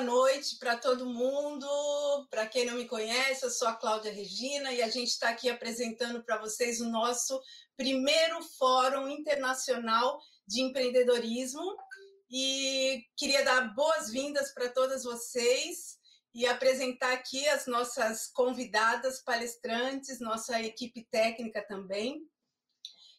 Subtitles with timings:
[0.00, 1.66] boa noite para todo mundo.
[2.30, 5.50] Para quem não me conhece, eu sou a Cláudia Regina e a gente está aqui
[5.50, 7.38] apresentando para vocês o nosso
[7.76, 11.76] primeiro Fórum Internacional de Empreendedorismo.
[12.30, 15.98] E queria dar boas-vindas para todas vocês
[16.32, 22.22] e apresentar aqui as nossas convidadas palestrantes, nossa equipe técnica também.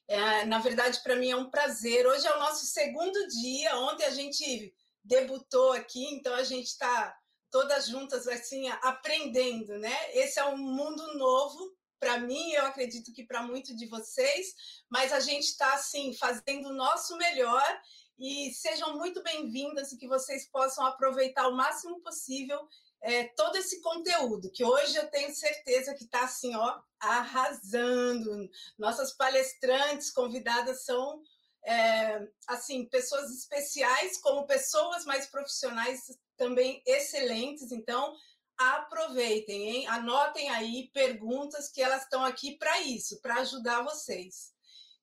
[0.08, 2.08] É, na verdade, para mim é um prazer.
[2.08, 3.78] Hoje é o nosso segundo dia.
[3.78, 7.18] Ontem a gente debutou aqui, então a gente está
[7.50, 9.96] todas juntas assim aprendendo, né?
[10.14, 14.56] Esse é um mundo novo para mim, eu acredito que para muitos de vocês,
[14.90, 17.82] mas a gente está assim fazendo o nosso melhor
[18.18, 22.60] e sejam muito bem-vindas e que vocês possam aproveitar o máximo possível
[23.04, 28.50] é, todo esse conteúdo, que hoje eu tenho certeza que está assim, ó, arrasando.
[28.78, 31.22] Nossas palestrantes convidadas são
[31.66, 36.02] é, assim pessoas especiais, como pessoas mais profissionais
[36.38, 37.72] também excelentes.
[37.72, 38.16] Então,
[38.58, 39.88] aproveitem, hein?
[39.88, 44.52] Anotem aí perguntas que elas estão aqui para isso, para ajudar vocês.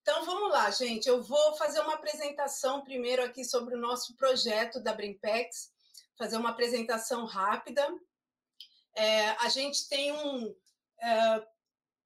[0.02, 1.08] Então vamos lá, gente.
[1.08, 5.70] Eu vou fazer uma apresentação primeiro aqui sobre o nosso projeto da Brimpex,
[6.16, 7.86] fazer uma apresentação rápida.
[8.96, 10.54] É, a gente tem um,
[11.02, 11.46] é,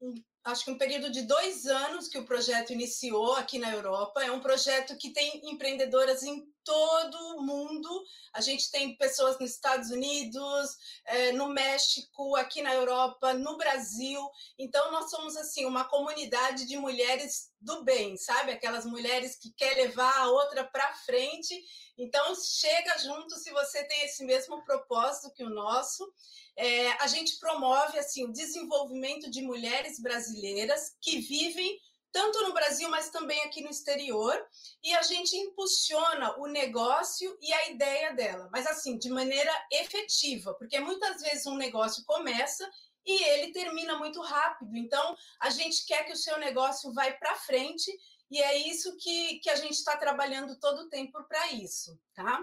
[0.01, 4.23] um acho que um período de dois anos que o projeto iniciou aqui na Europa.
[4.23, 8.05] É um projeto que tem empreendedoras em todo mundo.
[8.33, 10.71] A gente tem pessoas nos Estados Unidos,
[11.05, 14.21] é, no México, aqui na Europa, no Brasil.
[14.59, 18.53] Então, nós somos assim uma comunidade de mulheres do bem, sabe?
[18.53, 21.55] Aquelas mulheres que quer levar a outra para frente.
[21.97, 26.11] Então, chega junto se você tem esse mesmo propósito que o nosso.
[26.57, 31.79] É, a gente promove assim o desenvolvimento de mulheres brasileiras que vivem
[32.13, 34.35] tanto no Brasil, mas também aqui no exterior,
[34.83, 40.55] e a gente impulsiona o negócio e a ideia dela, mas assim, de maneira efetiva,
[40.55, 42.69] porque muitas vezes um negócio começa
[43.05, 44.77] e ele termina muito rápido.
[44.77, 47.91] Então, a gente quer que o seu negócio vá para frente
[48.31, 52.41] e é isso que, que a gente está trabalhando todo o tempo para isso, tá?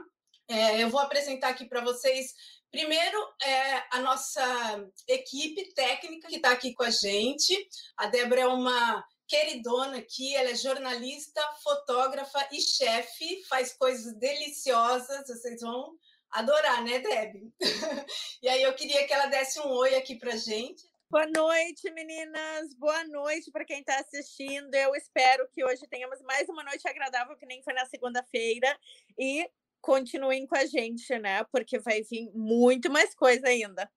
[0.48, 2.34] É, eu vou apresentar aqui para vocês
[2.72, 7.68] Primeiro, é a nossa equipe técnica que está aqui com a gente.
[7.98, 15.28] A Débora é uma queridona aqui, ela é jornalista, fotógrafa e chefe, faz coisas deliciosas,
[15.28, 15.96] vocês vão
[16.32, 17.54] adorar, né, Deb?
[18.42, 20.84] e aí eu queria que ela desse um oi aqui para gente.
[21.12, 22.74] Boa noite, meninas.
[22.76, 24.74] Boa noite para quem está assistindo.
[24.74, 28.78] Eu espero que hoje tenhamos mais uma noite agradável, que nem foi na segunda-feira.
[29.18, 29.50] E
[29.82, 31.44] continuem com a gente, né?
[31.52, 33.90] Porque vai vir muito mais coisa ainda.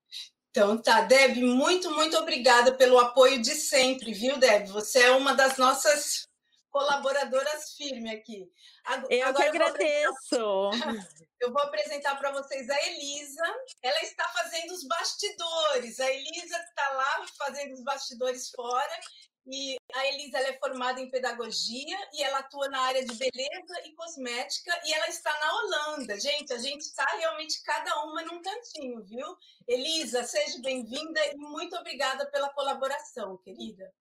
[0.52, 4.66] Então tá, Deb, muito, muito obrigada pelo apoio de sempre, viu, Deb?
[4.66, 6.28] Você é uma das nossas
[6.70, 8.52] colaboradoras firmes aqui.
[9.08, 10.34] Eu Agora, que agradeço.
[10.34, 10.70] Eu
[11.40, 13.42] eu vou apresentar para vocês a Elisa.
[13.82, 15.98] Ela está fazendo os bastidores.
[15.98, 19.00] A Elisa está lá fazendo os bastidores fora
[19.46, 23.94] e a Elisa é formada em pedagogia e ela atua na área de beleza e
[23.94, 26.18] cosmética e ela está na Holanda.
[26.20, 29.36] Gente, a gente está realmente cada uma num cantinho, viu?
[29.66, 33.92] Elisa, seja bem-vinda e muito obrigada pela colaboração, querida.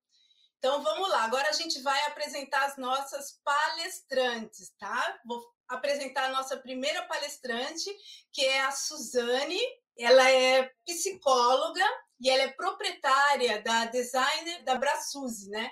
[0.59, 5.19] Então vamos lá, agora a gente vai apresentar as nossas palestrantes, tá?
[5.25, 7.89] Vou apresentar a nossa primeira palestrante,
[8.31, 9.59] que é a Suzane.
[9.97, 11.83] Ela é psicóloga
[12.21, 15.71] e ela é proprietária da designer da Brasuzi, né?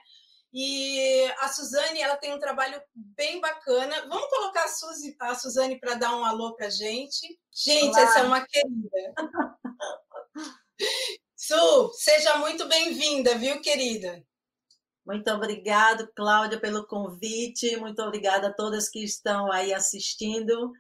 [0.52, 4.08] E a Suzane, ela tem um trabalho bem bacana.
[4.08, 7.40] Vamos colocar a, Suzy, a Suzane para dar um alô para gente.
[7.54, 8.02] Gente, Olá.
[8.02, 9.14] essa é uma querida.
[11.38, 14.24] Su, seja muito bem-vinda, viu, querida?
[15.06, 17.78] Muito obrigado, Cláudia, pelo convite.
[17.78, 20.72] Muito obrigada a todas que estão aí assistindo.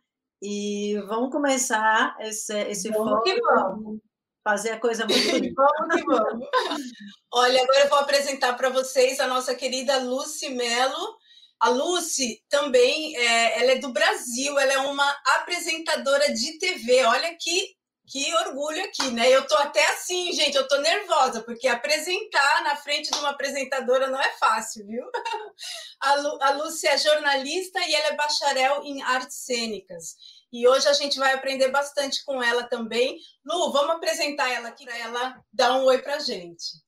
[0.41, 4.01] E vamos começar esse, esse vamos foco.
[4.44, 6.47] Fazer a coisa muito vamos que vamos.
[7.31, 11.17] Olha, agora eu vou apresentar para vocês a nossa querida Lucy Mello.
[11.59, 15.09] A Lucy também, é, ela é do Brasil, ela é uma
[15.39, 17.03] apresentadora de TV.
[17.03, 17.75] Olha que,
[18.07, 19.30] que orgulho aqui, né?
[19.30, 24.07] Eu tô até assim, gente, eu tô nervosa, porque apresentar na frente de uma apresentadora
[24.07, 25.03] não é fácil, viu?
[26.01, 30.15] A, Lu, a Lucy é jornalista e ela é bacharel em artes cênicas.
[30.51, 33.18] E hoje a gente vai aprender bastante com ela também.
[33.46, 36.80] Lu, vamos apresentar ela aqui para ela dar um oi para a gente.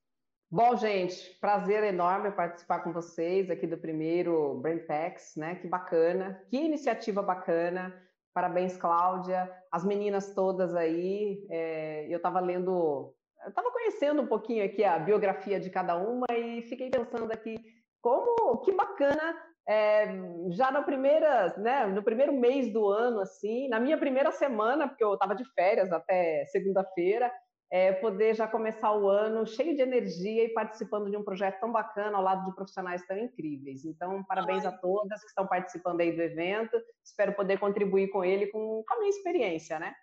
[0.49, 5.55] Bom, gente, prazer enorme participar com vocês aqui do primeiro Brainpacks, né?
[5.55, 7.93] Que bacana, que iniciativa bacana.
[8.33, 11.45] Parabéns, Cláudia, as meninas todas aí.
[11.49, 13.13] É, eu estava lendo,
[13.47, 17.55] estava conhecendo um pouquinho aqui a biografia de cada uma e fiquei pensando aqui
[18.01, 19.37] como que bacana
[19.67, 20.07] é,
[20.51, 25.03] já na primeira, né, no primeiro mês do ano, assim, na minha primeira semana, porque
[25.03, 27.31] eu estava de férias até segunda-feira,
[27.71, 31.71] é, poder já começar o ano cheio de energia e participando de um projeto tão
[31.71, 33.85] bacana ao lado de profissionais tão incríveis.
[33.85, 36.77] Então, parabéns a todas que estão participando aí do evento.
[37.01, 39.95] Espero poder contribuir com ele com, com a minha experiência, né?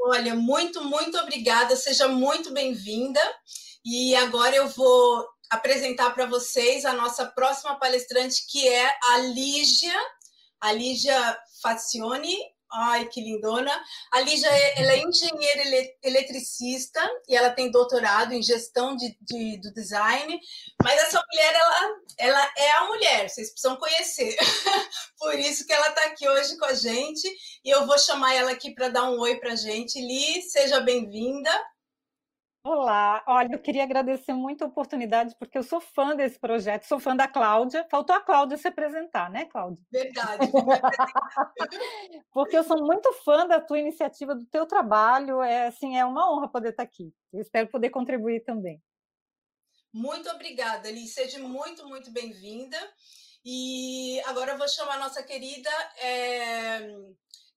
[0.00, 1.76] Olha, muito, muito obrigada.
[1.76, 3.20] Seja muito bem-vinda.
[3.84, 9.94] E agora eu vou apresentar para vocês a nossa próxima palestrante, que é a Lígia,
[10.60, 12.36] a Lígia Fazioni.
[12.74, 13.70] Ai, que lindona.
[14.10, 19.74] A Lígia ela é engenheira eletricista e ela tem doutorado em gestão de, de, do
[19.74, 20.40] design.
[20.82, 24.34] Mas essa mulher, ela, ela é a mulher, vocês precisam conhecer.
[25.20, 27.28] Por isso que ela está aqui hoje com a gente.
[27.62, 30.00] E eu vou chamar ela aqui para dar um oi para a gente.
[30.00, 31.50] Li, seja bem-vinda.
[32.64, 37.00] Olá, olha, eu queria agradecer muito a oportunidade, porque eu sou fã desse projeto, sou
[37.00, 37.84] fã da Cláudia.
[37.90, 39.84] Faltou a Cláudia se apresentar, né, Cláudia?
[39.90, 40.46] Verdade.
[42.32, 45.42] porque eu sou muito fã da tua iniciativa, do teu trabalho.
[45.42, 47.12] É assim, é uma honra poder estar aqui.
[47.32, 48.80] Eu espero poder contribuir também.
[49.92, 51.14] Muito obrigada, Liz.
[51.14, 52.78] Seja muito, muito bem-vinda.
[53.44, 55.70] E agora eu vou chamar a nossa querida
[56.00, 56.78] é,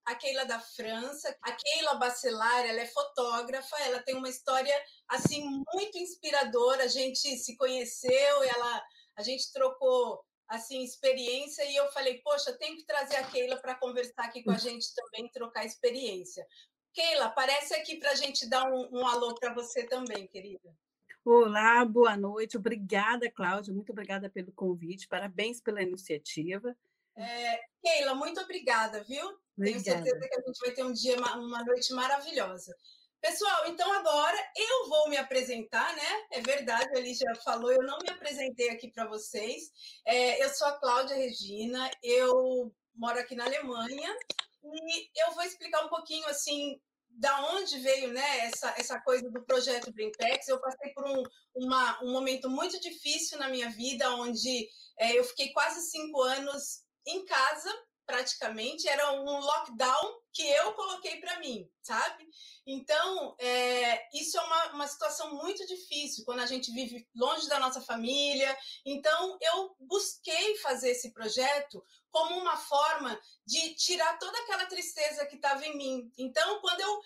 [0.06, 1.36] a Keila da França.
[1.42, 4.74] A Keila Bacelar, ela é fotógrafa, ela tem uma história
[5.10, 5.44] assim
[5.74, 6.84] muito inspiradora.
[6.84, 8.84] A gente se conheceu, ela
[9.18, 13.76] a gente trocou assim experiência e eu falei, poxa, tem que trazer a Keila para
[13.76, 16.46] conversar aqui com a gente também, trocar experiência.
[16.94, 20.74] Keila, aparece aqui para a gente dar um, um alô para você também, querida.
[21.24, 22.56] Olá, boa noite.
[22.56, 23.74] Obrigada, Cláudia.
[23.74, 25.08] Muito obrigada pelo convite.
[25.08, 26.78] Parabéns pela iniciativa.
[27.18, 29.26] É, Keila, muito obrigada, viu?
[29.58, 29.84] Obrigada.
[29.84, 32.76] Tenho certeza que a gente vai ter um dia, uma noite maravilhosa.
[33.22, 36.26] Pessoal, então agora eu vou me apresentar, né?
[36.32, 39.72] É verdade, a Lígia falou, eu não me apresentei aqui para vocês.
[40.06, 44.16] É, eu sou a Cláudia Regina, eu moro aqui na Alemanha
[44.64, 46.80] e eu vou explicar um pouquinho assim
[47.10, 50.48] da onde veio né, essa, essa coisa do projeto Brainpex.
[50.48, 51.24] Eu passei por um,
[51.56, 54.70] uma, um momento muito difícil na minha vida, onde
[55.00, 57.72] é, eu fiquei quase cinco anos em casa,
[58.06, 62.28] praticamente, era um lockdown que eu coloquei para mim, sabe?
[62.68, 67.60] Então, é, isso é uma, uma situação muito difícil quando a gente vive longe da
[67.60, 68.56] nossa família.
[68.86, 75.36] Então, eu busquei fazer esse projeto como uma forma de tirar toda aquela tristeza que
[75.36, 76.12] estava em mim.
[76.18, 77.02] Então, quando eu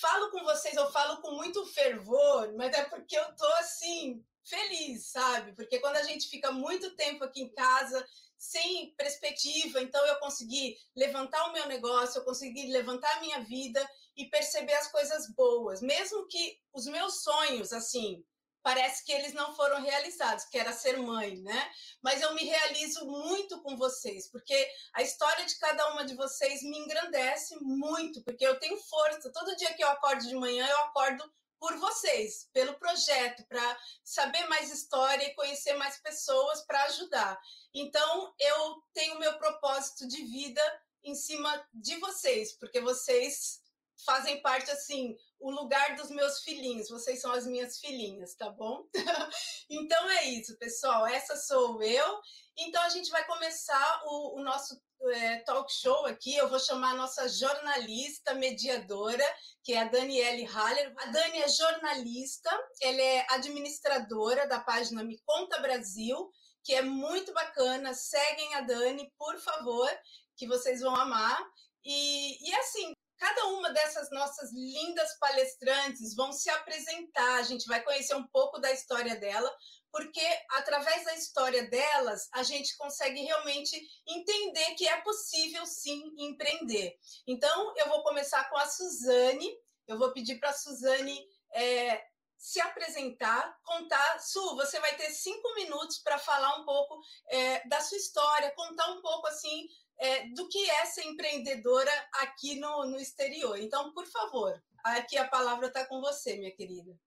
[0.00, 5.06] falo com vocês, eu falo com muito fervor, mas é porque eu tô assim feliz,
[5.06, 5.52] sabe?
[5.54, 8.04] Porque quando a gente fica muito tempo aqui em casa,
[8.42, 13.88] sem perspectiva, então eu consegui levantar o meu negócio, eu consegui levantar a minha vida
[14.16, 18.24] e perceber as coisas boas, mesmo que os meus sonhos, assim,
[18.60, 21.72] parece que eles não foram realizados, que era ser mãe, né?
[22.02, 26.64] Mas eu me realizo muito com vocês, porque a história de cada uma de vocês
[26.64, 29.32] me engrandece muito, porque eu tenho força.
[29.32, 34.48] Todo dia que eu acordo de manhã, eu acordo por vocês, pelo projeto, para saber
[34.48, 37.40] mais história e conhecer mais pessoas para ajudar.
[37.72, 40.60] Então, eu tenho meu propósito de vida
[41.04, 43.62] em cima de vocês, porque vocês
[44.04, 48.84] fazem parte assim, o lugar dos meus filhinhos, vocês são as minhas filhinhas, tá bom?
[49.70, 52.20] então é isso, pessoal, essa sou eu.
[52.58, 56.36] Então a gente vai começar o, o nosso é, talk show aqui.
[56.36, 59.24] Eu vou chamar a nossa jornalista mediadora,
[59.62, 60.92] que é a Daniele Haller.
[60.98, 62.50] A Dani é jornalista,
[62.80, 66.30] ela é administradora da página Me Conta Brasil,
[66.64, 67.94] que é muito bacana.
[67.94, 69.90] Seguem a Dani, por favor,
[70.36, 71.40] que vocês vão amar.
[71.84, 77.80] E, e assim, cada uma dessas nossas lindas palestrantes vão se apresentar, a gente vai
[77.80, 79.48] conhecer um pouco da história dela,
[79.92, 86.98] porque através da história delas a gente consegue realmente entender que é possível sim empreender.
[87.26, 89.54] Então eu vou começar com a Suzane,
[89.86, 92.02] eu vou pedir para a Suzane é,
[92.38, 94.18] se apresentar, contar.
[94.18, 98.90] Su, você vai ter cinco minutos para falar um pouco é, da sua história, contar
[98.92, 99.68] um pouco assim
[99.98, 103.58] é, do que é ser empreendedora aqui no, no exterior.
[103.60, 106.98] Então, por favor, aqui a palavra está com você, minha querida.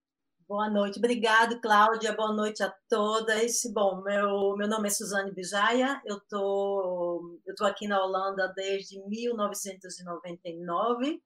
[0.47, 2.13] Boa noite, obrigado, Cláudia.
[2.13, 3.61] Boa noite a todas.
[3.73, 11.19] Bom, meu, meu nome é Suzane Bijaia, eu tô, tô aqui na Holanda desde 1999.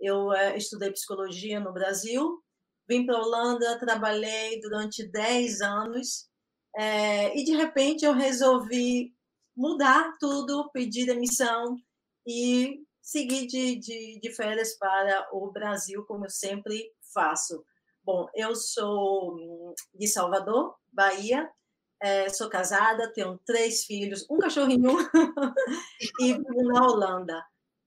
[0.00, 2.40] Eu é, estudei psicologia no Brasil,
[2.88, 6.28] vim para a Holanda, trabalhei durante 10 anos
[6.76, 9.12] é, e de repente eu resolvi
[9.56, 11.76] mudar tudo, pedir demissão
[12.24, 17.64] e seguir de, de, de férias para o Brasil, como eu sempre faço.
[18.04, 21.48] Bom, eu sou hum, de Salvador, Bahia.
[22.02, 24.90] É, sou casada, tenho três filhos, um cachorrinho
[26.18, 27.40] e vivo na Holanda.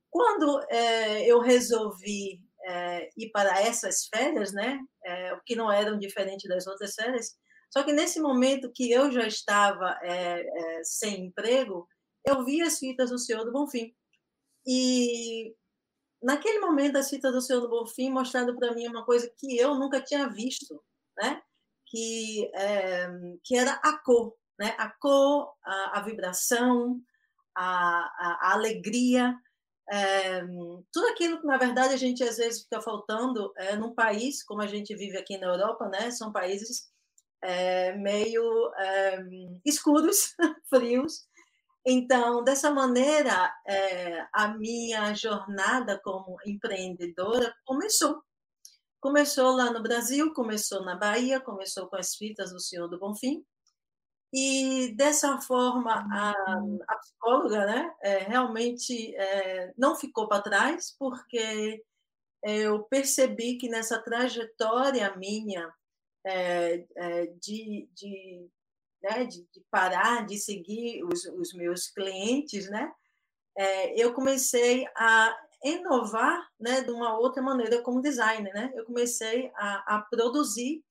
[0.09, 6.47] Quando é, eu resolvi é, ir para essas férias, né, é, que não eram diferentes
[6.47, 7.35] das outras férias,
[7.69, 9.99] só que nesse momento que eu já estava
[10.83, 11.85] sem emprego,
[12.25, 13.93] eu vi as fitas do Senhor do Bonfim.
[14.65, 15.53] E
[16.25, 19.75] naquele momento, as fitas do Senhor do Bonfim mostrando para mim uma coisa que eu
[19.75, 20.83] nunca tinha visto,
[21.17, 21.41] né?
[21.85, 23.07] que, é,
[23.43, 24.75] que era a cor, né?
[24.77, 26.99] a cor, a, a vibração,
[27.55, 29.35] a, a, a alegria,
[29.87, 30.41] é,
[30.91, 34.61] tudo aquilo que, na verdade, a gente às vezes fica faltando é, num país, como
[34.61, 36.09] a gente vive aqui na Europa, né?
[36.09, 36.89] são países
[37.43, 38.43] é, meio
[39.63, 40.33] escuros,
[40.67, 41.27] frios.
[41.85, 48.23] Então, dessa maneira, é, a minha jornada como empreendedora começou.
[48.99, 53.45] Começou lá no Brasil, começou na Bahia, começou com as fitas do Senhor do Bonfim.
[54.33, 56.31] E dessa forma, a,
[56.87, 61.83] a psicóloga né, é, realmente é, não ficou para trás, porque
[62.43, 65.71] eu percebi que nessa trajetória minha
[66.25, 68.49] é, é, de, de,
[69.05, 72.91] né, de, de, parar de seguir os, os meus clientes, né,
[73.57, 78.53] é, eu comecei a inovar né, de uma outra maneira como designer.
[78.53, 78.71] Né?
[78.75, 80.83] Eu comecei a, a produzir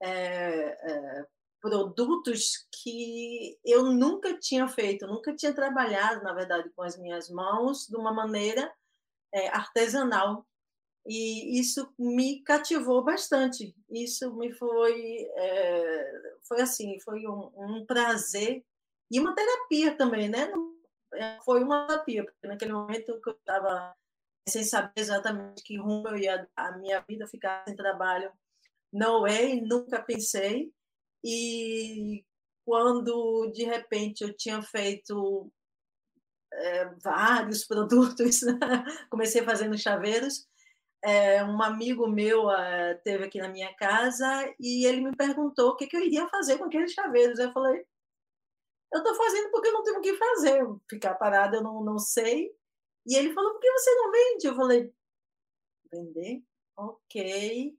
[0.00, 1.26] é, é,
[1.60, 7.86] produtos que eu nunca tinha feito, nunca tinha trabalhado, na verdade, com as minhas mãos
[7.86, 8.72] de uma maneira
[9.34, 10.46] é, artesanal
[11.08, 13.74] e isso me cativou bastante.
[13.90, 16.12] Isso me foi, é,
[16.46, 18.62] foi assim, foi um, um, prazer
[19.10, 20.52] e uma terapia também, né?
[21.14, 23.96] É, foi uma terapia, porque naquele momento que eu estava
[24.46, 28.30] sem saber exatamente que rumo eu ia a minha vida ficar sem trabalho,
[28.92, 30.70] não é, nunca pensei.
[31.24, 32.22] E
[32.66, 35.50] quando de repente eu tinha feito
[36.52, 38.58] é, vários produtos, né?
[39.08, 40.46] comecei fazendo chaveiros
[41.04, 45.76] é, um amigo meu é, teve aqui na minha casa e ele me perguntou o
[45.76, 47.38] que, que eu iria fazer com aqueles chaveiros.
[47.38, 47.84] Eu falei,
[48.92, 51.98] eu estou fazendo porque eu não tenho o que fazer, ficar parada eu não, não
[51.98, 52.50] sei.
[53.06, 54.46] E ele falou, por que você não vende?
[54.46, 54.94] Eu falei,
[55.92, 56.42] vender?
[56.76, 57.78] Ok.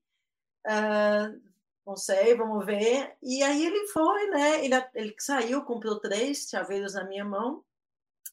[0.68, 1.50] Uh,
[1.86, 3.18] não sei, vamos ver.
[3.22, 4.64] E aí ele foi, né?
[4.64, 7.64] Ele, ele saiu, comprou três chaveiros na minha mão.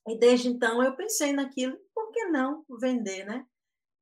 [0.07, 3.47] E desde então eu pensei naquilo, por que não vender, né?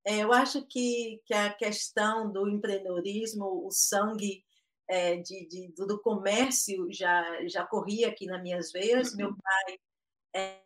[0.06, 4.44] É, eu acho que, que a questão do empreendedorismo, o sangue
[4.88, 9.14] é, de, de, do comércio já, já corria aqui nas minhas veias.
[9.16, 9.36] Meu uhum.
[9.36, 9.78] pai
[10.34, 10.60] é,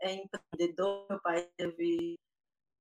[0.00, 2.18] é empreendedor, meu pai teve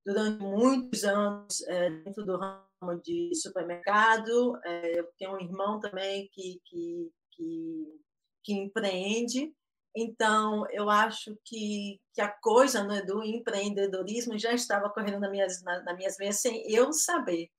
[0.05, 4.57] durante muitos anos é, dentro do ramo de supermercado.
[4.63, 8.01] É, eu tenho um irmão também que, que, que,
[8.43, 9.53] que empreende.
[9.95, 15.63] Então, eu acho que, que a coisa né, do empreendedorismo já estava correndo nas minhas,
[15.63, 17.49] nas, nas minhas veias sem eu saber.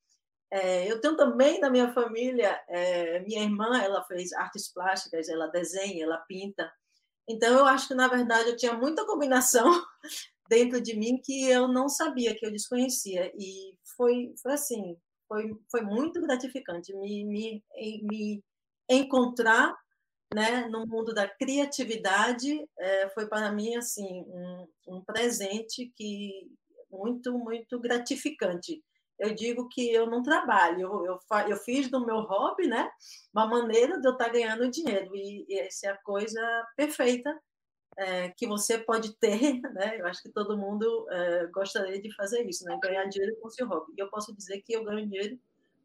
[0.51, 5.47] É, eu tenho também na minha família, é, minha irmã, ela fez artes plásticas, ela
[5.49, 6.73] desenha, ela pinta.
[7.29, 9.65] Então, eu acho que, na verdade, eu tinha muita combinação
[10.49, 13.33] dentro de mim que eu não sabia, que eu desconhecia.
[13.37, 14.97] E foi, foi assim,
[15.29, 17.65] foi, foi muito gratificante me, me,
[18.03, 18.45] me
[18.89, 19.77] encontrar
[20.35, 26.51] né, no mundo da criatividade, é, foi para mim assim um, um presente que
[26.91, 28.83] muito muito gratificante.
[29.19, 31.19] Eu digo que eu não trabalho, eu,
[31.49, 32.91] eu, fiz do meu hobby, né,
[33.35, 36.41] uma maneira de eu estar ganhando dinheiro e, e essa é a coisa
[36.77, 37.39] perfeita
[37.97, 40.01] é, que você pode ter, né?
[40.01, 42.79] Eu acho que todo mundo é, gostaria de fazer isso, né?
[42.83, 43.93] Ganhar dinheiro com seu hobby.
[43.97, 45.39] E eu posso dizer que eu ganho dinheiro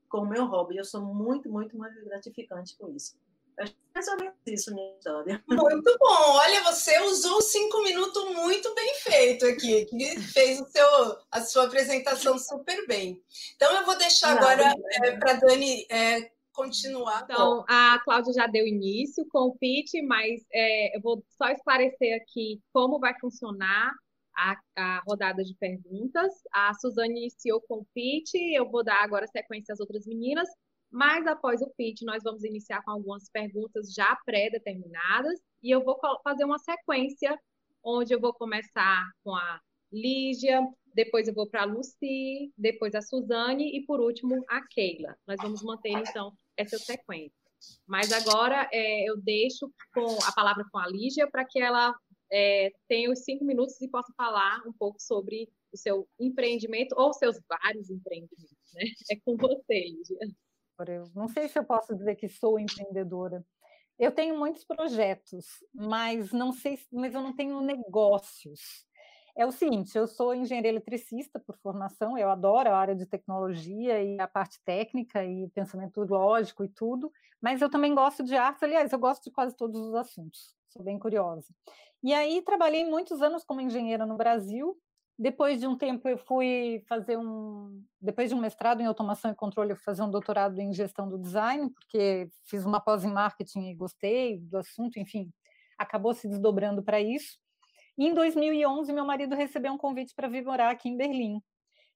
[0.10, 0.78] com o meu hobby.
[0.78, 3.18] Eu sou muito, muito, muito gratificante com isso.
[3.60, 5.44] Acho que mais ou menos isso minha história.
[5.48, 6.34] Muito bom.
[6.34, 10.88] Olha, você usou cinco minutos muito bem feito aqui, que fez o seu,
[11.32, 13.22] a sua apresentação super bem.
[13.56, 17.24] Então, eu vou deixar Não, agora é, para a Dani é, continuar.
[17.24, 22.16] Então, a Cláudia já deu início com o pitch, mas é, eu vou só esclarecer
[22.22, 23.92] aqui como vai funcionar
[24.36, 26.34] a, a, rodada de perguntas.
[26.52, 30.50] A Suzane iniciou com o pitch, eu vou dar agora sequência às outras meninas,
[30.92, 36.00] mas após o pitch, nós vamos iniciar com algumas perguntas já pré-determinadas e eu vou
[36.24, 37.38] fazer uma sequência
[37.84, 39.60] onde eu vou começar com a
[39.92, 40.62] Lígia,
[40.94, 45.16] depois eu vou para a Lucy, depois a Suzane e por último a Keila.
[45.28, 47.46] Nós vamos manter então essa sequência.
[47.88, 51.96] Mas agora é, eu deixo com a palavra com a Lígia para que ela
[52.32, 57.14] é, tenha os cinco minutos e possa falar um pouco sobre o seu empreendimento ou
[57.14, 58.74] seus vários empreendimentos.
[58.74, 58.84] Né?
[59.12, 60.18] É com você, Lígia.
[60.80, 63.46] Eu não sei se eu posso dizer que sou empreendedora.
[63.98, 68.86] Eu tenho muitos projetos, mas não sei, mas eu não tenho negócios.
[69.38, 74.02] É o seguinte, eu sou engenheira eletricista por formação, eu adoro a área de tecnologia
[74.02, 78.64] e a parte técnica e pensamento lógico e tudo, mas eu também gosto de artes,
[78.64, 81.54] aliás, eu gosto de quase todos os assuntos, sou bem curiosa.
[82.02, 84.78] E aí trabalhei muitos anos como engenheira no Brasil,
[85.18, 87.82] depois de um tempo, eu fui fazer um.
[88.02, 91.08] Depois de um mestrado em automação e controle, eu fui fazer um doutorado em gestão
[91.08, 95.32] do design, porque fiz uma pós em marketing e gostei do assunto, enfim,
[95.78, 97.38] acabou se desdobrando para isso.
[97.98, 101.42] E em 2011, meu marido recebeu um convite para vir morar aqui em Berlim.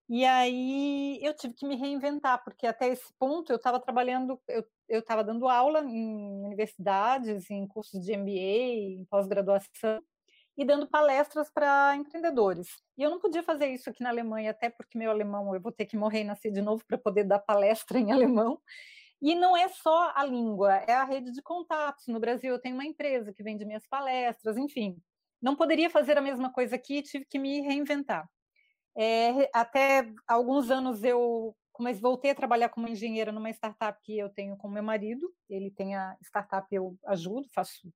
[0.07, 4.99] E aí eu tive que me reinventar, porque até esse ponto eu estava trabalhando, eu
[4.99, 10.01] estava dando aula em universidades, em cursos de MBA, em pós-graduação,
[10.59, 12.67] e dando palestras para empreendedores.
[12.97, 15.71] E eu não podia fazer isso aqui na Alemanha, até porque meu alemão, eu vou
[15.71, 18.59] ter que morrer e nascer de novo para poder dar palestra em alemão.
[19.21, 22.07] E não é só a língua, é a rede de contatos.
[22.07, 25.01] No Brasil, eu tenho uma empresa que vende minhas palestras, enfim.
[25.41, 28.29] Não poderia fazer a mesma coisa aqui, tive que me reinventar.
[28.97, 34.27] É, até alguns anos eu mas voltei a trabalhar como engenheira numa startup que eu
[34.27, 35.33] tenho com meu marido.
[35.49, 37.89] Ele tem a startup, eu ajudo, faço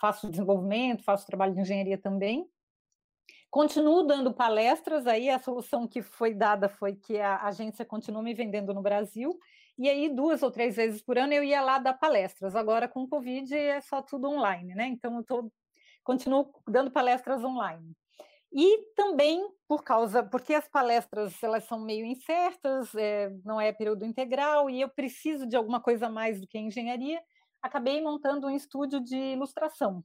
[0.00, 2.48] faço desenvolvimento, faço trabalho de engenharia também.
[3.50, 8.32] Continuo dando palestras, aí a solução que foi dada foi que a agência continua me
[8.32, 9.36] vendendo no Brasil,
[9.76, 12.54] e aí duas ou três vezes por ano eu ia lá dar palestras.
[12.54, 14.86] Agora com o Covid é só tudo online, né?
[14.86, 15.52] Então eu tô,
[16.04, 17.92] continuo dando palestras online.
[18.52, 24.04] E também por causa, porque as palestras elas são meio incertas, é, não é período
[24.04, 27.20] integral, e eu preciso de alguma coisa mais do que engenharia,
[27.62, 30.04] acabei montando um estúdio de ilustração.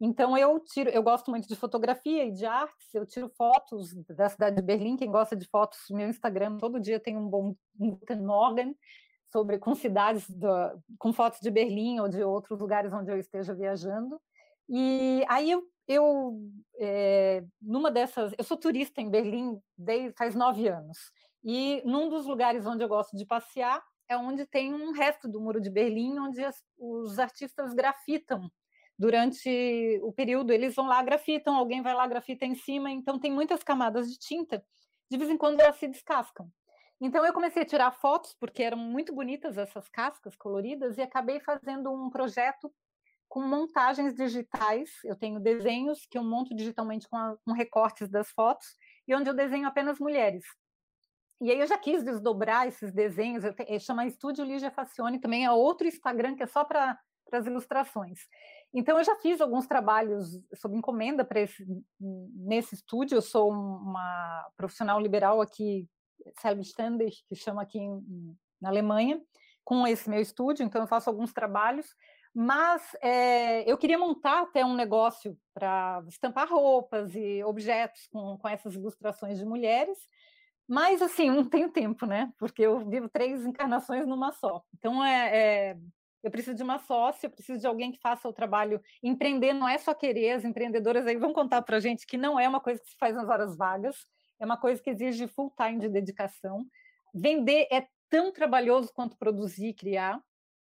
[0.00, 4.28] Então eu tiro, eu gosto muito de fotografia e de artes, eu tiro fotos da
[4.28, 7.98] cidade de Berlim, quem gosta de fotos, meu Instagram todo dia tem um bom um
[8.20, 8.74] Morgan
[9.26, 10.48] sobre com cidades do,
[10.98, 14.20] com fotos de Berlim ou de outros lugares onde eu esteja viajando.
[14.68, 16.38] E aí eu, eu
[16.78, 20.98] é, numa dessas, eu sou turista em Berlim desde faz nove anos.
[21.44, 25.40] E num dos lugares onde eu gosto de passear é onde tem um resto do
[25.40, 28.50] Muro de Berlim, onde as, os artistas grafitam
[28.98, 30.52] durante o período.
[30.52, 34.18] Eles vão lá, grafitam, alguém vai lá, grafita em cima, então tem muitas camadas de
[34.18, 34.64] tinta.
[35.10, 36.50] De vez em quando elas se descascam.
[37.00, 41.38] Então eu comecei a tirar fotos, porque eram muito bonitas essas cascas coloridas, e acabei
[41.38, 42.72] fazendo um projeto
[43.28, 44.90] com montagens digitais.
[45.04, 48.66] Eu tenho desenhos que eu monto digitalmente com, a, com recortes das fotos,
[49.06, 50.44] e onde eu desenho apenas mulheres.
[51.40, 55.20] E aí eu já quis desdobrar esses desenhos, eu te, eh, chama Estúdio Lígia Facione,
[55.20, 56.98] também é outro Instagram que é só para
[57.32, 58.20] as ilustrações.
[58.74, 61.64] Então eu já fiz alguns trabalhos sob encomenda para esse
[62.00, 65.88] nesse estúdio, eu sou uma profissional liberal aqui,
[66.40, 69.20] Selbstständig, que chama aqui em, na Alemanha,
[69.64, 71.86] com esse meu estúdio, então eu faço alguns trabalhos,
[72.34, 78.48] mas é, eu queria montar até um negócio para estampar roupas e objetos com, com
[78.48, 79.98] essas ilustrações de mulheres,
[80.68, 82.30] mas, assim, não tenho tempo, né?
[82.38, 84.62] Porque eu vivo três encarnações numa só.
[84.74, 85.78] Então, é, é,
[86.22, 88.80] eu preciso de uma sócia, eu preciso de alguém que faça o trabalho.
[89.02, 92.46] Empreender não é só querer, as empreendedoras aí vão contar para gente que não é
[92.46, 93.96] uma coisa que se faz nas horas vagas,
[94.38, 96.66] é uma coisa que exige full time de dedicação.
[97.14, 100.20] Vender é tão trabalhoso quanto produzir e criar.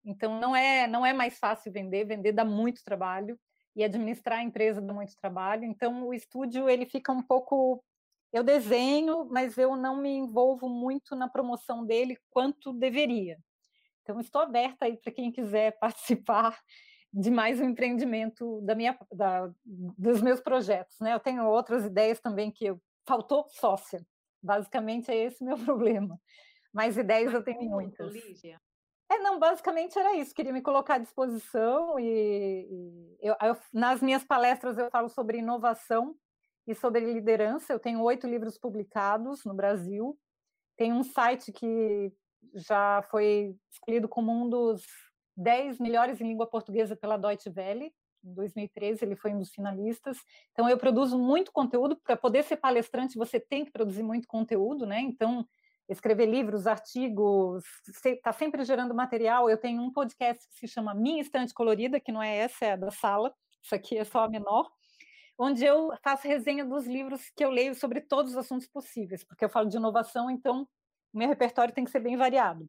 [0.04, 3.38] Então, não é, não é mais fácil vender, vender dá muito trabalho
[3.74, 5.64] e administrar a empresa dá muito trabalho.
[5.64, 7.82] Então, o estúdio ele fica um pouco
[8.36, 13.38] eu desenho, mas eu não me envolvo muito na promoção dele quanto deveria.
[14.02, 16.58] Então, estou aberta aí para quem quiser participar
[17.10, 20.98] de mais um empreendimento da minha, da, dos meus projetos.
[21.00, 21.14] Né?
[21.14, 24.04] Eu tenho outras ideias também que eu, faltou sócia.
[24.42, 26.20] Basicamente, é esse meu problema.
[26.72, 28.12] Mas ideias eu tenho muitas.
[28.12, 28.60] Lígia.
[29.08, 30.34] É, não, basicamente era isso.
[30.34, 35.38] Queria me colocar à disposição e, e eu, eu, nas minhas palestras eu falo sobre
[35.38, 36.14] inovação
[36.66, 37.72] e sobre liderança.
[37.72, 40.18] Eu tenho oito livros publicados no Brasil.
[40.76, 42.12] Tem um site que
[42.54, 44.84] já foi escolhido como um dos
[45.36, 47.92] dez melhores em língua portuguesa pela Deutsche Welle.
[48.24, 50.18] Em 2013, ele foi um dos finalistas.
[50.52, 51.96] Então, eu produzo muito conteúdo.
[51.96, 55.00] Para poder ser palestrante, você tem que produzir muito conteúdo, né?
[55.00, 55.46] Então,
[55.88, 57.62] escrever livros, artigos,
[58.04, 59.48] está sempre gerando material.
[59.48, 62.76] Eu tenho um podcast que se chama Minha Estante Colorida, que não é essa, é
[62.76, 63.32] da sala.
[63.62, 64.68] Isso aqui é só a menor
[65.38, 69.44] onde eu faço resenha dos livros que eu leio sobre todos os assuntos possíveis, porque
[69.44, 70.66] eu falo de inovação, então
[71.12, 72.68] o meu repertório tem que ser bem variado.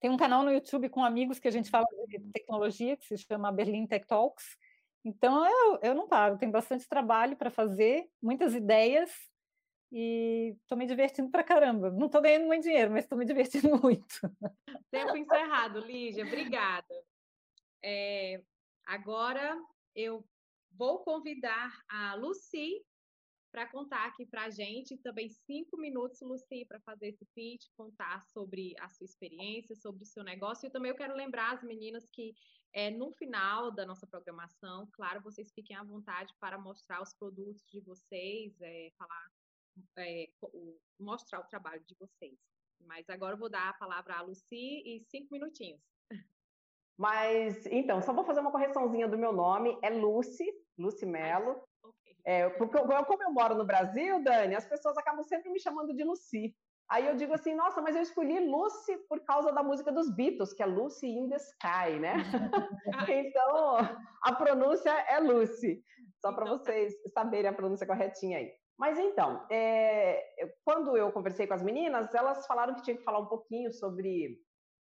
[0.00, 3.18] Tem um canal no YouTube com amigos que a gente fala de tecnologia, que se
[3.18, 4.56] chama Berlin Tech Talks.
[5.04, 9.10] Então eu, eu não paro, tem bastante trabalho para fazer, muitas ideias
[9.90, 11.90] e estou me divertindo para caramba.
[11.90, 14.20] Não estou ganhando muito dinheiro, mas estou me divertindo muito.
[14.90, 16.24] Tempo encerrado, Lígia.
[16.24, 16.94] Obrigada.
[17.82, 18.42] É,
[18.84, 19.56] agora
[19.94, 20.24] eu
[20.78, 22.80] vou convidar a Lucy
[23.50, 28.22] para contar aqui para a gente também cinco minutos, Lucy, para fazer esse pitch, contar
[28.22, 30.66] sobre a sua experiência, sobre o seu negócio.
[30.66, 32.34] E também eu quero lembrar as meninas que
[32.74, 37.64] é, no final da nossa programação, claro, vocês fiquem à vontade para mostrar os produtos
[37.72, 39.28] de vocês, é, falar,
[39.98, 42.38] é, o, mostrar o trabalho de vocês.
[42.80, 45.82] Mas agora eu vou dar a palavra à Lucy e cinco minutinhos.
[46.96, 49.78] Mas, então, só vou fazer uma correçãozinha do meu nome.
[49.82, 50.44] É Lucy,
[50.78, 51.62] Lucy Melo.
[52.24, 56.04] É, porque como eu moro no Brasil, Dani, as pessoas acabam sempre me chamando de
[56.04, 56.54] Lucy.
[56.90, 60.54] Aí eu digo assim, nossa, mas eu escolhi Lucy por causa da música dos Beatles,
[60.54, 62.14] que é Lucy in the Sky, né?
[63.08, 63.76] então,
[64.22, 65.82] a pronúncia é Lucy,
[66.18, 66.64] só para então tá.
[66.64, 68.50] vocês saberem a pronúncia corretinha aí.
[68.78, 70.22] Mas então, é,
[70.64, 74.38] quando eu conversei com as meninas, elas falaram que tinha que falar um pouquinho sobre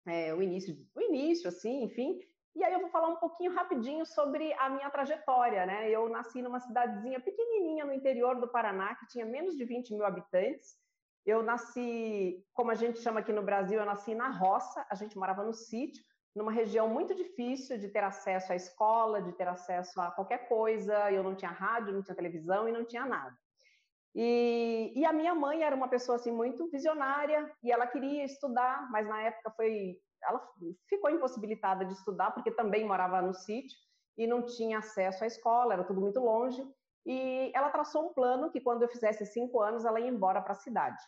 [0.07, 2.18] é, o início, o início, assim, enfim,
[2.55, 5.88] e aí eu vou falar um pouquinho rapidinho sobre a minha trajetória, né?
[5.91, 10.05] Eu nasci numa cidadezinha pequenininha no interior do Paraná, que tinha menos de 20 mil
[10.05, 10.77] habitantes.
[11.25, 15.17] Eu nasci, como a gente chama aqui no Brasil, eu nasci na roça, a gente
[15.17, 16.03] morava no sítio,
[16.35, 21.11] numa região muito difícil de ter acesso à escola, de ter acesso a qualquer coisa.
[21.11, 23.35] Eu não tinha rádio, não tinha televisão e não tinha nada.
[24.15, 28.91] E, e, a minha mãe era uma pessoa assim muito visionária e ela queria estudar,
[28.91, 30.41] mas na época foi ela
[30.89, 33.77] ficou impossibilitada de estudar porque também morava no sítio
[34.17, 36.63] e não tinha acesso à escola, era tudo muito longe.
[37.05, 40.53] E ela traçou um plano que quando eu fizesse cinco anos ela ia embora para
[40.53, 41.03] a cidade.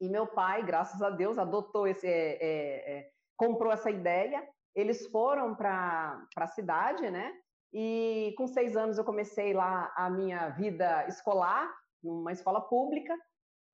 [0.00, 4.46] E meu pai, graças a Deus, adotou esse, é, é, é, comprou essa ideia.
[4.74, 7.32] Eles foram para a cidade, né?
[7.72, 13.16] E com seis anos eu comecei lá a minha vida escolar, numa escola pública.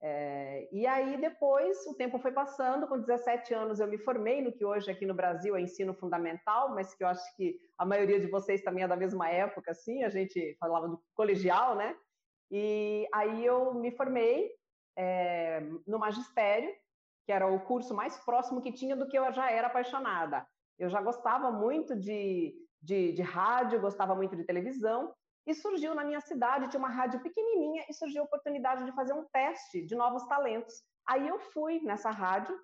[0.03, 4.51] É, e aí depois o tempo foi passando, com 17 anos eu me formei no
[4.51, 8.19] que hoje aqui no Brasil é ensino fundamental, mas que eu acho que a maioria
[8.19, 11.95] de vocês também é da mesma época, assim, a gente falava do colegial, né?
[12.51, 14.51] E aí eu me formei
[14.97, 16.75] é, no magistério,
[17.27, 20.47] que era o curso mais próximo que tinha do que eu já era apaixonada.
[20.79, 25.15] Eu já gostava muito de, de, de rádio, gostava muito de televisão,
[25.47, 29.13] e surgiu na minha cidade, tinha uma rádio pequenininha, e surgiu a oportunidade de fazer
[29.13, 30.83] um teste de novos talentos.
[31.07, 32.59] Aí eu fui nessa rádio,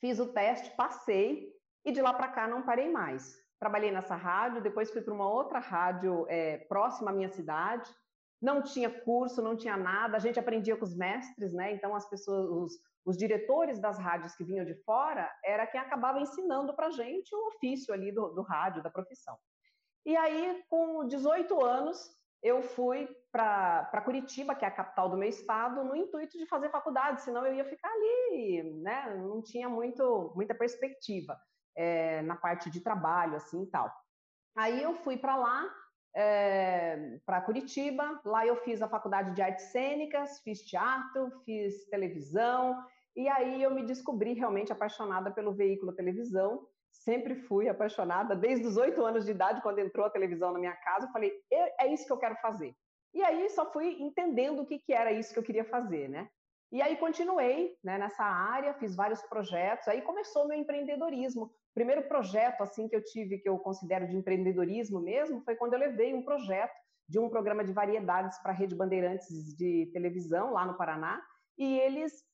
[0.00, 1.52] fiz o teste, passei,
[1.84, 3.40] e de lá para cá não parei mais.
[3.58, 7.88] Trabalhei nessa rádio, depois fui para uma outra rádio é, próxima à minha cidade.
[8.40, 11.72] Não tinha curso, não tinha nada, a gente aprendia com os mestres, né?
[11.72, 12.72] Então as pessoas, os,
[13.04, 17.46] os diretores das rádios que vinham de fora, era quem acabava ensinando para gente o
[17.48, 19.38] ofício ali do, do rádio, da profissão.
[20.04, 22.10] E aí, com 18 anos,
[22.42, 26.70] eu fui para Curitiba, que é a capital do meu estado, no intuito de fazer
[26.70, 29.16] faculdade, senão eu ia ficar ali, né?
[29.16, 31.38] Não tinha muito, muita perspectiva
[31.76, 33.90] é, na parte de trabalho, assim, tal.
[34.56, 35.72] Aí eu fui para lá,
[36.14, 42.84] é, para Curitiba, lá eu fiz a faculdade de artes cênicas, fiz teatro, fiz televisão,
[43.14, 48.76] e aí eu me descobri realmente apaixonada pelo veículo televisão, sempre fui apaixonada, desde os
[48.76, 52.06] oito anos de idade, quando entrou a televisão na minha casa, eu falei, é isso
[52.06, 52.74] que eu quero fazer.
[53.14, 56.28] E aí só fui entendendo o que, que era isso que eu queria fazer, né?
[56.72, 61.44] E aí continuei né, nessa área, fiz vários projetos, aí começou meu empreendedorismo.
[61.44, 65.74] O primeiro projeto assim que eu tive, que eu considero de empreendedorismo mesmo, foi quando
[65.74, 66.72] eu levei um projeto
[67.06, 71.20] de um programa de variedades para a Rede Bandeirantes de televisão, lá no Paraná,
[71.58, 72.24] e eles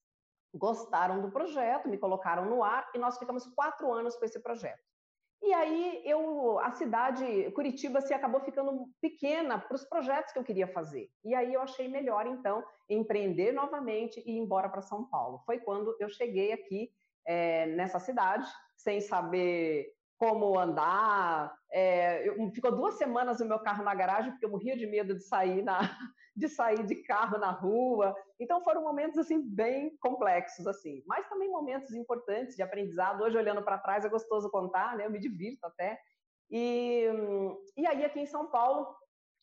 [0.55, 4.81] gostaram do projeto, me colocaram no ar e nós ficamos quatro anos com esse projeto.
[5.41, 10.45] E aí eu, a cidade, Curitiba, se acabou ficando pequena para os projetos que eu
[10.45, 11.09] queria fazer.
[11.25, 15.41] E aí eu achei melhor então empreender novamente e ir embora para São Paulo.
[15.47, 16.91] Foi quando eu cheguei aqui
[17.25, 21.57] é, nessa cidade, sem saber como andar.
[21.70, 25.14] É, eu, ficou duas semanas o meu carro na garagem porque eu morria de medo
[25.14, 25.78] de sair na,
[26.37, 28.14] de sair de carro na rua.
[28.38, 33.22] Então foram momentos assim bem complexos assim, mas também momentos importantes de aprendizado.
[33.22, 35.07] Hoje olhando para trás é gostoso contar, né?
[35.07, 35.98] Eu me divirto até.
[36.50, 37.04] E,
[37.76, 38.94] e aí aqui em São Paulo,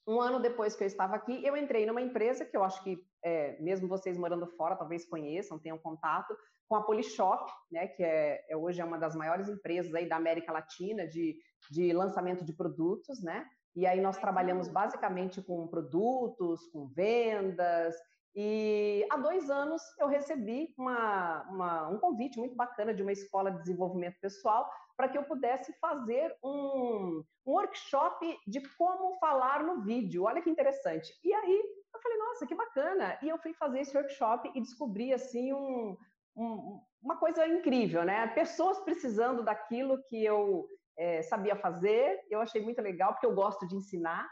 [0.07, 2.97] um ano depois que eu estava aqui, eu entrei numa empresa que eu acho que
[3.23, 6.35] é, mesmo vocês morando fora talvez conheçam, tenham contato
[6.67, 7.87] com a Polishop, né?
[7.87, 11.37] Que é, é hoje é uma das maiores empresas aí da América Latina de,
[11.69, 13.45] de lançamento de produtos, né?
[13.75, 17.93] E aí nós trabalhamos basicamente com produtos, com vendas.
[18.33, 23.51] E há dois anos eu recebi uma, uma, um convite muito bacana de uma escola
[23.51, 29.81] de desenvolvimento pessoal para que eu pudesse fazer um, um workshop de como falar no
[29.81, 30.23] vídeo.
[30.23, 31.13] Olha que interessante.
[31.23, 33.17] E aí eu falei, nossa, que bacana.
[33.21, 35.97] E eu fui fazer esse workshop e descobri assim um,
[36.35, 38.27] um, uma coisa incrível, né?
[38.27, 40.67] Pessoas precisando daquilo que eu
[40.97, 42.19] é, sabia fazer.
[42.29, 44.27] Eu achei muito legal, porque eu gosto de ensinar,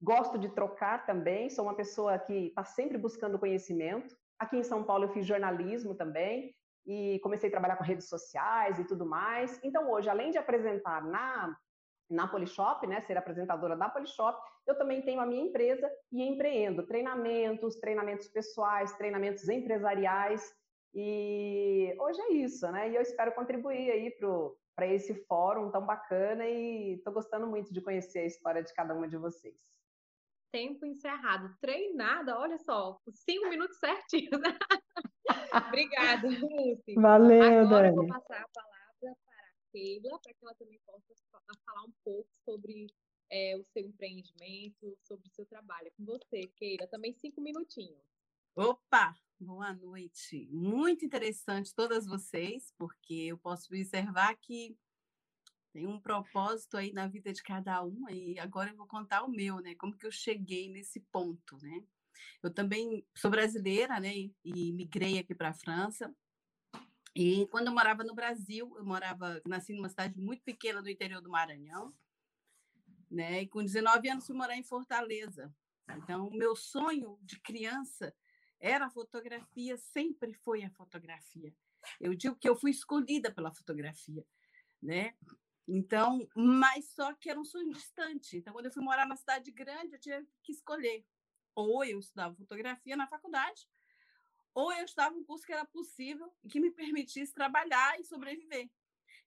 [0.00, 1.48] gosto de trocar também.
[1.50, 4.14] Sou uma pessoa que está sempre buscando conhecimento.
[4.38, 6.54] Aqui em São Paulo eu fiz jornalismo também
[6.86, 9.58] e comecei a trabalhar com redes sociais e tudo mais.
[9.64, 11.56] Então hoje, além de apresentar na
[12.08, 16.86] na Polishop, né, ser apresentadora da Polishop, eu também tenho a minha empresa e empreendo
[16.86, 20.54] treinamentos, treinamentos pessoais, treinamentos empresariais.
[20.94, 22.90] E hoje é isso, né?
[22.90, 24.10] E eu espero contribuir aí
[24.74, 28.94] para esse fórum tão bacana e estou gostando muito de conhecer a história de cada
[28.94, 29.54] uma de vocês.
[30.52, 31.54] Tempo encerrado.
[31.60, 34.40] Treinada, olha só, cinco minutos certinhos.
[35.68, 36.94] Obrigada, Lucy.
[36.94, 37.88] Valeu, Agora Dani.
[37.88, 41.14] eu vou passar a palavra para a Keila, para que ela também possa
[41.64, 42.86] falar um pouco sobre
[43.30, 45.90] é, o seu empreendimento, sobre o seu trabalho.
[45.96, 48.15] Com você, Keila, também cinco minutinhos.
[48.58, 50.48] Opa, boa noite.
[50.50, 54.74] Muito interessante todas vocês, porque eu posso observar que
[55.74, 59.30] tem um propósito aí na vida de cada um e agora eu vou contar o
[59.30, 59.74] meu, né?
[59.74, 61.84] Como que eu cheguei nesse ponto, né?
[62.42, 64.14] Eu também sou brasileira, né?
[64.42, 66.10] E migrei aqui para a França.
[67.14, 71.20] E quando eu morava no Brasil, eu morava, nasci numa cidade muito pequena do interior
[71.20, 71.92] do Maranhão,
[73.10, 73.42] né?
[73.42, 75.54] E com 19 anos fui morar em Fortaleza.
[75.94, 78.14] Então, o meu sonho de criança
[78.60, 81.54] era a fotografia, sempre foi a fotografia.
[82.00, 84.24] Eu digo que eu fui escolhida pela fotografia,
[84.82, 85.14] né?
[85.68, 88.36] Então, mas só que era um sonho distante.
[88.36, 91.04] Então, quando eu fui morar na cidade grande, eu tinha que escolher.
[91.54, 93.66] Ou eu estudava fotografia na faculdade,
[94.54, 98.70] ou eu estudava um curso que era possível e que me permitisse trabalhar e sobreviver.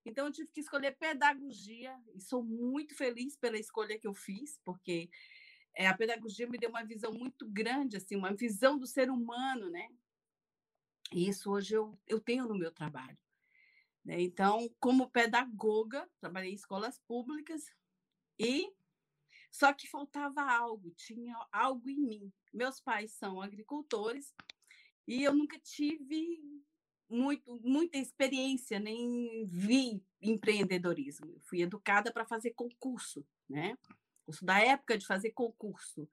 [0.05, 4.59] Então, eu tive que escolher pedagogia e sou muito feliz pela escolha que eu fiz,
[4.63, 5.09] porque
[5.75, 9.69] é, a pedagogia me deu uma visão muito grande, assim, uma visão do ser humano,
[9.69, 9.87] né?
[11.11, 13.17] E isso hoje eu, eu tenho no meu trabalho.
[14.03, 14.21] Né?
[14.21, 17.73] Então, como pedagoga, trabalhei em escolas públicas
[18.37, 18.71] e
[19.51, 22.33] só que faltava algo, tinha algo em mim.
[22.53, 24.33] Meus pais são agricultores
[25.07, 26.39] e eu nunca tive
[27.09, 31.31] muito, muita experiência, nem vi empreendedorismo.
[31.31, 33.75] Eu fui educada para fazer concurso, né?
[34.33, 36.09] Sou da época de fazer concurso.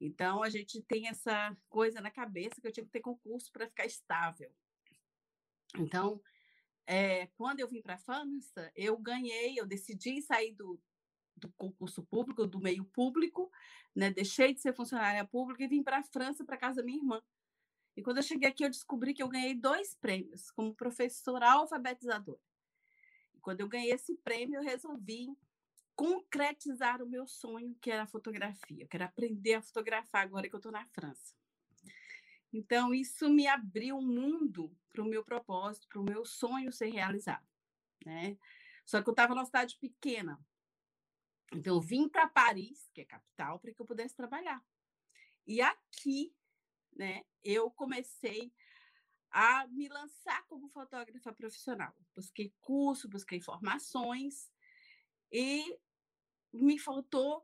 [0.00, 3.66] Então, a gente tem essa coisa na cabeça que eu tinha que ter concurso para
[3.66, 4.50] ficar estável.
[5.78, 6.20] Então,
[6.86, 10.78] é, quando eu vim para a França, eu ganhei, eu decidi sair do,
[11.36, 13.50] do concurso público, do meio público,
[13.94, 14.10] né?
[14.10, 17.22] deixei de ser funcionária pública e vim para a França, para casa da minha irmã.
[17.96, 22.40] E quando eu cheguei aqui, eu descobri que eu ganhei dois prêmios como professora alfabetizadora.
[23.34, 25.34] E quando eu ganhei esse prêmio, eu resolvi
[25.96, 28.84] concretizar o meu sonho, que era a fotografia.
[28.84, 31.34] Eu quero aprender a fotografar agora que eu estou na França.
[32.52, 36.88] Então, isso me abriu um mundo para o meu propósito, para o meu sonho ser
[36.88, 37.46] realizado.
[38.04, 38.38] Né?
[38.84, 40.38] Só que eu estava numa cidade pequena.
[41.52, 44.62] Então, eu vim para Paris, que é capital, para que eu pudesse trabalhar.
[45.46, 46.34] E aqui,
[46.94, 48.52] né, eu comecei
[49.30, 51.94] a me lançar como fotógrafa profissional.
[52.14, 54.50] Busquei curso, busquei formações
[55.30, 55.78] e
[56.56, 57.42] me faltou,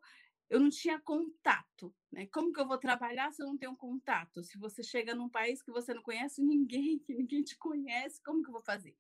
[0.49, 1.95] eu não tinha contato.
[2.11, 2.27] Né?
[2.27, 4.43] Como que eu vou trabalhar se eu não tenho contato?
[4.43, 8.43] Se você chega num país que você não conhece ninguém, que ninguém te conhece, como
[8.43, 8.95] que eu vou fazer?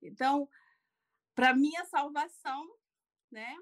[0.00, 0.48] Então,
[1.34, 2.64] para minha salvação,
[3.30, 3.56] né,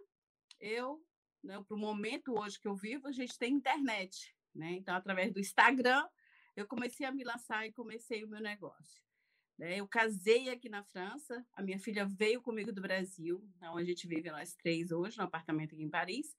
[0.60, 1.02] eu,
[1.42, 4.36] né, para o momento hoje que eu vivo, a gente tem internet.
[4.54, 4.72] Né?
[4.72, 6.06] Então, através do Instagram,
[6.54, 9.02] eu comecei a me lançar e comecei o meu negócio.
[9.58, 9.78] Né?
[9.78, 14.06] Eu casei aqui na França, a minha filha veio comigo do Brasil, então a gente
[14.06, 16.34] vive nós três hoje, no apartamento aqui em Paris,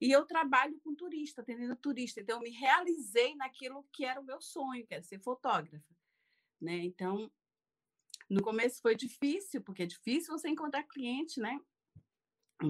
[0.00, 4.24] e eu trabalho com turista, atendendo turista, então eu me realizei naquilo que era o
[4.24, 5.84] meu sonho, que era ser fotógrafa.
[6.60, 6.84] Né?
[6.84, 7.30] Então,
[8.28, 11.58] no começo foi difícil, porque é difícil você encontrar cliente, né?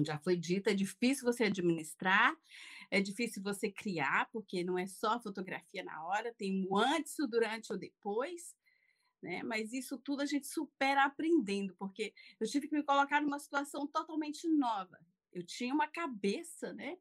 [0.03, 2.35] Já foi dito, é difícil você administrar,
[2.91, 7.27] é difícil você criar, porque não é só fotografia na hora, tem o antes, o
[7.27, 8.53] durante e o depois
[9.27, 9.43] né?
[9.43, 13.85] Mas isso tudo a gente supera aprendendo, porque eu tive que me colocar numa situação
[13.85, 14.97] totalmente nova.
[15.33, 16.97] Eu tinha uma cabeça, né?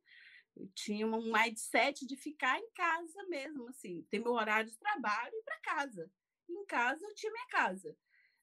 [0.57, 5.33] Eu tinha um mindset de ficar em casa mesmo, assim, ter meu horário de trabalho
[5.37, 6.11] e para casa.
[6.49, 7.97] Em casa eu tinha minha casa.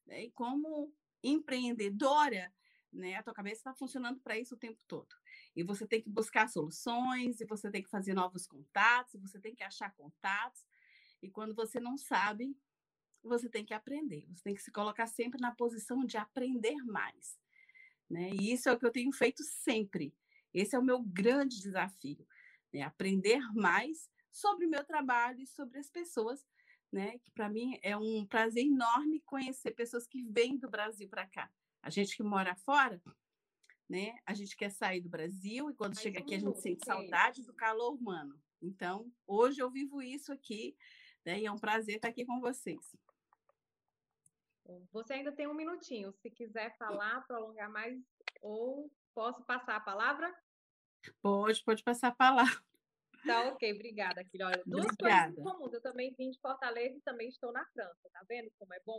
[0.05, 0.23] Né?
[0.23, 2.53] E como empreendedora,
[2.89, 5.13] né, a tua cabeça está funcionando para isso o tempo todo.
[5.57, 9.39] E você tem que buscar soluções, e você tem que fazer novos contatos, e você
[9.41, 10.63] tem que achar contatos.
[11.21, 12.55] E quando você não sabe,
[13.23, 17.37] você tem que aprender, você tem que se colocar sempre na posição de aprender mais.
[18.09, 18.31] Né?
[18.31, 20.13] E isso é o que eu tenho feito sempre.
[20.53, 22.27] Esse é o meu grande desafio,
[22.71, 22.81] né?
[22.81, 26.45] aprender mais sobre o meu trabalho e sobre as pessoas,
[26.91, 27.17] né?
[27.19, 31.51] que para mim é um prazer enorme conhecer pessoas que vêm do Brasil para cá.
[31.81, 33.01] A gente que mora fora,
[33.89, 34.15] né?
[34.25, 37.43] A gente quer sair do Brasil e quando Mais chega aqui a gente sente saudade
[37.43, 38.39] do calor humano.
[38.61, 40.75] Então, hoje eu vivo isso aqui,
[41.25, 41.39] né?
[41.41, 42.95] E é um prazer estar aqui com vocês.
[44.91, 46.13] Você ainda tem um minutinho.
[46.13, 47.99] Se quiser falar, prolongar mais,
[48.41, 50.33] ou posso passar a palavra?
[51.21, 52.63] Pode, pode passar a palavra.
[53.25, 54.43] Tá ok, obrigada, Aquile.
[54.43, 55.33] Olha, duas Obrigada.
[55.33, 55.69] coisas comum.
[55.71, 58.09] Eu também vim de Fortaleza e também estou na França.
[58.11, 58.97] Tá vendo como é bom?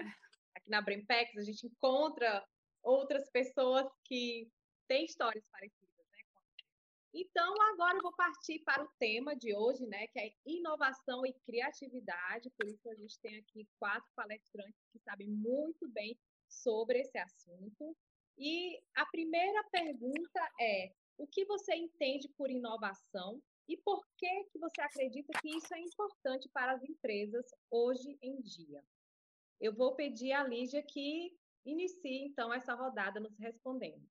[0.55, 2.42] Aqui na Brempex a gente encontra
[2.83, 4.48] outras pessoas que
[4.88, 6.18] têm histórias parecidas, né?
[6.33, 6.64] com a gente.
[7.16, 10.09] Então, agora eu vou partir para o tema de hoje, né?
[10.09, 12.50] Que é inovação e criatividade.
[12.59, 17.96] Por isso a gente tem aqui quatro palestrantes que sabem muito bem sobre esse assunto.
[18.37, 24.59] E a primeira pergunta é: o que você entende por inovação e por que, que
[24.59, 28.85] você acredita que isso é importante para as empresas hoje em dia?
[29.61, 31.33] Eu vou pedir à Lígia que
[31.64, 34.05] inicie, então, essa rodada nos respondendo.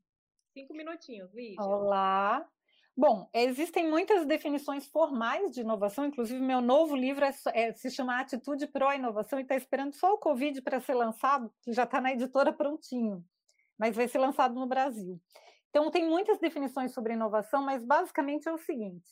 [0.53, 1.61] Cinco minutinhos, Lígia.
[1.61, 2.49] Olá.
[2.95, 8.19] Bom, existem muitas definições formais de inovação, inclusive meu novo livro é é- se chama
[8.19, 11.99] Atitude Pro Inovação e está esperando só o Covid para ser lançado, que já está
[11.99, 13.25] na editora prontinho,
[13.79, 15.19] mas vai ser lançado no Brasil.
[15.69, 19.09] Então, tem muitas definições sobre inovação, mas basicamente é o seguinte: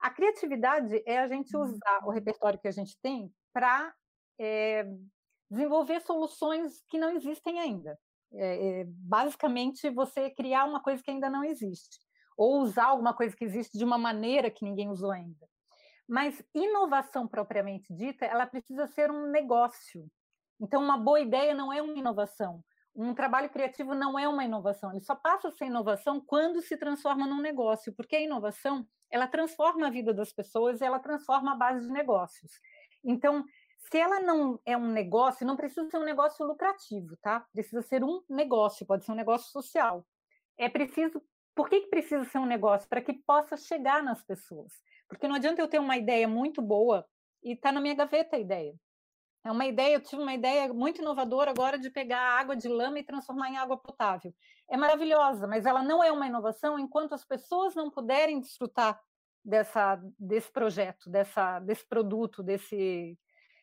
[0.00, 3.94] a criatividade é a gente usar o repertório que a gente tem para
[5.50, 7.98] desenvolver soluções que não existem ainda.
[8.32, 11.98] É, é, basicamente, você criar uma coisa que ainda não existe,
[12.38, 15.46] ou usar alguma coisa que existe de uma maneira que ninguém usou ainda.
[16.08, 20.08] Mas inovação propriamente dita, ela precisa ser um negócio.
[20.60, 22.62] Então, uma boa ideia não é uma inovação.
[22.94, 24.90] Um trabalho criativo não é uma inovação.
[24.92, 29.26] Ele só passa a ser inovação quando se transforma num negócio, porque a inovação ela
[29.26, 32.52] transforma a vida das pessoas e ela transforma a base de negócios.
[33.04, 33.44] Então,
[33.90, 37.44] se ela não é um negócio, não precisa ser um negócio lucrativo, tá?
[37.52, 40.04] Precisa ser um negócio, pode ser um negócio social.
[40.56, 41.22] É preciso.
[41.58, 42.88] Por que, que precisa ser um negócio?
[42.88, 44.72] Para que possa chegar nas pessoas.
[45.08, 47.04] Porque não adianta eu ter uma ideia muito boa
[47.42, 48.72] e tá na minha gaveta a ideia.
[49.44, 53.00] É uma ideia, eu tive uma ideia muito inovadora agora de pegar água de lama
[53.00, 54.32] e transformar em água potável.
[54.70, 58.96] É maravilhosa, mas ela não é uma inovação enquanto as pessoas não puderem desfrutar
[59.44, 63.18] dessa, desse projeto, dessa, desse produto, desse,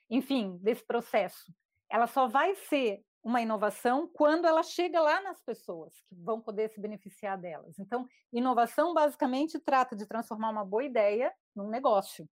[0.10, 1.45] enfim, desse processo.
[1.89, 6.69] Ela só vai ser uma inovação quando ela chega lá nas pessoas que vão poder
[6.69, 7.79] se beneficiar delas.
[7.79, 12.29] Então, inovação basicamente trata de transformar uma boa ideia num negócio.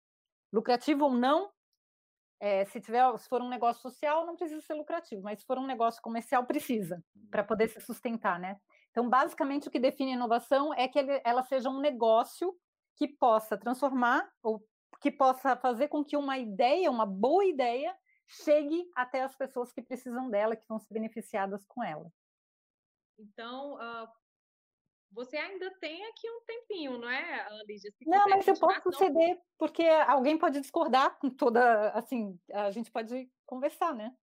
[0.52, 1.52] Lucrativo ou não,
[2.40, 5.60] é, se, tiver, se for um negócio social, não precisa ser lucrativo, mas se for
[5.60, 8.58] um negócio comercial, precisa, para poder se sustentar, né?
[8.90, 12.58] Então, basicamente, o que define inovação é que ela seja um negócio
[12.96, 14.66] que possa transformar ou
[15.00, 17.96] que possa fazer com que uma ideia, uma boa ideia,
[18.30, 22.12] chegue até as pessoas que precisam dela, que vão ser beneficiadas com ela.
[23.18, 24.08] Então, uh,
[25.12, 27.92] você ainda tem aqui um tempinho, não é, Lígia?
[28.06, 33.30] Não, mas eu posso ceder, porque alguém pode discordar com toda, assim, a gente pode
[33.46, 34.16] conversar, né?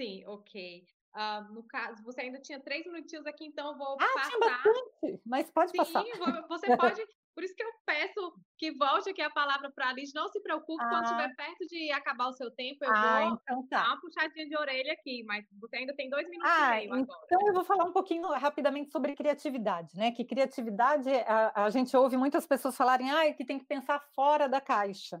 [0.00, 0.86] Sim, ok.
[1.14, 4.28] Uh, no caso, você ainda tinha três minutinhos aqui, então eu vou ah, passar.
[4.28, 6.04] Tinha bastante, mas pode Sim, passar.
[6.48, 7.06] você pode.
[7.36, 10.10] Por isso que eu peço que volte aqui a palavra para a Liz.
[10.14, 10.88] Não se preocupe, ah.
[10.88, 13.82] quando estiver perto de acabar o seu tempo, eu ah, vou então tá.
[13.82, 16.94] dar uma puxadinha de orelha aqui, mas você ainda tem dois minutos ah, e meio
[16.94, 17.20] agora.
[17.26, 20.12] Então eu vou falar um pouquinho rapidamente sobre criatividade, né?
[20.12, 24.48] Que criatividade, a, a gente ouve muitas pessoas falarem ah, que tem que pensar fora
[24.48, 25.20] da caixa.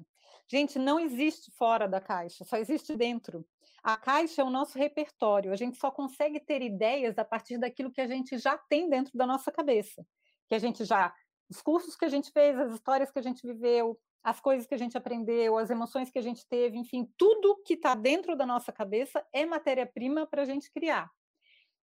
[0.50, 3.44] Gente, não existe fora da caixa, só existe dentro.
[3.82, 7.92] A caixa é o nosso repertório, a gente só consegue ter ideias a partir daquilo
[7.92, 10.02] que a gente já tem dentro da nossa cabeça,
[10.48, 11.12] que a gente já
[11.48, 14.74] os cursos que a gente fez, as histórias que a gente viveu, as coisas que
[14.74, 18.44] a gente aprendeu, as emoções que a gente teve, enfim, tudo que está dentro da
[18.44, 21.10] nossa cabeça é matéria-prima para a gente criar.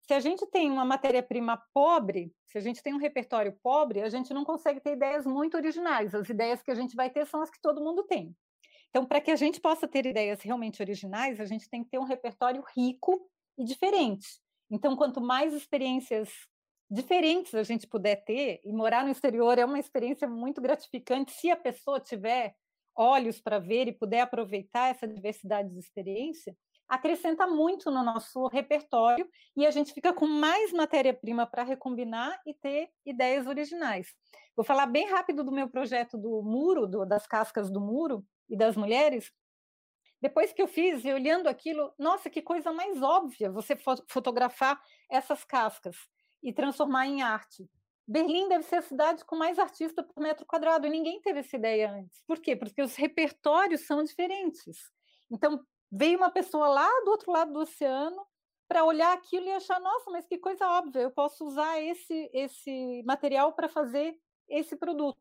[0.06, 4.08] Se a gente tem uma matéria-prima pobre, se a gente tem um repertório pobre, a
[4.08, 6.14] gente não consegue ter ideias muito originais.
[6.14, 8.34] As ideias que a gente vai ter são as que todo mundo tem.
[8.90, 11.98] Então, para que a gente possa ter ideias realmente originais, a gente tem que ter
[11.98, 14.26] um repertório rico e diferente.
[14.70, 16.28] Então, quanto mais experiências
[16.92, 21.50] diferentes a gente puder ter, e morar no exterior é uma experiência muito gratificante se
[21.50, 22.54] a pessoa tiver
[22.94, 26.54] olhos para ver e puder aproveitar essa diversidade de experiência,
[26.86, 29.26] acrescenta muito no nosso repertório
[29.56, 34.08] e a gente fica com mais matéria-prima para recombinar e ter ideias originais.
[34.54, 38.54] Vou falar bem rápido do meu projeto do muro, do, das cascas do muro e
[38.54, 39.32] das mulheres.
[40.20, 43.74] Depois que eu fiz, e olhando aquilo, nossa, que coisa mais óbvia você
[44.06, 44.78] fotografar
[45.10, 45.96] essas cascas
[46.42, 47.68] e transformar em arte.
[48.06, 51.56] Berlim deve ser a cidade com mais artista por metro quadrado, e ninguém teve essa
[51.56, 52.22] ideia antes.
[52.26, 52.56] Por quê?
[52.56, 54.76] Porque os repertórios são diferentes.
[55.30, 58.26] Então, veio uma pessoa lá do outro lado do oceano
[58.66, 63.02] para olhar aquilo e achar, nossa, mas que coisa óbvia, eu posso usar esse, esse
[63.04, 64.18] material para fazer
[64.48, 65.20] esse produto.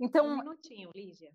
[0.00, 1.30] Então, um minutinho, Lígia.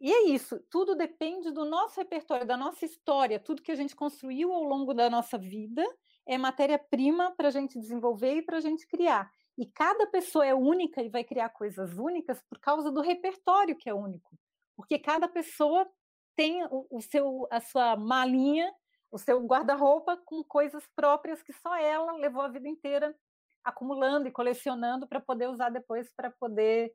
[0.00, 3.96] E é isso, tudo depende do nosso repertório, da nossa história, tudo que a gente
[3.96, 5.82] construiu ao longo da nossa vida
[6.26, 9.30] é matéria-prima para a gente desenvolver e para a gente criar.
[9.56, 13.88] E cada pessoa é única e vai criar coisas únicas por causa do repertório que
[13.88, 14.36] é único.
[14.76, 15.88] Porque cada pessoa
[16.34, 18.70] tem o, o seu, a sua malinha,
[19.10, 23.16] o seu guarda-roupa com coisas próprias que só ela levou a vida inteira
[23.64, 26.94] acumulando e colecionando para poder usar depois para poder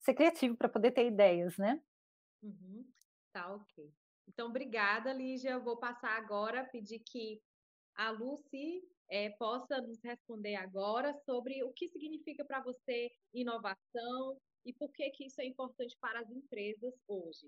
[0.00, 1.80] ser criativo, para poder ter ideias, né?
[2.42, 2.86] Uhum.
[3.32, 3.92] Tá, ok.
[4.28, 5.58] Então, obrigada, Lígia.
[5.58, 7.40] Vou passar agora, pedir que
[7.96, 14.72] a Lucy é, possa nos responder agora sobre o que significa para você inovação e
[14.72, 17.46] por que, que isso é importante para as empresas hoje.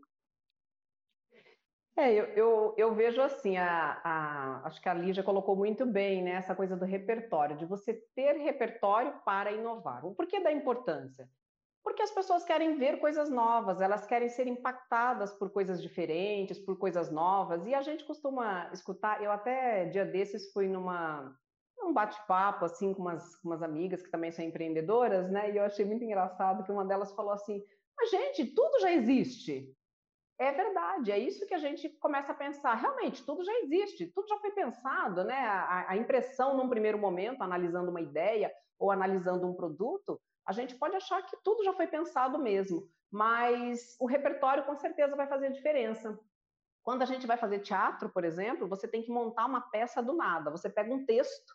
[1.97, 6.24] É, eu, eu, eu vejo assim, a, a, acho que a Lígia colocou muito bem
[6.24, 10.05] né, essa coisa do repertório, de você ter repertório para inovar.
[10.05, 11.30] O porquê da importância?
[11.85, 16.78] Porque as pessoas querem ver coisas novas, elas querem ser impactadas por coisas diferentes, por
[16.78, 21.39] coisas novas, e a gente costuma escutar, eu até dia desses fui numa
[21.82, 25.51] um bate-papo assim com umas, com umas amigas que também são empreendedoras, né?
[25.53, 27.62] E eu achei muito engraçado que uma delas falou assim:
[27.97, 29.76] "Mas gente, tudo já existe".
[30.39, 32.74] É verdade, é isso que a gente começa a pensar.
[32.74, 35.35] Realmente, tudo já existe, tudo já foi pensado, né?
[35.35, 40.74] A, a impressão num primeiro momento, analisando uma ideia ou analisando um produto, a gente
[40.76, 45.53] pode achar que tudo já foi pensado mesmo, mas o repertório com certeza vai fazer
[45.53, 46.18] diferença.
[46.82, 50.12] Quando a gente vai fazer teatro, por exemplo, você tem que montar uma peça do
[50.12, 50.51] nada.
[50.51, 51.55] Você pega um texto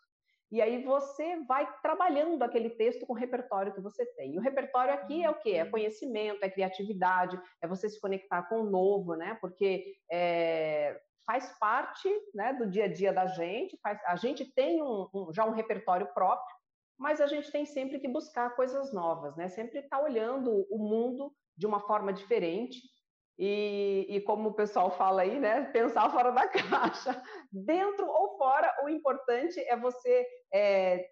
[0.52, 4.34] e aí você vai trabalhando aquele texto com o repertório que você tem.
[4.34, 5.52] E o repertório aqui é o quê?
[5.52, 9.38] É conhecimento, é criatividade, é você se conectar com o novo, né?
[9.40, 14.82] Porque é, faz parte né, do dia a dia da gente, faz, a gente tem
[14.82, 16.56] um, um, já um repertório próprio,
[17.00, 19.48] mas a gente tem sempre que buscar coisas novas, né?
[19.48, 22.78] Sempre estar tá olhando o mundo de uma forma diferente
[23.38, 25.64] e, e, como o pessoal fala aí, né?
[25.72, 28.70] Pensar fora da caixa, dentro ou fora.
[28.84, 31.10] O importante é você é,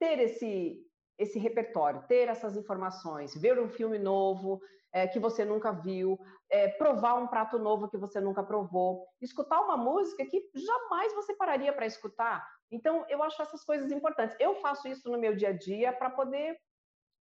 [0.00, 0.82] ter esse
[1.18, 4.60] esse repertório, ter essas informações, ver um filme novo
[4.92, 6.18] é, que você nunca viu,
[6.50, 11.34] é, provar um prato novo que você nunca provou, escutar uma música que jamais você
[11.34, 12.46] pararia para escutar.
[12.70, 14.36] Então, eu acho essas coisas importantes.
[14.40, 16.58] Eu faço isso no meu dia a dia para poder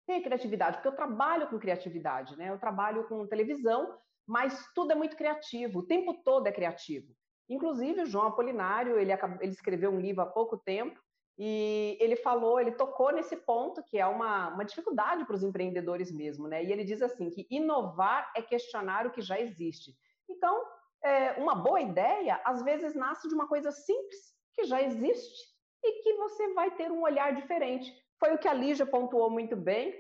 [0.05, 2.49] ter criatividade, porque eu trabalho com criatividade, né?
[2.49, 7.13] Eu trabalho com televisão, mas tudo é muito criativo, o tempo todo é criativo.
[7.49, 10.99] Inclusive, o João Apolinário, ele, ele escreveu um livro há pouco tempo,
[11.37, 16.11] e ele falou, ele tocou nesse ponto que é uma, uma dificuldade para os empreendedores
[16.11, 16.63] mesmo, né?
[16.63, 19.95] E ele diz assim que inovar é questionar o que já existe.
[20.29, 20.63] Então,
[21.03, 25.51] é, uma boa ideia às vezes nasce de uma coisa simples que já existe
[25.83, 27.91] e que você vai ter um olhar diferente.
[28.19, 29.93] Foi o que a Lígia pontuou muito bem,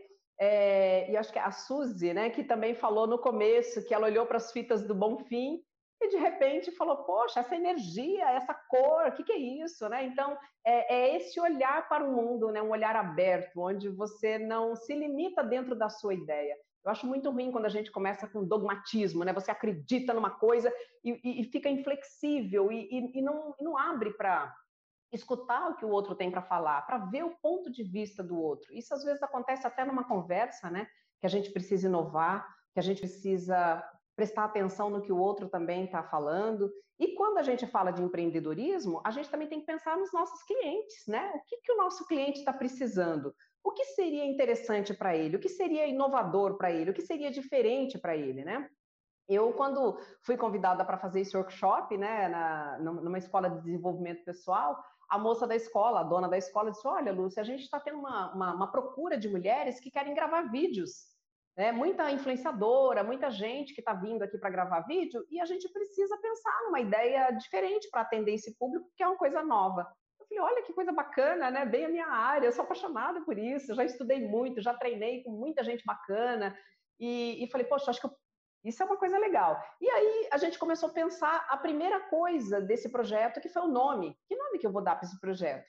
[0.43, 4.25] é, e acho que a Suzy, né, que também falou no começo que ela olhou
[4.25, 5.61] para as fitas do Bonfim
[6.01, 9.87] e de repente falou: Poxa, essa energia, essa cor, o que, que, é isso?
[9.87, 10.05] Né?
[10.05, 10.35] Então,
[10.65, 12.59] é, é, esse olhar para o mundo, né?
[12.59, 16.57] um olhar aberto, onde você não se limita dentro da sua ideia.
[16.83, 19.33] Eu acho muito ruim quando a gente começa com dogmatismo, né?
[19.33, 20.73] Você acredita numa coisa
[21.03, 24.53] e, e, e fica inflexível e, e não, não abre para
[25.11, 28.39] escutar o que o outro tem para falar, para ver o ponto de vista do
[28.39, 28.73] outro.
[28.73, 30.87] Isso às vezes acontece até numa conversa, né?
[31.19, 33.83] Que a gente precisa inovar, que a gente precisa
[34.15, 36.71] prestar atenção no que o outro também está falando.
[36.99, 40.41] E quando a gente fala de empreendedorismo, a gente também tem que pensar nos nossos
[40.43, 41.31] clientes, né?
[41.35, 43.35] O que, que o nosso cliente está precisando?
[43.63, 45.37] O que seria interessante para ele?
[45.37, 46.91] O que seria inovador para ele?
[46.91, 48.69] O que seria diferente para ele, né?
[49.29, 54.83] Eu, quando fui convidada para fazer esse workshop, né, na, numa escola de desenvolvimento pessoal,
[55.07, 57.99] a moça da escola, a dona da escola, disse: Olha, Lúcia, a gente está tendo
[57.99, 61.11] uma, uma, uma, procura de mulheres que querem gravar vídeos.
[61.55, 61.71] Né?
[61.71, 66.17] Muita influenciadora, muita gente que está vindo aqui para gravar vídeo, e a gente precisa
[66.17, 69.85] pensar numa ideia diferente para atender esse público, que é uma coisa nova.
[70.31, 71.65] Falei, olha que coisa bacana, né?
[71.65, 75.31] Bem a minha área, eu sou apaixonada por isso, já estudei muito, já treinei com
[75.31, 76.57] muita gente bacana.
[76.97, 78.15] E, e falei, poxa, acho que eu
[78.63, 79.59] isso é uma coisa legal.
[79.81, 83.67] E aí a gente começou a pensar a primeira coisa desse projeto, que foi o
[83.67, 84.15] nome.
[84.27, 85.65] Que nome que eu vou dar para esse projeto?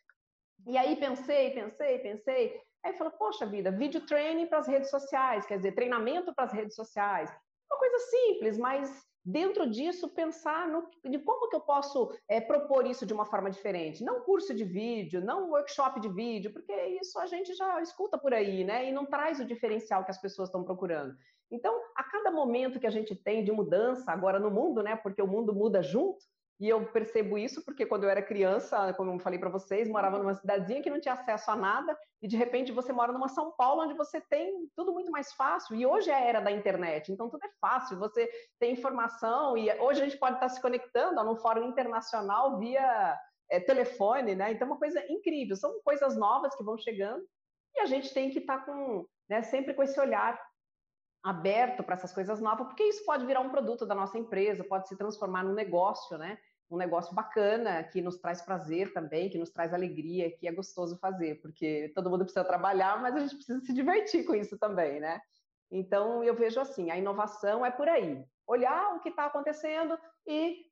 [0.66, 2.60] E aí pensei, pensei, pensei.
[2.84, 6.52] Aí falei, poxa vida, vídeo training para as redes sociais, quer dizer, treinamento para as
[6.52, 7.30] redes sociais.
[7.70, 12.86] Uma coisa simples, mas dentro disso pensar no, de como que eu posso é, propor
[12.86, 14.04] isso de uma forma diferente.
[14.04, 18.34] Não curso de vídeo, não workshop de vídeo, porque isso a gente já escuta por
[18.34, 18.88] aí, né?
[18.88, 21.14] E não traz o diferencial que as pessoas estão procurando.
[21.50, 24.96] Então, a cada momento que a gente tem de mudança agora no mundo, né?
[24.96, 26.24] Porque o mundo muda junto,
[26.60, 30.18] E eu percebo isso porque quando eu era criança, como eu falei para vocês, morava
[30.18, 33.52] numa cidadezinha que não tinha acesso a nada, e de repente você mora numa São
[33.52, 35.74] Paulo onde você tem tudo muito mais fácil.
[35.74, 38.30] E hoje é a era da internet, então tudo é fácil, você
[38.60, 43.18] tem informação, e hoje a gente pode estar se conectando a num fórum internacional via
[43.50, 44.52] é, telefone, né?
[44.52, 47.22] Então, é uma coisa incrível, são coisas novas que vão chegando
[47.74, 50.40] e a gente tem que estar com, né, sempre com esse olhar
[51.22, 54.88] aberto para essas coisas novas, porque isso pode virar um produto da nossa empresa, pode
[54.88, 56.38] se transformar num negócio, né?
[56.70, 60.98] Um negócio bacana, que nos traz prazer também, que nos traz alegria, que é gostoso
[60.98, 64.98] fazer, porque todo mundo precisa trabalhar, mas a gente precisa se divertir com isso também,
[64.98, 65.20] né?
[65.70, 68.24] Então, eu vejo assim, a inovação é por aí.
[68.46, 70.66] Olhar o que está acontecendo e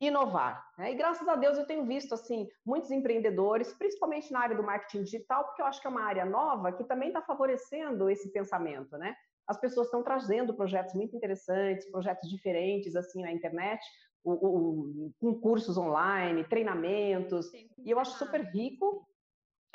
[0.00, 0.66] inovar.
[0.76, 0.92] Né?
[0.92, 5.04] E graças a Deus eu tenho visto assim muitos empreendedores, principalmente na área do marketing
[5.04, 8.98] digital, porque eu acho que é uma área nova que também está favorecendo esse pensamento,
[8.98, 9.16] né?
[9.46, 13.84] As pessoas estão trazendo projetos muito interessantes, projetos diferentes assim na internet,
[14.22, 19.06] o, o, com cursos online, treinamentos, e eu acho super rico.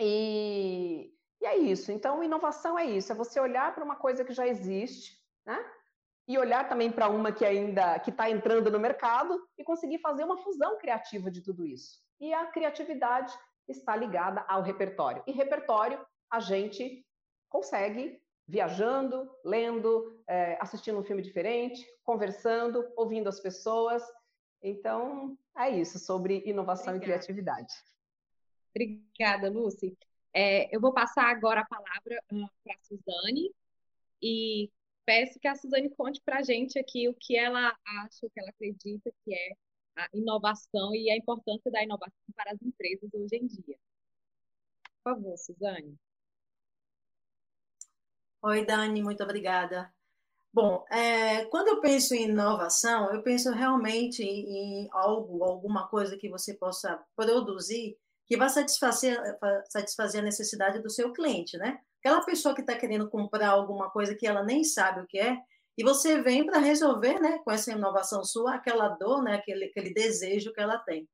[0.02, 1.92] E, e é isso.
[1.92, 5.64] Então, inovação é isso, é você olhar para uma coisa que já existe, né?
[6.30, 10.24] e olhar também para uma que ainda que está entrando no mercado e conseguir fazer
[10.24, 11.98] uma fusão criativa de tudo isso.
[12.20, 13.34] E a criatividade
[13.68, 15.24] está ligada ao repertório.
[15.26, 16.00] E repertório
[16.32, 17.04] a gente
[17.50, 24.02] consegue viajando, lendo, é, assistindo um filme diferente, conversando, ouvindo as pessoas.
[24.62, 27.22] Então, é isso sobre inovação Obrigada.
[27.22, 27.74] e criatividade.
[28.72, 29.96] Obrigada, Lucy.
[30.34, 33.54] É, eu vou passar agora a palavra uh, para a Suzane.
[34.20, 34.72] E
[35.06, 38.40] peço que a Suzane conte para a gente aqui o que ela acha, o que
[38.40, 39.54] ela acredita que é
[39.96, 43.78] a inovação e a importância da inovação para as empresas hoje em dia.
[45.04, 45.96] Por favor, Suzane.
[48.42, 49.94] Oi, Dani, muito obrigada.
[50.54, 56.30] Bom, é, quando eu penso em inovação, eu penso realmente em algo, alguma coisa que
[56.30, 59.20] você possa produzir que vai satisfazer,
[59.70, 61.80] satisfazer a necessidade do seu cliente, né?
[62.00, 65.38] Aquela pessoa que está querendo comprar alguma coisa que ela nem sabe o que é,
[65.78, 69.94] e você vem para resolver, né, com essa inovação sua, aquela dor, né, aquele, aquele
[69.94, 71.10] desejo que ela tem.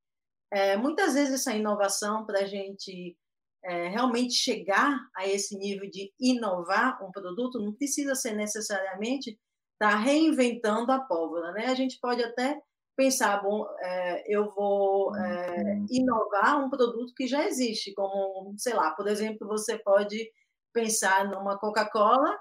[0.52, 3.18] É, muitas vezes essa inovação, para a gente
[3.66, 9.32] é, realmente chegar a esse nível de inovar um produto, não precisa ser necessariamente
[9.74, 11.68] estar tá reinventando a pólvora, né?
[11.68, 12.60] A gente pode até
[12.96, 18.92] pensar, bom, é, eu vou é, inovar um produto que já existe, como, sei lá,
[18.92, 20.32] por exemplo, você pode
[20.74, 22.38] pensar numa Coca-Cola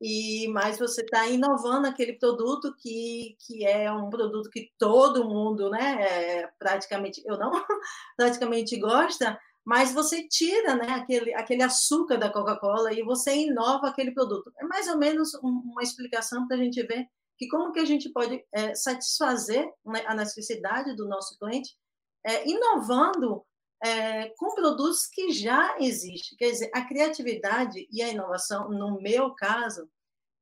[0.00, 5.70] e mais você está inovando aquele produto que, que é um produto que todo mundo,
[5.70, 7.50] né, é, praticamente, eu não,
[8.16, 9.38] praticamente gosta,
[9.68, 14.50] mas você tira né, aquele, aquele açúcar da Coca-Cola e você inova aquele produto.
[14.58, 17.06] É mais ou menos uma explicação para a gente ver
[17.36, 21.76] que como que a gente pode é, satisfazer né, a necessidade do nosso cliente
[22.24, 23.44] é, inovando
[23.84, 26.38] é, com produtos que já existem.
[26.38, 29.86] Quer dizer, a criatividade e a inovação, no meu caso,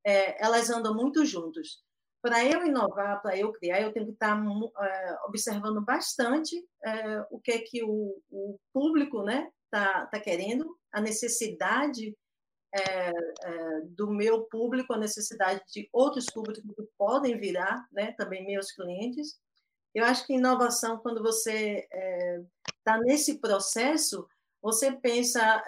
[0.06, 1.82] é, elas andam muito juntos.
[2.22, 7.38] Para eu inovar, para eu criar, eu tenho que estar é, observando bastante é, o
[7.38, 12.16] que é que o, o público né, tá, tá querendo, a necessidade
[12.74, 13.12] é,
[13.90, 19.38] do meu público, a necessidade de outros públicos que podem virar, né, também meus clientes,
[19.94, 21.88] eu acho que inovação, quando você
[22.78, 24.28] está nesse processo,
[24.60, 25.62] você pensa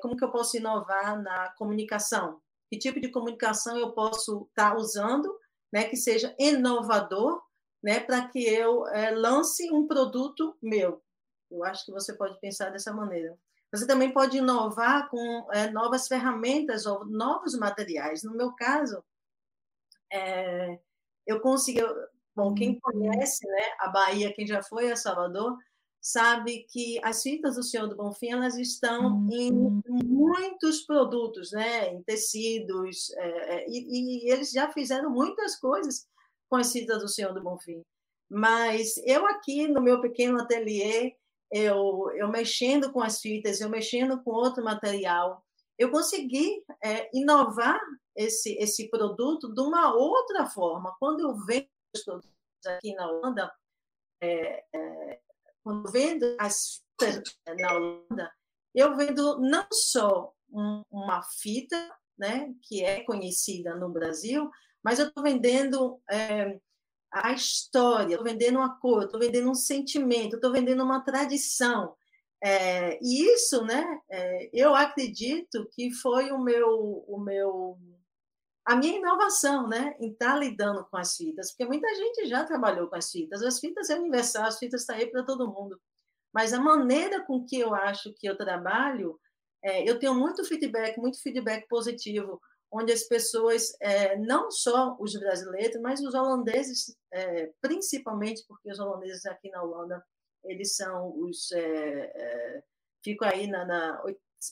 [0.00, 2.40] como que eu posso inovar na comunicação?
[2.70, 5.36] Que tipo de comunicação eu posso estar tá usando,
[5.72, 7.42] né, que seja inovador,
[7.82, 11.02] né, para que eu é, lance um produto meu?
[11.50, 13.38] Eu acho que você pode pensar dessa maneira.
[13.72, 18.22] Você também pode inovar com é, novas ferramentas ou novos materiais.
[18.22, 19.02] No meu caso,
[20.12, 20.78] é,
[21.26, 21.80] eu consegui,
[22.34, 22.80] Bom, quem uhum.
[22.80, 25.56] conhece né, a Bahia, quem já foi a Salvador,
[26.02, 29.80] sabe que as fitas do Senhor do Bonfim elas estão em uhum.
[30.04, 36.08] muitos produtos, né, em tecidos, é, é, e, e, eles já fizeram muitas coisas
[36.50, 37.80] com as fitas do Senhor do Bonfim.
[38.28, 41.14] Mas eu aqui no meu pequeno ateliê,
[41.52, 45.44] eu, eu mexendo com as fitas, eu mexendo com outro material,
[45.78, 47.80] eu consegui é, inovar
[48.16, 50.94] esse, esse produto de uma outra forma.
[50.98, 51.68] Quando eu venho
[52.04, 52.32] produtos
[52.66, 53.52] aqui na Holanda,
[54.20, 55.20] é, é,
[55.62, 58.32] quando vendo as fitas na Holanda,
[58.74, 61.76] eu vendo não só um, uma fita,
[62.18, 64.50] né, que é conhecida no Brasil,
[64.82, 66.58] mas eu estou vendendo é,
[67.10, 71.94] a história, estou vendendo uma cor, estou vendendo um sentimento, estou vendendo uma tradição.
[72.42, 77.78] É, e isso, né, é, eu acredito que foi o meu, o meu
[78.64, 82.44] a minha inovação, né, em estar tá lidando com as fitas, porque muita gente já
[82.44, 85.50] trabalhou com as fitas, as fitas é universal, as fitas estão tá aí para todo
[85.50, 85.80] mundo,
[86.32, 89.18] mas a maneira com que eu acho que eu trabalho,
[89.62, 92.40] é, eu tenho muito feedback, muito feedback positivo,
[92.70, 98.78] onde as pessoas, é, não só os brasileiros, mas os holandeses, é, principalmente porque os
[98.78, 100.02] holandeses aqui na Holanda,
[100.44, 102.62] eles são os, é, é,
[103.04, 104.02] fico aí na, na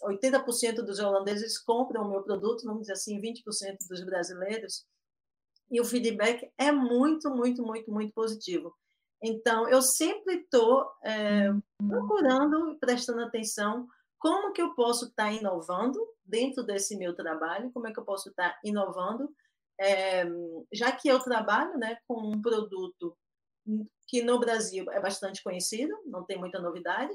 [0.02, 3.42] 80% dos holandeses compram o meu produto, vamos dizer assim, 20%
[3.88, 4.84] dos brasileiros,
[5.70, 8.74] e o feedback é muito, muito, muito, muito positivo.
[9.22, 11.48] Então, eu sempre estou é,
[11.86, 13.86] procurando, prestando atenção,
[14.18, 18.04] como que eu posso estar tá inovando dentro desse meu trabalho, como é que eu
[18.04, 19.30] posso estar tá inovando,
[19.80, 20.24] é,
[20.72, 23.16] já que eu trabalho né, com um produto
[24.06, 27.12] que no Brasil é bastante conhecido, não tem muita novidade,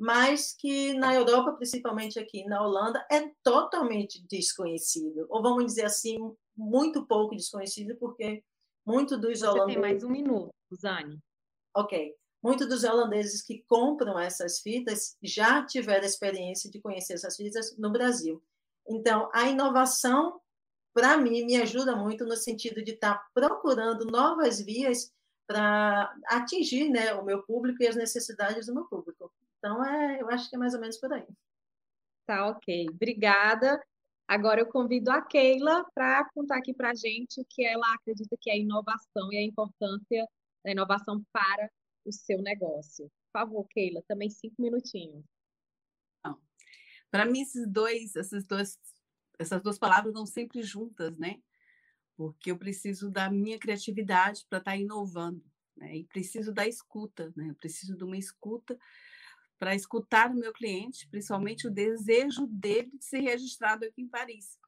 [0.00, 5.26] mas que na Europa, principalmente aqui na Holanda, é totalmente desconhecido.
[5.28, 6.16] Ou vamos dizer assim,
[6.56, 8.42] muito pouco desconhecido, porque
[8.86, 9.74] muito dos Você holandeses.
[9.74, 11.18] tem mais um minuto, Zane.
[11.76, 12.14] Ok.
[12.42, 17.76] Muitos dos holandeses que compram essas fitas já tiveram a experiência de conhecer essas fitas
[17.76, 18.42] no Brasil.
[18.88, 20.40] Então, a inovação,
[20.94, 25.12] para mim, me ajuda muito no sentido de estar tá procurando novas vias
[25.46, 29.30] para atingir né, o meu público e as necessidades do meu público.
[29.60, 31.26] Então, é, eu acho que é mais ou menos por aí.
[32.26, 32.88] Tá, ok.
[32.90, 33.80] Obrigada.
[34.26, 38.36] Agora eu convido a Keila para contar aqui para a gente o que ela acredita
[38.40, 40.26] que é inovação e a importância
[40.64, 41.70] da inovação para
[42.04, 43.10] o seu negócio.
[43.32, 45.24] Por favor, Keila, também cinco minutinhos.
[47.10, 48.78] Para mim, esses dois, essas duas,
[49.38, 51.42] essas duas palavras vão sempre juntas, né?
[52.16, 55.44] Porque eu preciso da minha criatividade para estar tá inovando,
[55.76, 55.96] né?
[55.96, 57.50] E preciso da escuta, né?
[57.50, 58.78] Eu preciso de uma escuta
[59.60, 64.58] para escutar o meu cliente, principalmente o desejo dele de ser registrado aqui em Paris.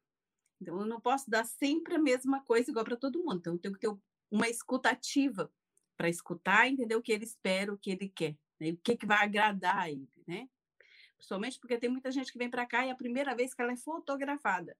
[0.60, 3.38] Então, eu não posso dar sempre a mesma coisa igual para todo mundo.
[3.38, 3.96] Então, eu tenho que ter
[4.30, 5.50] uma escuta ativa
[5.96, 8.70] para escutar e entender o que ele espera, o que ele quer, né?
[8.70, 10.46] o que, que vai agradar a ele, né?
[11.16, 13.62] Principalmente porque tem muita gente que vem para cá e é a primeira vez que
[13.62, 14.76] ela é fotografada.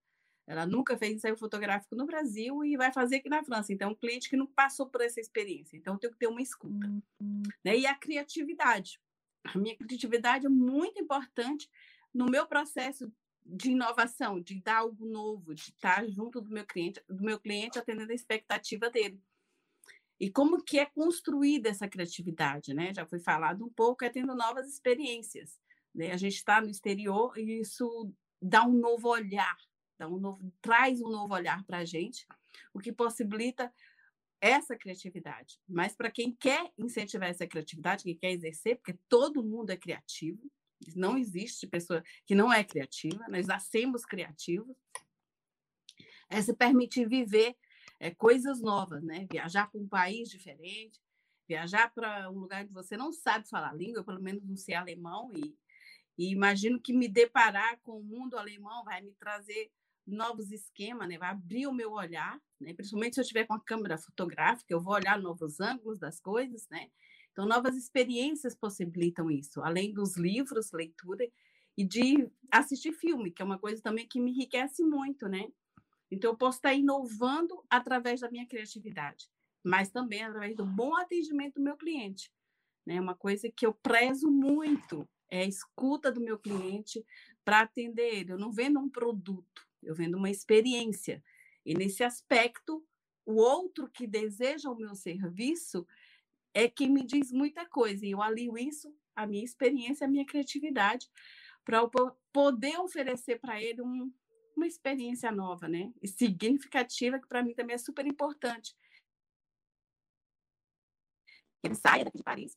[0.47, 3.73] Ela nunca fez ensaio fotográfico no Brasil e vai fazer aqui na França.
[3.73, 5.77] Então, um cliente que não passou por essa experiência.
[5.77, 6.87] Então, eu tenho que ter uma escuta.
[7.21, 7.43] Uhum.
[7.65, 7.79] Né?
[7.79, 9.01] E a criatividade
[9.45, 11.69] a minha criatividade é muito importante
[12.13, 13.13] no meu processo
[13.45, 17.79] de inovação, de dar algo novo, de estar junto do meu cliente, do meu cliente
[17.79, 19.21] atendendo a expectativa dele.
[20.21, 22.95] E como que é construída essa criatividade, né?
[22.95, 25.59] Já foi falado um pouco, é tendo novas experiências.
[25.93, 26.13] Né?
[26.13, 29.57] A gente está no exterior e isso dá um novo olhar,
[29.99, 32.27] dá um novo, traz um novo olhar para a gente,
[32.73, 33.73] o que possibilita
[34.43, 35.61] essa criatividade.
[35.69, 40.51] Mas para quem quer incentivar essa criatividade, quem quer exercer, porque todo mundo é criativo,
[40.97, 44.77] não existe pessoa que não é criativa, nós nascemos criativos,
[46.29, 47.55] é se permitir viver
[48.01, 49.29] é, coisas novas, né?
[49.31, 51.01] Viajar para um país diferente,
[51.47, 54.57] viajar para um lugar que você não sabe falar a língua, eu pelo menos não
[54.57, 55.57] sei alemão, e,
[56.19, 59.71] e imagino que me deparar com o mundo alemão vai me trazer
[60.07, 61.19] novos esquemas, né?
[61.19, 62.75] vai abrir o meu olhar, né?
[62.75, 66.67] principalmente se eu estiver com a câmera fotográfica, eu vou olhar novos ângulos das coisas,
[66.71, 66.91] né?
[67.33, 71.27] Então, novas experiências possibilitam isso, além dos livros, leitura
[71.77, 75.49] e de assistir filme, que é uma coisa também que me enriquece muito, né?
[76.11, 79.31] Então, eu posso estar inovando através da minha criatividade,
[79.65, 82.31] mas também através do bom atendimento do meu cliente.
[82.87, 83.01] Né?
[83.01, 87.03] Uma coisa que eu prezo muito é a escuta do meu cliente
[87.43, 88.33] para atender ele.
[88.33, 91.23] Eu não vendo um produto, eu vendo uma experiência.
[91.65, 92.85] E nesse aspecto,
[93.25, 95.87] o outro que deseja o meu serviço
[96.55, 98.05] é quem me diz muita coisa.
[98.07, 101.11] E eu alio isso, a minha experiência, a minha criatividade,
[101.65, 101.81] para
[102.33, 104.13] poder oferecer para ele um,
[104.57, 105.93] uma experiência nova, né?
[106.03, 108.77] E significativa, que para mim também é super importante.
[111.63, 112.57] Ele saia daqui de Paris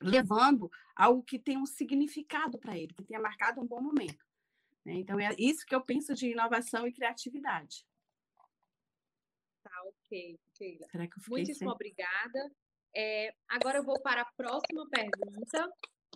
[0.00, 4.25] levando algo que tenha um significado para ele, que tenha marcado um bom momento.
[4.86, 4.94] Né?
[4.94, 7.84] Então, é isso que eu penso de inovação e criatividade.
[9.64, 10.86] Tá, ok, Keila.
[10.88, 11.74] Será que eu Muitíssimo sem...
[11.74, 12.52] obrigada.
[12.94, 15.68] É, agora eu vou para a próxima pergunta,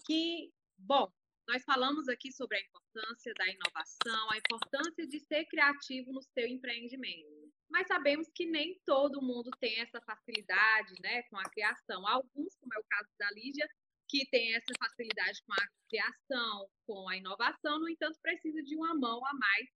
[0.06, 1.12] que, bom,
[1.48, 6.46] nós falamos aqui sobre a importância da inovação, a importância de ser criativo no seu
[6.46, 7.52] empreendimento.
[7.68, 12.06] Mas sabemos que nem todo mundo tem essa facilidade né, com a criação.
[12.06, 13.68] Alguns, como é o caso da Lídia,
[14.10, 18.92] que tem essa facilidade com a criação, com a inovação, no entanto, precisa de uma
[18.94, 19.68] mão a mais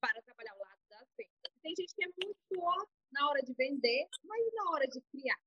[0.00, 1.62] para trabalhar o lado das vendas.
[1.62, 5.38] Tem gente que é muito boa na hora de vender, mas na hora de criar.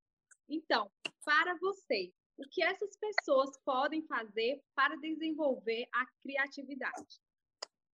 [0.48, 0.92] Então,
[1.26, 7.20] para vocês, o que essas pessoas podem fazer para desenvolver a criatividade?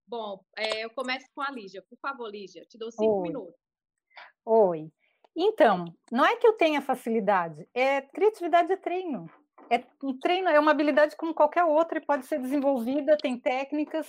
[0.06, 1.82] Bom, é, eu começo com a Lígia.
[1.84, 3.28] Por favor, Lígia, te dou cinco Oi.
[3.30, 3.60] minutos.
[4.46, 4.91] Oi.
[5.36, 9.28] Então, não é que eu tenha facilidade, é criatividade é treino.
[9.70, 14.07] É um treino, é uma habilidade como qualquer outra e pode ser desenvolvida, tem técnicas.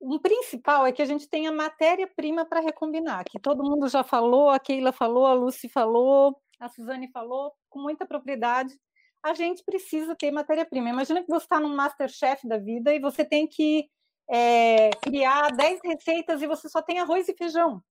[0.00, 4.50] O principal é que a gente tenha matéria-prima para recombinar, que todo mundo já falou,
[4.50, 8.74] a Keila falou, a Lucy falou, a Suzane falou, com muita propriedade.
[9.22, 10.90] A gente precisa ter matéria-prima.
[10.90, 13.88] Imagina que você está num Masterchef da vida e você tem que
[14.30, 17.82] é, criar 10 receitas e você só tem arroz e feijão.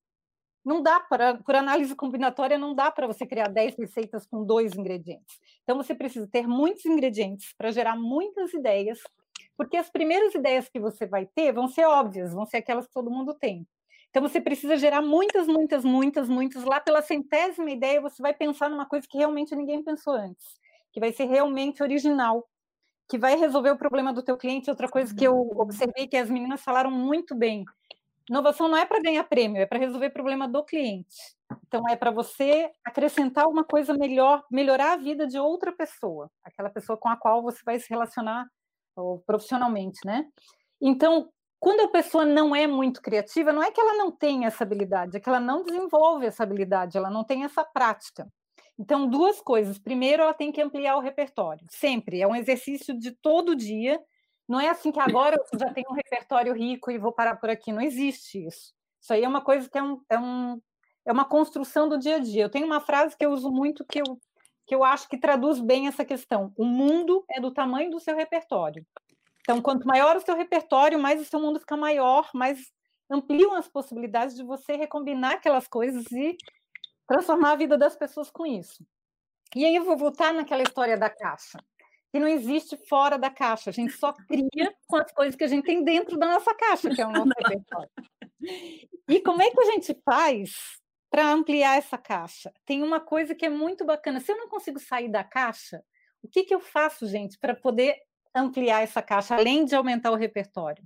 [0.66, 4.74] Não dá para, por análise combinatória, não dá para você criar 10 receitas com dois
[4.76, 5.38] ingredientes.
[5.64, 9.00] Então, você precisa ter muitos ingredientes para gerar muitas ideias,
[9.58, 12.94] porque as primeiras ideias que você vai ter vão ser óbvias, vão ser aquelas que
[12.94, 13.68] todo mundo tem.
[14.10, 16.64] Então, você precisa gerar muitas, muitas, muitas, muitas.
[16.64, 20.46] Lá pela centésima ideia, você vai pensar numa coisa que realmente ninguém pensou antes,
[20.94, 22.48] que vai ser realmente original,
[23.10, 24.70] que vai resolver o problema do teu cliente.
[24.70, 27.66] Outra coisa que eu observei que as meninas falaram muito bem,
[28.30, 31.16] Inovação não é para ganhar prêmio, é para resolver problema do cliente.
[31.68, 36.70] Então, é para você acrescentar uma coisa melhor, melhorar a vida de outra pessoa, aquela
[36.70, 38.48] pessoa com a qual você vai se relacionar
[39.26, 40.26] profissionalmente, né?
[40.82, 44.64] Então, quando a pessoa não é muito criativa, não é que ela não tem essa
[44.64, 48.28] habilidade, é que ela não desenvolve essa habilidade, ela não tem essa prática.
[48.78, 49.78] Então, duas coisas.
[49.78, 52.22] Primeiro, ela tem que ampliar o repertório, sempre.
[52.22, 54.00] É um exercício de todo dia
[54.48, 57.50] não é assim que agora eu já tenho um repertório rico e vou parar por
[57.50, 57.72] aqui.
[57.72, 58.74] Não existe isso.
[59.02, 60.62] Isso aí é uma coisa que é, um, é, um,
[61.06, 62.44] é uma construção do dia a dia.
[62.44, 64.20] Eu tenho uma frase que eu uso muito que eu,
[64.66, 66.54] que eu acho que traduz bem essa questão.
[66.58, 68.86] O mundo é do tamanho do seu repertório.
[69.42, 72.72] Então, quanto maior o seu repertório, mais o seu mundo fica maior, mais
[73.10, 76.38] ampliam as possibilidades de você recombinar aquelas coisas e
[77.08, 78.86] transformar a vida das pessoas com isso.
[79.56, 81.60] E aí eu vou voltar naquela história da caixa
[82.14, 83.72] que não existe fora da caixa.
[83.72, 86.94] A gente só cria com as coisas que a gente tem dentro da nossa caixa,
[86.94, 87.90] que é o nosso repertório.
[89.10, 90.54] E como é que a gente faz
[91.10, 92.54] para ampliar essa caixa?
[92.68, 94.20] Tem uma coisa que é muito bacana.
[94.20, 95.84] Se eu não consigo sair da caixa,
[96.22, 97.98] o que, que eu faço, gente, para poder
[98.36, 100.84] ampliar essa caixa, além de aumentar o repertório?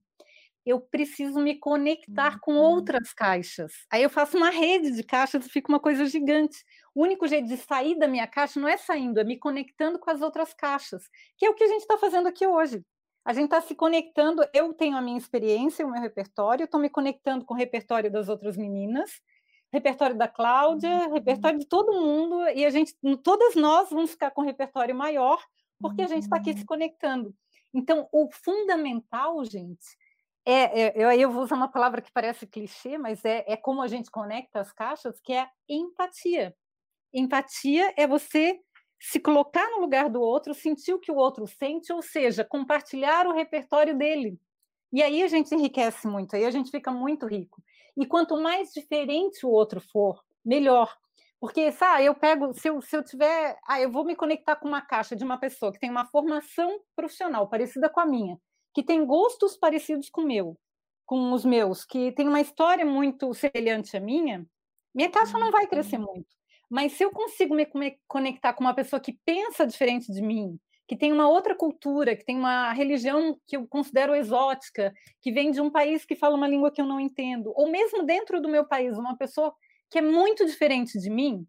[0.66, 2.60] Eu preciso me conectar com uhum.
[2.60, 3.74] outras caixas.
[3.92, 6.64] Aí eu faço uma rede de caixas e fica uma coisa gigante.
[6.98, 10.10] O único jeito de sair da minha caixa não é saindo, é me conectando com
[10.10, 12.84] as outras caixas, que é o que a gente está fazendo aqui hoje.
[13.24, 16.90] A gente está se conectando, eu tenho a minha experiência, o meu repertório, estou me
[16.90, 19.22] conectando com o repertório das outras meninas,
[19.72, 21.14] repertório da Cláudia, uhum.
[21.14, 25.40] repertório de todo mundo, e a gente, todas nós vamos ficar com um repertório maior,
[25.80, 26.66] porque a gente está aqui se uhum.
[26.66, 27.36] conectando.
[27.76, 29.86] Então, o fundamental, gente,
[30.44, 33.84] é, é, eu, eu vou usar uma palavra que parece clichê, mas é, é como
[33.84, 36.56] a gente conecta as caixas, que é empatia.
[37.18, 38.60] Empatia é você
[39.00, 43.26] se colocar no lugar do outro, sentir o que o outro sente, ou seja, compartilhar
[43.26, 44.40] o repertório dele.
[44.94, 47.62] E aí a gente enriquece muito, aí a gente fica muito rico.
[47.98, 50.96] E quanto mais diferente o outro for, melhor.
[51.40, 54.68] Porque, sabe, eu pego, se eu, se eu tiver, ah, eu vou me conectar com
[54.68, 58.40] uma caixa de uma pessoa que tem uma formação profissional parecida com a minha,
[58.74, 60.58] que tem gostos parecidos com o meu,
[61.06, 64.48] com os meus, que tem uma história muito semelhante à minha,
[64.94, 66.06] minha caixa não vai crescer uhum.
[66.06, 66.38] muito.
[66.70, 67.66] Mas se eu consigo me
[68.08, 72.26] conectar com uma pessoa que pensa diferente de mim, que tem uma outra cultura, que
[72.26, 76.48] tem uma religião que eu considero exótica, que vem de um país que fala uma
[76.48, 79.54] língua que eu não entendo, ou mesmo dentro do meu país, uma pessoa
[79.90, 81.46] que é muito diferente de mim,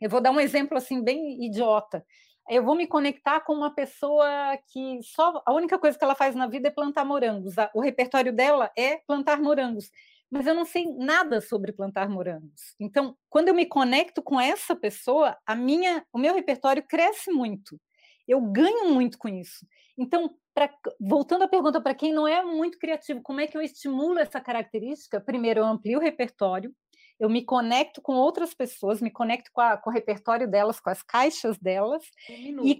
[0.00, 2.04] eu vou dar um exemplo assim bem idiota.
[2.48, 4.26] Eu vou me conectar com uma pessoa
[4.72, 7.54] que só a única coisa que ela faz na vida é plantar morangos.
[7.74, 9.90] O repertório dela é plantar morangos
[10.30, 12.74] mas eu não sei nada sobre plantar morangos.
[12.78, 17.80] Então, quando eu me conecto com essa pessoa, a minha, o meu repertório cresce muito.
[18.26, 19.66] Eu ganho muito com isso.
[19.96, 20.70] Então, pra,
[21.00, 24.40] voltando à pergunta para quem não é muito criativo, como é que eu estimulo essa
[24.40, 25.20] característica?
[25.20, 26.74] Primeiro, eu amplio o repertório,
[27.18, 30.90] eu me conecto com outras pessoas, me conecto com, a, com o repertório delas, com
[30.90, 32.04] as caixas delas.
[32.30, 32.74] Um minuto, e,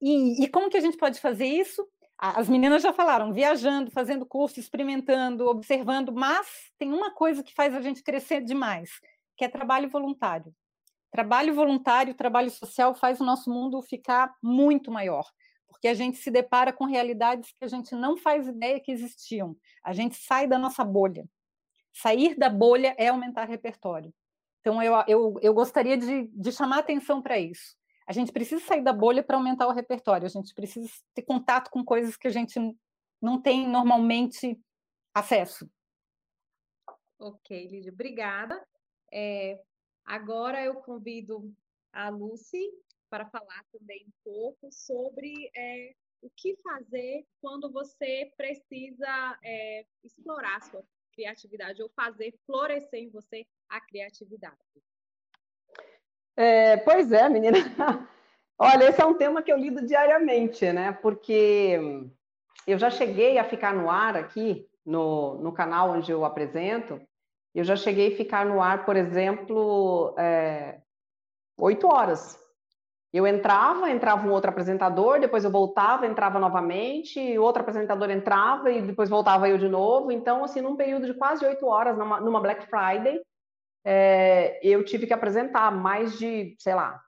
[0.00, 1.86] E, e como que a gente pode fazer isso?
[2.18, 7.72] As meninas já falaram, viajando, fazendo curso, experimentando, observando, mas tem uma coisa que faz
[7.74, 8.90] a gente crescer demais,
[9.36, 10.52] que é trabalho voluntário.
[11.12, 15.24] Trabalho voluntário, trabalho social faz o nosso mundo ficar muito maior,
[15.68, 19.56] porque a gente se depara com realidades que a gente não faz ideia que existiam.
[19.84, 21.24] A gente sai da nossa bolha.
[21.94, 24.12] Sair da bolha é aumentar repertório.
[24.60, 27.77] Então, eu, eu, eu gostaria de, de chamar atenção para isso.
[28.08, 31.68] A gente precisa sair da bolha para aumentar o repertório, a gente precisa ter contato
[31.70, 32.58] com coisas que a gente
[33.20, 34.58] não tem normalmente
[35.14, 35.70] acesso.
[37.18, 38.66] Ok, Lídia, obrigada.
[39.12, 39.60] É,
[40.06, 41.54] agora eu convido
[41.92, 42.72] a Lucy
[43.10, 50.56] para falar também um pouco sobre é, o que fazer quando você precisa é, explorar
[50.56, 54.56] a sua criatividade ou fazer florescer em você a criatividade.
[56.38, 57.58] É, pois é, menina.
[58.56, 60.92] Olha, esse é um tema que eu lido diariamente, né?
[61.02, 61.76] Porque
[62.64, 67.00] eu já cheguei a ficar no ar aqui, no, no canal onde eu apresento,
[67.52, 70.78] eu já cheguei a ficar no ar, por exemplo, é,
[71.58, 72.38] oito horas.
[73.12, 78.80] Eu entrava, entrava um outro apresentador, depois eu voltava, entrava novamente, outro apresentador entrava e
[78.80, 80.12] depois voltava eu de novo.
[80.12, 83.20] Então, assim, num período de quase oito horas, numa, numa Black Friday,
[83.84, 87.00] é, eu tive que apresentar mais de, sei lá,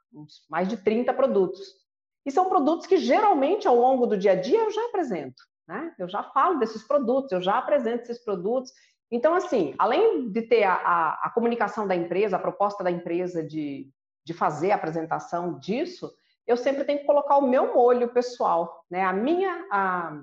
[0.49, 1.81] mais de 30 produtos.
[2.25, 5.95] E são produtos que geralmente ao longo do dia a dia eu já apresento, né?
[5.99, 8.73] Eu já falo desses produtos, eu já apresento esses produtos.
[9.11, 13.43] Então, assim, além de ter a, a, a comunicação da empresa, a proposta da empresa
[13.43, 13.89] de,
[14.25, 16.13] de fazer a apresentação disso,
[16.47, 19.03] eu sempre tenho que colocar o meu molho pessoal, né?
[19.03, 20.21] A minha, a,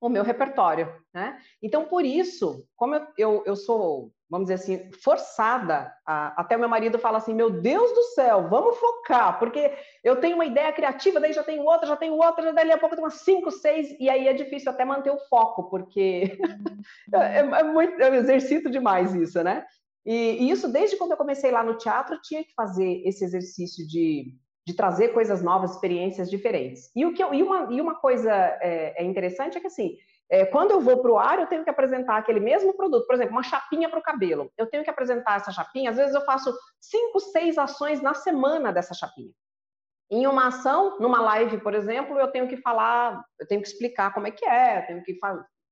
[0.00, 1.40] o meu repertório, né?
[1.62, 5.94] Então, por isso, como eu, eu, eu sou vamos dizer assim, forçada.
[6.04, 9.72] A, até o meu marido fala assim: Meu Deus do céu, vamos focar, porque
[10.02, 12.96] eu tenho uma ideia criativa, daí já tenho outra, já tenho outra, daí a pouco
[12.96, 16.36] tem umas cinco, seis, e aí é difícil até manter o foco, porque
[17.14, 19.64] é, é, muito, eu exercito demais isso, né?
[20.04, 23.86] E, e, isso, desde quando eu comecei lá no teatro, tinha que fazer esse exercício
[23.86, 24.34] de,
[24.66, 26.90] de trazer coisas novas, experiências diferentes.
[26.96, 29.96] E, o que eu, e, uma, e uma coisa é, é interessante é que, assim,
[30.30, 33.14] é, quando eu vou para o ar, eu tenho que apresentar aquele mesmo produto, por
[33.14, 34.50] exemplo, uma chapinha para o cabelo.
[34.56, 38.72] Eu tenho que apresentar essa chapinha, às vezes eu faço cinco, seis ações na semana
[38.72, 39.32] dessa chapinha.
[40.10, 44.12] Em uma ação, numa live, por exemplo, eu tenho que falar, eu tenho que explicar
[44.12, 45.18] como é que é, eu tenho que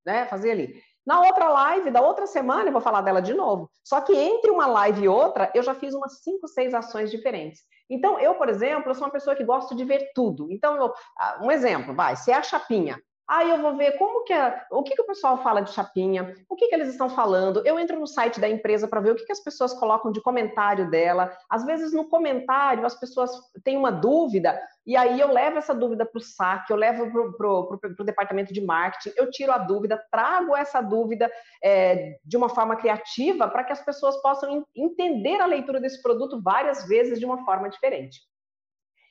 [0.05, 0.83] né, fazer ali.
[1.05, 3.71] Na outra live, da outra semana, eu vou falar dela de novo.
[3.85, 7.61] Só que entre uma live e outra, eu já fiz umas cinco, seis ações diferentes.
[7.91, 10.51] Então, eu, por exemplo, eu sou uma pessoa que gosta de ver tudo.
[10.51, 12.99] Então, eu, ah, um exemplo, vai, se é a chapinha,
[13.29, 16.35] Aí eu vou ver como que é, o que, que o pessoal fala de chapinha,
[16.49, 17.63] o que, que eles estão falando.
[17.65, 20.21] Eu entro no site da empresa para ver o que, que as pessoas colocam de
[20.21, 21.33] comentário dela.
[21.49, 23.31] Às vezes no comentário as pessoas
[23.65, 27.49] têm uma dúvida e aí eu levo essa dúvida para o saque, eu levo para
[27.49, 31.31] o departamento de marketing, eu tiro a dúvida, trago essa dúvida
[31.63, 36.43] é, de uma forma criativa para que as pessoas possam entender a leitura desse produto
[36.43, 38.21] várias vezes de uma forma diferente.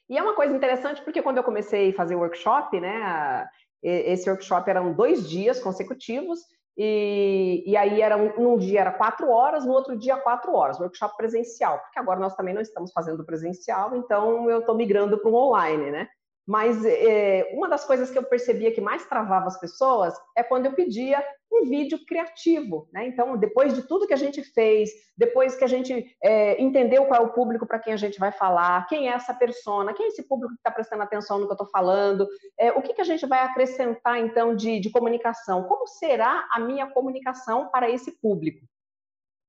[0.10, 3.48] E é uma coisa interessante porque quando eu comecei a fazer workshop, né,
[3.82, 6.40] esse workshop eram dois dias consecutivos,
[6.78, 10.80] e, e aí era um, num dia era quatro horas, no outro dia quatro horas,
[10.80, 15.30] workshop presencial, porque agora nós também não estamos fazendo presencial, então eu estou migrando para
[15.30, 16.08] o online, né?
[16.48, 20.66] Mas é, uma das coisas que eu percebia que mais travava as pessoas é quando
[20.66, 22.88] eu pedia um vídeo criativo.
[22.92, 23.08] Né?
[23.08, 27.22] Então, depois de tudo que a gente fez, depois que a gente é, entendeu qual
[27.22, 30.10] é o público para quem a gente vai falar, quem é essa persona, quem é
[30.10, 32.28] esse público que está prestando atenção no que eu estou falando,
[32.58, 35.64] é, o que, que a gente vai acrescentar, então, de, de comunicação?
[35.64, 38.66] Como será a minha comunicação para esse público?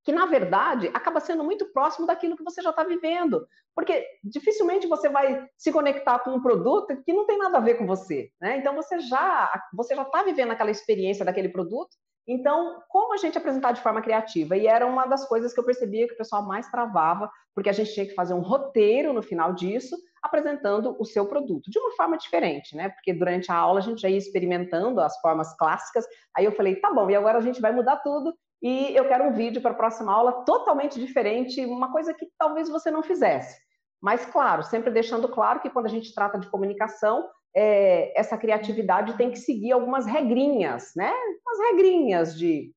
[0.05, 4.87] Que na verdade acaba sendo muito próximo daquilo que você já está vivendo, porque dificilmente
[4.87, 8.31] você vai se conectar com um produto que não tem nada a ver com você,
[8.41, 8.59] né?
[8.59, 11.97] Então você já você já está vivendo aquela experiência daquele produto.
[12.27, 14.57] Então, como a gente apresentar de forma criativa?
[14.57, 17.73] E era uma das coisas que eu percebia que o pessoal mais travava, porque a
[17.73, 21.91] gente tinha que fazer um roteiro no final disso, apresentando o seu produto de uma
[21.97, 22.91] forma diferente, né?
[22.91, 26.07] Porque durante a aula a gente já ia experimentando as formas clássicas.
[26.37, 28.33] Aí eu falei, tá bom, e agora a gente vai mudar tudo
[28.63, 32.69] e eu quero um vídeo para a próxima aula totalmente diferente, uma coisa que talvez
[32.69, 33.61] você não fizesse.
[34.01, 39.17] Mas, claro, sempre deixando claro que quando a gente trata de comunicação, é, essa criatividade
[39.17, 41.13] tem que seguir algumas regrinhas, né?
[41.45, 42.73] Umas regrinhas de,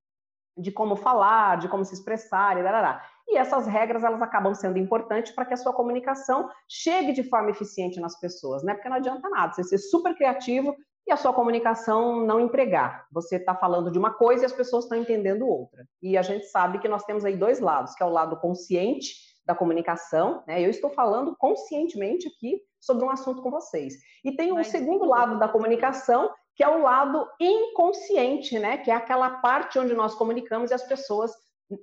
[0.58, 3.02] de como falar, de como se expressar, e darará.
[3.28, 7.52] E essas regras, elas acabam sendo importantes para que a sua comunicação chegue de forma
[7.52, 8.74] eficiente nas pessoas, né?
[8.74, 10.76] Porque não adianta nada você ser super criativo
[11.08, 13.06] e a sua comunicação não entregar.
[13.12, 15.86] Você está falando de uma coisa e as pessoas estão entendendo outra.
[16.02, 19.14] E a gente sabe que nós temos aí dois lados, que é o lado consciente
[19.46, 20.60] da comunicação, né?
[20.60, 23.94] Eu estou falando conscientemente aqui sobre um assunto com vocês.
[24.24, 24.68] E tem um Mas...
[24.68, 28.78] segundo lado da comunicação, que é o lado inconsciente, né?
[28.78, 31.32] Que é aquela parte onde nós comunicamos e as pessoas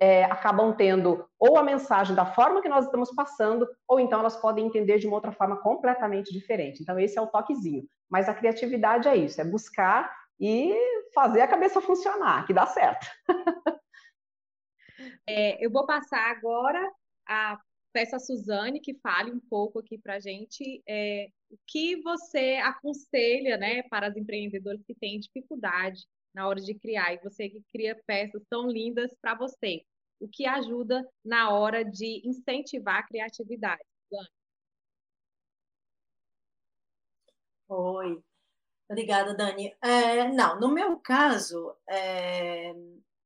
[0.00, 4.36] é, acabam tendo ou a mensagem da forma que nós estamos passando, ou então elas
[4.36, 6.82] podem entender de uma outra forma completamente diferente.
[6.82, 7.84] Então, esse é o toquezinho.
[8.08, 10.74] Mas a criatividade é isso, é buscar e
[11.14, 13.06] fazer a cabeça funcionar, que dá certo.
[15.26, 16.80] É, eu vou passar agora
[17.26, 17.58] a
[17.92, 23.56] peça Suzane que fale um pouco aqui para a gente é, o que você aconselha
[23.56, 28.00] né, para as empreendedoras que têm dificuldade na hora de criar, e você que cria
[28.06, 29.84] peças tão lindas para você,
[30.20, 33.82] o que ajuda na hora de incentivar a criatividade.
[37.68, 38.22] Oi.
[38.88, 39.74] Obrigada, Dani.
[39.82, 42.74] É, não, no meu caso, é,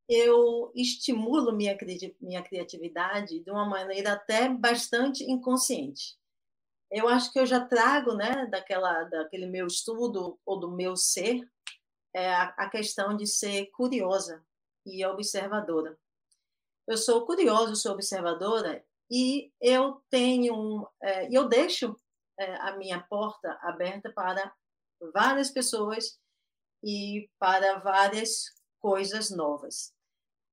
[0.09, 1.77] eu estimulo minha,
[2.21, 6.17] minha criatividade de uma maneira até bastante inconsciente.
[6.91, 11.41] Eu acho que eu já trago, né, daquela, daquele meu estudo ou do meu ser,
[12.17, 14.43] é, a, questão de ser curiosa
[14.87, 15.99] e observadora.
[16.89, 21.95] Eu sou curiosa, sou observadora e eu tenho, é, eu deixo
[22.39, 24.51] é, a minha porta aberta para
[25.13, 26.19] várias pessoas
[26.83, 28.47] e para várias
[28.81, 29.95] coisas novas.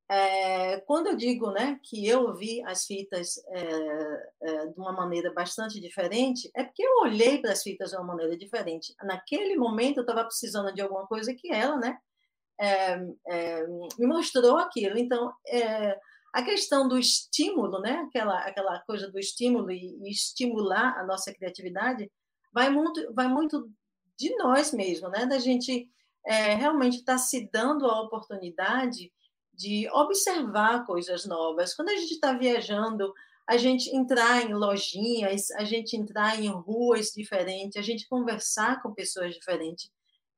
[0.10, 5.34] É, quando eu digo né, que eu vi as fitas é, é, de uma maneira
[5.34, 8.93] bastante diferente, é porque eu olhei para as fitas de uma maneira diferente.
[9.04, 11.97] Naquele momento, eu estava precisando de alguma coisa que ela né,
[12.60, 14.97] é, é, me mostrou aquilo.
[14.97, 15.97] Então, é,
[16.34, 21.34] a questão do estímulo, né, aquela, aquela coisa do estímulo e, e estimular a nossa
[21.34, 22.12] criatividade,
[22.51, 23.72] vai muito, vai muito
[24.20, 25.89] de nós mesmo, né, da gente
[26.26, 29.12] realmente estar tá se dando a oportunidade
[29.54, 31.74] de observar coisas novas.
[31.76, 33.14] Quando a gente está viajando,
[33.47, 38.93] a gente entrar em lojinhas, a gente entrar em ruas diferentes, a gente conversar com
[38.93, 39.91] pessoas diferentes,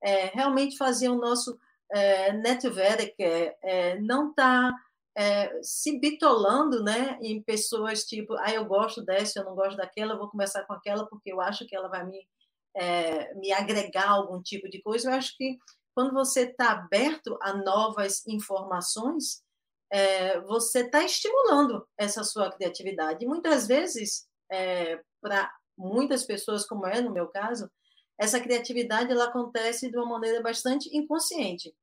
[0.03, 1.57] é, realmente fazer o nosso
[1.91, 4.77] é, netwerk, é, é, não estar tá,
[5.15, 10.17] é, se bitolando né, em pessoas tipo, ah, eu gosto dessa, eu não gosto daquela,
[10.17, 12.27] vou conversar com aquela porque eu acho que ela vai me,
[12.75, 15.09] é, me agregar algum tipo de coisa.
[15.09, 15.57] Eu acho que
[15.95, 19.41] quando você está aberto a novas informações,
[19.89, 23.23] é, você está estimulando essa sua criatividade.
[23.23, 27.71] E muitas vezes, é, para muitas pessoas, como é no meu caso,
[28.19, 31.73] essa criatividade ela acontece de uma maneira bastante inconsciente.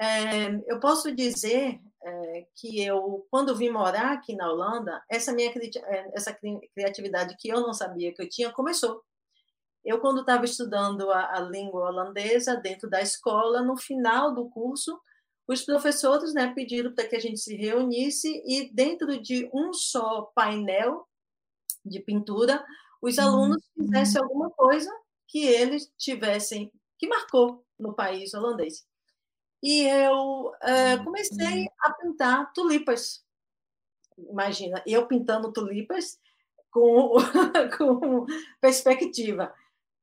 [0.00, 5.50] É, eu posso dizer é, que eu, quando vim morar aqui na Holanda, essa minha
[5.50, 6.36] é, essa
[6.74, 9.02] criatividade que eu não sabia que eu tinha começou.
[9.84, 15.00] Eu, quando estava estudando a, a, língua holandesa dentro da escola, no final do curso,
[15.48, 20.30] os professores né, pediram para que a gente se reunisse e, dentro de um só
[20.34, 21.08] painel
[21.84, 22.64] de pintura,
[23.00, 23.24] os uhum.
[23.24, 24.90] alunos fizessem alguma coisa
[25.26, 28.86] que eles tivessem, que marcou no país holandês.
[29.62, 33.24] E eu é, comecei a pintar tulipas.
[34.18, 36.18] Imagina, eu pintando tulipas
[36.70, 37.14] com,
[37.76, 38.26] com
[38.60, 39.54] perspectiva.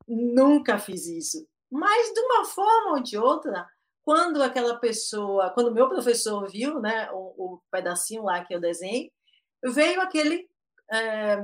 [0.08, 1.47] Nunca fiz isso.
[1.70, 3.68] Mas, de uma forma ou de outra,
[4.03, 9.12] quando aquela pessoa, quando meu professor viu né, o, o pedacinho lá que eu desenhei,
[9.64, 10.47] veio aquele
[10.89, 11.38] é,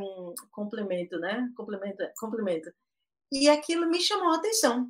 [0.52, 1.50] complemento, né?
[1.56, 2.72] Complemento, complemento.
[3.32, 4.90] E aquilo me chamou a atenção.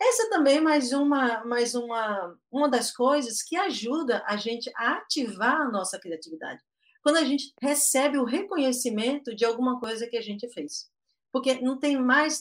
[0.00, 4.94] Essa também é mais uma, mais uma, uma das coisas que ajuda a gente a
[4.94, 6.60] ativar a nossa criatividade.
[7.02, 10.90] Quando a gente recebe o reconhecimento de alguma coisa que a gente fez.
[11.30, 12.38] Porque não tem mais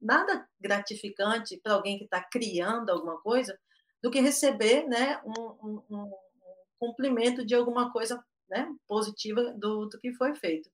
[0.00, 3.58] nada gratificante para alguém que está criando alguma coisa
[4.02, 6.12] do que receber né, um, um, um
[6.78, 10.70] cumprimento de alguma coisa né, positiva do, do que foi feito.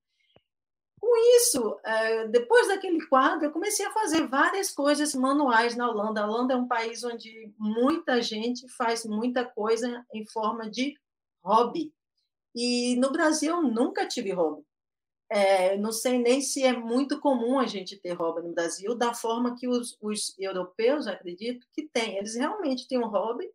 [0.98, 6.22] Com isso, é, depois daquele quadro, eu comecei a fazer várias coisas manuais na Holanda.
[6.22, 10.94] A Holanda é um país onde muita gente faz muita coisa em forma de
[11.44, 11.92] hobby.
[12.54, 14.64] E no Brasil eu nunca tive hobby.
[15.28, 19.12] É, não sei nem se é muito comum a gente ter hobby no Brasil, da
[19.12, 22.16] forma que os, os europeus, acredito, que têm.
[22.16, 23.50] Eles realmente têm um hobby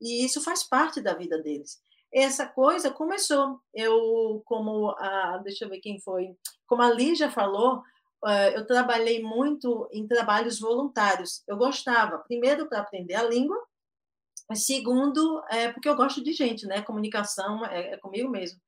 [0.00, 1.80] e isso faz parte da vida deles.
[2.12, 3.60] Essa coisa começou.
[3.72, 7.82] Eu, como a, deixa eu ver quem foi, como a Lígia falou,
[8.26, 11.42] é, eu trabalhei muito em trabalhos voluntários.
[11.46, 13.56] Eu gostava, primeiro, para aprender a língua,
[14.54, 16.82] segundo, é, porque eu gosto de gente, né?
[16.82, 18.60] Comunicação é, é comigo mesmo.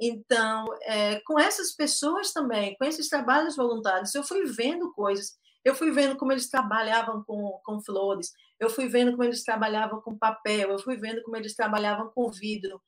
[0.00, 5.38] Então, é, com essas pessoas também, com esses trabalhos voluntários, eu fui vendo coisas.
[5.62, 10.00] Eu fui vendo como eles trabalhavam com, com flores, eu fui vendo como eles trabalhavam
[10.00, 12.80] com papel, eu fui vendo como eles trabalhavam com vidro.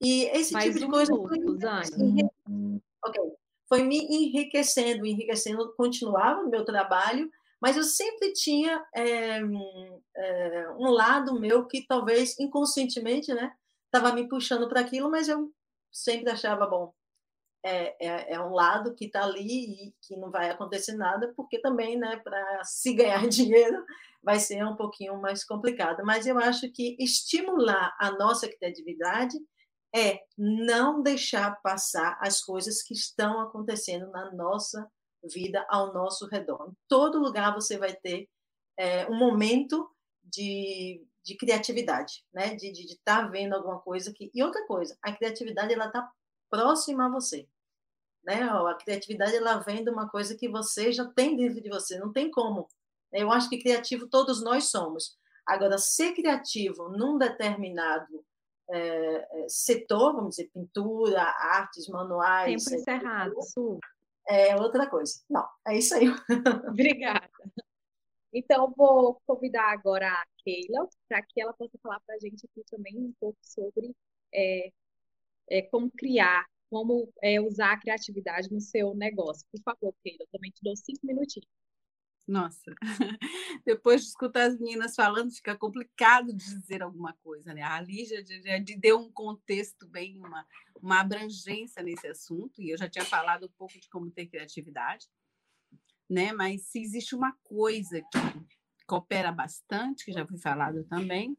[0.00, 3.32] E esse Mais tipo de um coisa minuto, foi, okay.
[3.68, 7.28] foi me enriquecendo, enriquecendo, continuava o meu trabalho,
[7.60, 9.40] mas eu sempre tinha é,
[10.16, 13.52] é, um lado meu que talvez inconscientemente né,
[13.86, 15.52] estava me puxando para aquilo, mas eu
[15.92, 16.92] sempre achava bom.
[17.62, 21.60] É, é, é um lado que está ali e que não vai acontecer nada, porque
[21.60, 23.84] também, né, para se ganhar dinheiro,
[24.22, 26.02] vai ser um pouquinho mais complicado.
[26.04, 29.36] Mas eu acho que estimular a nossa criatividade
[29.94, 34.88] é não deixar passar as coisas que estão acontecendo na nossa
[35.24, 36.70] vida, ao nosso redor.
[36.70, 38.28] Em todo lugar você vai ter
[38.78, 39.90] é, um momento
[40.22, 42.54] de de criatividade, né?
[42.54, 46.10] De estar de, tá vendo alguma coisa que e outra coisa, a criatividade ela está
[46.48, 47.48] próxima a você,
[48.24, 48.42] né?
[48.42, 52.12] A criatividade ela vem de uma coisa que você já tem dentro de você, não
[52.12, 52.68] tem como
[53.12, 55.18] Eu acho que criativo todos nós somos.
[55.46, 58.24] Agora, ser criativo num determinado
[58.70, 62.64] é, setor, vamos dizer, pintura, artes, manuais.
[62.64, 63.34] Tempo encerrado,
[64.28, 65.20] É outra coisa.
[65.28, 66.06] Não, é isso aí.
[66.68, 67.28] Obrigada.
[68.32, 72.64] Então, vou convidar agora a Keila para que ela possa falar para a gente aqui
[72.70, 73.94] também um pouco sobre
[74.32, 74.72] é,
[75.50, 79.44] é, como criar, como é, usar a criatividade no seu negócio.
[79.50, 81.48] Por favor, Keila, eu também te dou cinco minutinhos.
[82.30, 82.72] Nossa,
[83.66, 87.62] depois de escutar as meninas falando, fica complicado dizer alguma coisa, né?
[87.62, 90.46] A Lígia já deu um contexto bem, uma,
[90.80, 95.08] uma abrangência nesse assunto, e eu já tinha falado um pouco de como ter criatividade,
[96.10, 96.32] né?
[96.32, 98.18] Mas se existe uma coisa que
[98.84, 101.38] coopera bastante, que já foi falado também,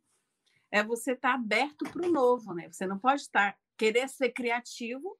[0.71, 2.71] é você estar tá aberto para o novo, né?
[2.71, 5.17] Você não pode estar querer ser criativo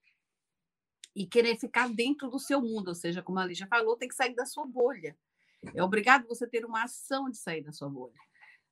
[1.14, 4.16] e querer ficar dentro do seu mundo, ou seja, como a Lígia falou, tem que
[4.16, 5.18] sair da sua bolha.
[5.76, 8.20] É obrigado você ter uma ação de sair da sua bolha.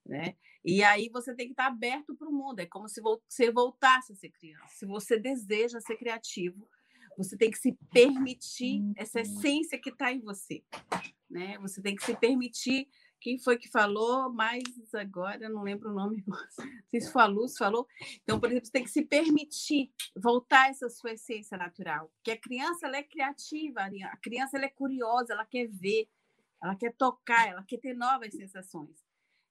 [0.05, 0.38] Né?
[0.63, 2.59] E aí você tem que estar aberto para o mundo.
[2.59, 4.67] É como se você voltasse a ser criança.
[4.75, 6.67] Se você deseja ser criativo,
[7.20, 10.63] você tem que se permitir essa essência que está em você.
[11.30, 11.57] Né?
[11.59, 12.88] Você tem que se permitir.
[13.20, 14.32] Quem foi que falou?
[14.32, 14.63] Mas
[14.93, 16.24] agora não lembro o nome.
[16.26, 17.86] Não sei se foi a Luz falou.
[18.24, 22.09] Então, por exemplo, você tem que se permitir voltar a essa sua essência natural.
[22.15, 26.07] Porque a criança ela é criativa, a criança ela é curiosa, ela quer ver,
[26.63, 29.03] ela quer tocar, ela quer ter novas sensações.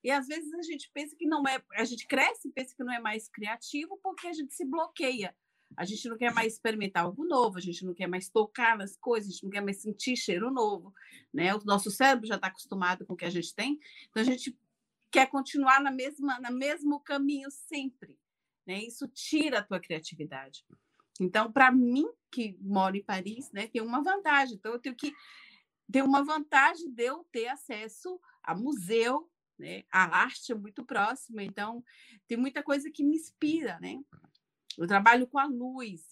[0.03, 2.83] E às vezes a gente pensa que não é, a gente cresce e pensa que
[2.83, 5.35] não é mais criativo porque a gente se bloqueia.
[5.77, 8.97] A gente não quer mais experimentar algo novo, a gente não quer mais tocar nas
[8.97, 10.93] coisas, a gente não quer mais sentir cheiro novo,
[11.33, 11.53] né?
[11.55, 14.57] O nosso cérebro já está acostumado com o que a gente tem, então a gente
[15.11, 18.19] quer continuar na mesma, na mesmo caminho sempre,
[18.65, 18.83] né?
[18.83, 20.65] Isso tira a tua criatividade.
[21.19, 24.55] Então, para mim que moro em Paris, né, tem uma vantagem.
[24.55, 25.13] Então eu tenho que
[25.91, 29.83] tem uma vantagem de eu ter acesso a museu, né?
[29.91, 31.83] A arte é muito próxima, então
[32.27, 33.99] tem muita coisa que me inspira, né?
[34.79, 36.07] Eu trabalho com a luz.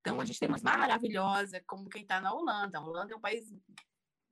[0.00, 2.78] Então a gente tem umas maravilhosas, como quem está na Holanda.
[2.78, 3.52] A Holanda é um país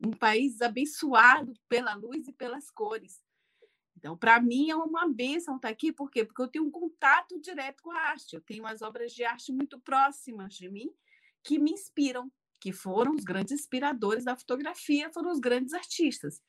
[0.00, 3.20] um país abençoado pela luz e pelas cores.
[3.96, 6.24] Então, para mim é uma benção estar aqui, por quê?
[6.24, 8.36] Porque eu tenho um contato direto com a arte.
[8.36, 10.88] Eu tenho umas obras de arte muito próximas de mim
[11.42, 12.30] que me inspiram
[12.60, 16.40] que foram os grandes inspiradores da fotografia, foram os grandes artistas.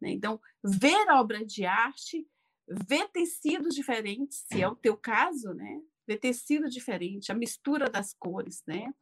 [0.00, 0.10] Né?
[0.10, 2.26] Então, ver obra de arte,
[2.68, 5.80] ver tecidos diferentes, se é o teu caso, né?
[6.06, 8.92] ver tecido diferente, a mistura das cores, né?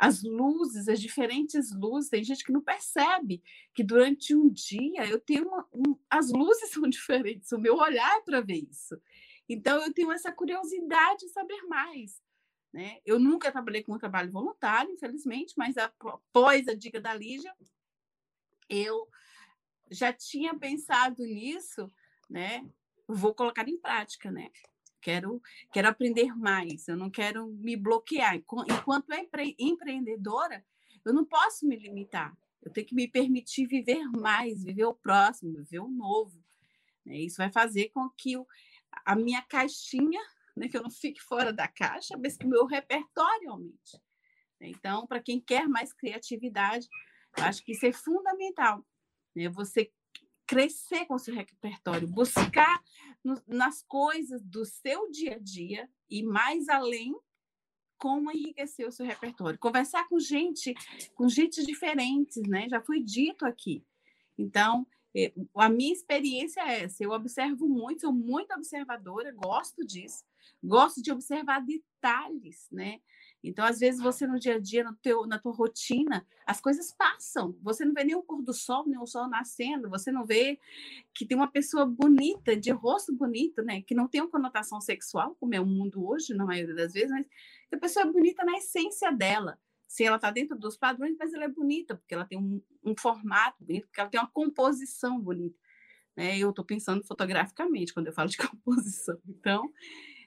[0.00, 2.08] as luzes, as diferentes luzes.
[2.08, 3.42] Tem gente que não percebe
[3.74, 8.16] que durante um dia eu tenho uma, um, as luzes são diferentes, o meu olhar
[8.16, 9.00] é para ver isso.
[9.46, 12.18] Então eu tenho essa curiosidade de saber mais.
[12.72, 12.98] Né?
[13.04, 17.54] Eu nunca trabalhei com um trabalho voluntário, infelizmente, mas após a dica da Lígia,
[18.68, 19.06] eu
[19.90, 21.90] já tinha pensado nisso,
[22.30, 22.64] né?
[23.06, 24.50] Vou colocar em prática, né?
[25.02, 28.36] Quero, quero aprender mais, eu não quero me bloquear.
[28.36, 30.64] Enquanto empre empreendedora,
[31.04, 32.36] eu não posso me limitar.
[32.62, 36.38] Eu tenho que me permitir viver mais, viver o próximo, viver o novo.
[37.04, 37.16] Né?
[37.16, 38.36] Isso vai fazer com que
[39.04, 40.20] a minha caixinha
[40.54, 43.98] né, que eu não fique fora da caixa, mas que o meu repertório aumente.
[44.60, 46.86] Então, para quem quer mais criatividade,
[47.36, 48.86] eu acho que isso é fundamental.
[49.34, 49.48] Né?
[49.48, 49.90] Você
[50.50, 52.82] crescer com seu repertório, buscar
[53.22, 57.14] no, nas coisas do seu dia a dia e mais além
[57.96, 59.60] como enriquecer o seu repertório.
[59.60, 60.74] Conversar com gente,
[61.14, 62.68] com gente diferentes, né?
[62.68, 63.84] Já foi dito aqui.
[64.36, 64.84] Então,
[65.14, 67.04] eh, a minha experiência é essa.
[67.04, 70.24] Eu observo muito, sou muito observadora, gosto disso
[70.62, 73.00] gosto de observar detalhes, né?
[73.42, 76.92] Então, às vezes, você no dia a dia, no teu, na tua rotina, as coisas
[76.92, 77.56] passam.
[77.62, 79.88] Você não vê nem o pôr do sol, nem o sol nascendo.
[79.88, 80.58] Você não vê
[81.14, 83.80] que tem uma pessoa bonita, de rosto bonito, né?
[83.82, 87.10] Que não tem uma conotação sexual, como é o mundo hoje, na maioria das vezes,
[87.10, 87.26] mas
[87.72, 89.58] a pessoa é bonita na essência dela.
[89.88, 92.94] Se ela está dentro dos padrões, mas ela é bonita, porque ela tem um, um
[92.96, 95.58] formato bonito, porque ela tem uma composição bonita.
[96.16, 96.38] Né?
[96.38, 99.18] Eu estou pensando fotograficamente quando eu falo de composição.
[99.26, 99.72] Então,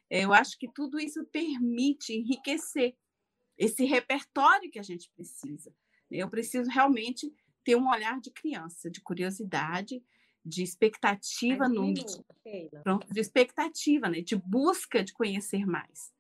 [0.10, 2.96] eu acho que tudo isso permite enriquecer
[3.58, 5.74] esse repertório que a gente precisa.
[6.10, 10.04] Eu preciso realmente ter um olhar de criança, de curiosidade,
[10.46, 11.94] de expectativa no
[12.84, 16.14] pronto, de expectativa, né, de busca de conhecer mais.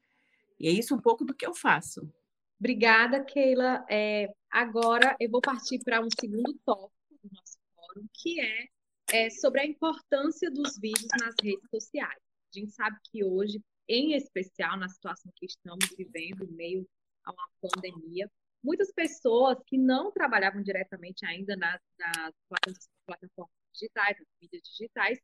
[0.59, 2.09] E é isso um pouco do que eu faço.
[2.57, 3.85] Obrigada, Keila.
[3.89, 8.67] É, agora eu vou partir para um segundo tópico do nosso fórum, que é,
[9.11, 12.17] é sobre a importância dos vídeos nas redes sociais.
[12.55, 16.87] A gente sabe que hoje em especial na situação que estamos vivendo, meio
[17.25, 18.29] a uma pandemia,
[18.63, 25.19] muitas pessoas que não trabalhavam diretamente ainda nas, nas plataformas digitais, nas mídias digitais,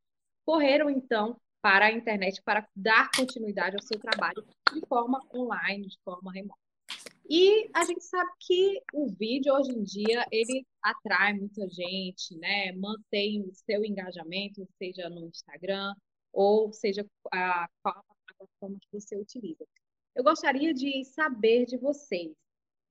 [0.45, 5.97] correram então para a internet para dar continuidade ao seu trabalho de forma online, de
[6.03, 6.59] forma remota.
[7.29, 12.71] E a gente sabe que o vídeo hoje em dia ele atrai muita gente, né?
[12.71, 15.93] Mantém o seu engajamento, seja no Instagram
[16.33, 19.63] ou seja a, a plataforma que você utiliza.
[20.19, 22.35] Eu gostaria de saber de vocês,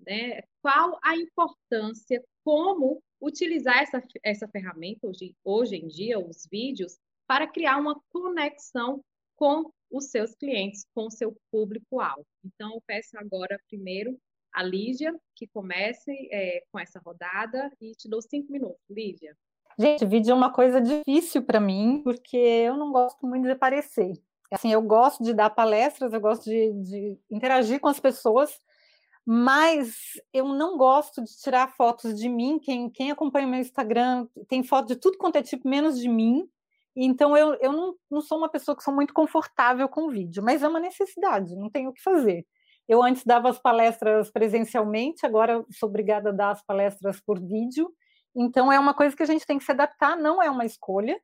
[0.01, 0.41] né?
[0.63, 6.97] Qual a importância, como utilizar essa, essa ferramenta hoje, hoje em dia, os vídeos,
[7.27, 9.05] para criar uma conexão
[9.37, 12.25] com os seus clientes, com o seu público-alvo.
[12.43, 14.19] Então, eu peço agora primeiro
[14.51, 18.81] a Lígia que comece é, com essa rodada e te dou cinco minutos.
[18.89, 19.37] Lígia.
[19.79, 24.15] Gente, vídeo é uma coisa difícil para mim, porque eu não gosto muito de aparecer.
[24.51, 28.51] Assim, eu gosto de dar palestras, eu gosto de, de interagir com as pessoas,
[29.27, 29.95] mas
[30.33, 32.59] eu não gosto de tirar fotos de mim.
[32.59, 36.49] Quem, quem acompanha meu Instagram tem foto de tudo quanto é tipo, menos de mim.
[36.97, 40.63] Então, eu, eu não, não sou uma pessoa que sou muito confortável com vídeo, mas
[40.63, 42.45] é uma necessidade, não tenho o que fazer.
[42.89, 47.93] Eu antes dava as palestras presencialmente, agora sou obrigada a dar as palestras por vídeo.
[48.35, 51.21] Então, é uma coisa que a gente tem que se adaptar, não é uma escolha.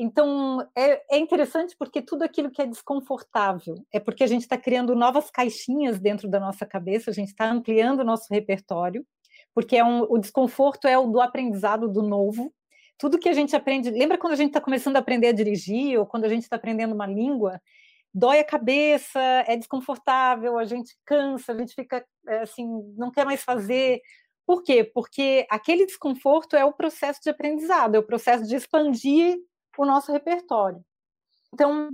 [0.00, 4.56] Então, é, é interessante porque tudo aquilo que é desconfortável é porque a gente está
[4.56, 9.04] criando novas caixinhas dentro da nossa cabeça, a gente está ampliando o nosso repertório,
[9.52, 12.54] porque é um, o desconforto é o do aprendizado do novo,
[12.96, 13.90] tudo que a gente aprende.
[13.90, 16.54] Lembra quando a gente está começando a aprender a dirigir ou quando a gente está
[16.54, 17.60] aprendendo uma língua?
[18.14, 23.26] Dói a cabeça, é desconfortável, a gente cansa, a gente fica é, assim, não quer
[23.26, 24.00] mais fazer.
[24.46, 24.84] Por quê?
[24.84, 29.38] Porque aquele desconforto é o processo de aprendizado, é o processo de expandir
[29.82, 30.84] o nosso repertório.
[31.52, 31.88] Então,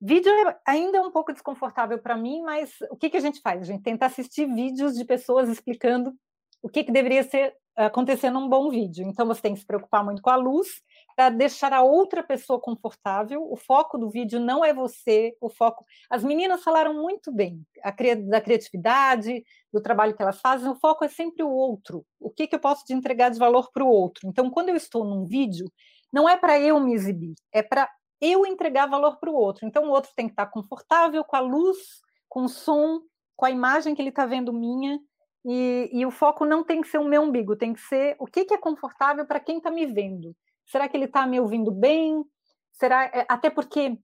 [0.00, 3.40] vídeo é ainda é um pouco desconfortável para mim, mas o que, que a gente
[3.40, 3.62] faz?
[3.62, 6.14] A gente tenta assistir vídeos de pessoas explicando
[6.62, 7.54] o que, que deveria ser
[7.86, 9.06] acontecer num bom vídeo.
[9.06, 10.66] Então, você tem que se preocupar muito com a luz
[11.14, 13.46] para deixar a outra pessoa confortável.
[13.50, 15.84] O foco do vídeo não é você, o foco.
[16.10, 17.64] As meninas falaram muito bem
[17.96, 18.16] cri...
[18.16, 20.68] da criatividade, do trabalho que elas fazem.
[20.68, 22.04] O foco é sempre o outro.
[22.18, 24.28] O que, que eu posso te entregar de valor para o outro?
[24.28, 25.70] Então, quando eu estou num vídeo,
[26.12, 27.90] não é para eu me exibir, é para
[28.20, 29.66] eu entregar valor para o outro.
[29.66, 31.78] Então, o outro tem que estar confortável com a luz,
[32.28, 33.00] com o som,
[33.36, 34.98] com a imagem que ele está vendo minha
[35.44, 38.26] e, e, o foco não tem que ser o meu umbigo, tem que ser o
[38.26, 40.34] que, que é confortável para quem está me vendo.
[40.66, 42.22] Será que ele está me ouvindo bem?
[42.72, 43.96] Será é, até porque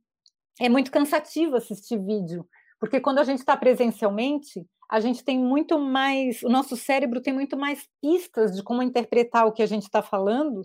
[0.61, 2.49] é muito cansativo assistir vídeo,
[2.79, 7.33] porque quando a gente está presencialmente, a gente tem muito mais, o nosso cérebro tem
[7.35, 10.63] muito mais pistas de como interpretar o que a gente está falando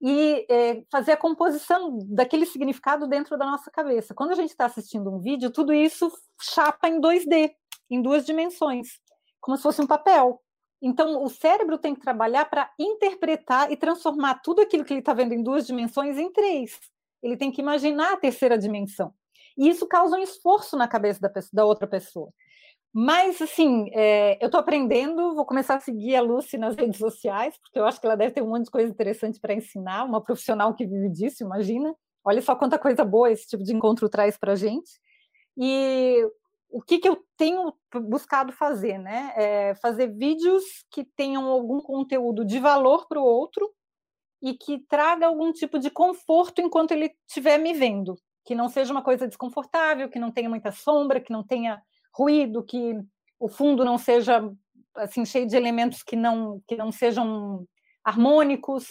[0.00, 4.14] e é, fazer a composição daquele significado dentro da nossa cabeça.
[4.14, 6.10] Quando a gente está assistindo um vídeo, tudo isso
[6.40, 7.50] chapa em 2D,
[7.90, 9.00] em duas dimensões
[9.40, 10.40] como se fosse um papel.
[10.82, 15.12] Então, o cérebro tem que trabalhar para interpretar e transformar tudo aquilo que ele está
[15.12, 16.78] vendo em duas dimensões em três.
[17.22, 19.12] Ele tem que imaginar a terceira dimensão.
[19.58, 22.32] E isso causa um esforço na cabeça da, pessoa, da outra pessoa.
[22.92, 27.56] Mas, assim, é, eu estou aprendendo, vou começar a seguir a Lucy nas redes sociais,
[27.58, 30.20] porque eu acho que ela deve ter um monte de coisa interessante para ensinar, uma
[30.20, 31.94] profissional que vive disso, imagina.
[32.24, 34.90] Olha só quanta coisa boa esse tipo de encontro traz para a gente.
[35.56, 36.26] E
[36.68, 37.72] o que, que eu tenho
[38.08, 39.32] buscado fazer, né?
[39.36, 43.70] É fazer vídeos que tenham algum conteúdo de valor para o outro
[44.42, 48.92] e que traga algum tipo de conforto enquanto ele estiver me vendo, que não seja
[48.92, 52.94] uma coisa desconfortável, que não tenha muita sombra, que não tenha ruído, que
[53.38, 54.42] o fundo não seja
[54.94, 57.66] assim cheio de elementos que não que não sejam
[58.04, 58.86] harmônicos.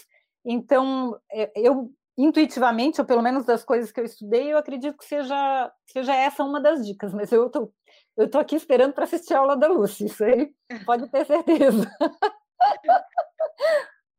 [0.46, 5.06] Então, é, eu intuitivamente, ou pelo menos das coisas que eu estudei, eu acredito que
[5.06, 7.72] seja, seja essa uma das dicas, mas eu tô,
[8.18, 10.54] eu tô aqui esperando para assistir a aula da Lucy, isso aí
[10.86, 11.90] pode ter certeza.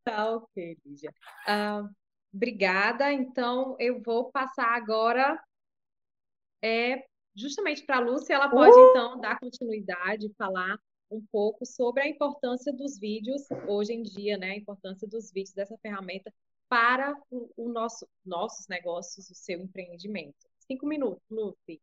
[0.02, 1.12] Tá ok, Lígia.
[1.46, 1.90] Uh,
[2.32, 3.12] obrigada.
[3.12, 5.38] Então, eu vou passar agora
[6.64, 7.04] é,
[7.34, 8.90] justamente para a Lúcia, ela pode, uh!
[8.90, 10.78] então, dar continuidade, falar
[11.10, 14.50] um pouco sobre a importância dos vídeos hoje em dia, né?
[14.50, 16.32] A importância dos vídeos dessa ferramenta
[16.68, 20.36] para o, o nosso, nossos negócios, o seu empreendimento.
[20.60, 21.80] Cinco minutos, Lucy.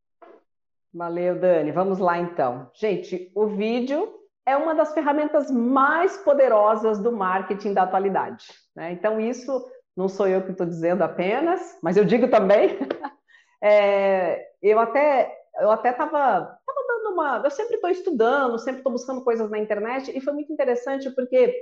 [0.93, 1.71] Valeu, Dani.
[1.71, 2.71] Vamos lá então.
[2.73, 8.47] Gente, o vídeo é uma das ferramentas mais poderosas do marketing da atualidade.
[8.73, 8.93] Né?
[8.93, 12.77] Então, isso não sou eu que estou dizendo apenas, mas eu digo também.
[13.61, 17.41] é, eu até eu até estava dando uma.
[17.43, 21.53] Eu sempre estou estudando, sempre estou buscando coisas na internet, e foi muito interessante porque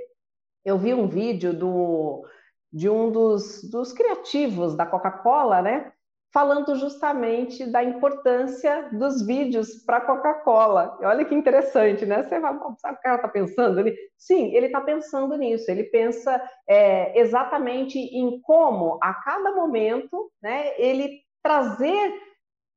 [0.64, 2.24] eu vi um vídeo do
[2.72, 5.92] de um dos, dos criativos da Coca-Cola, né?
[6.36, 10.98] falando justamente da importância dos vídeos para a Coca-Cola.
[11.00, 12.22] Olha que interessante, né?
[12.22, 13.96] Você vai, sabe o que o cara está pensando ali?
[14.18, 15.70] Sim, ele está pensando nisso.
[15.70, 22.12] Ele pensa é, exatamente em como, a cada momento, né, ele trazer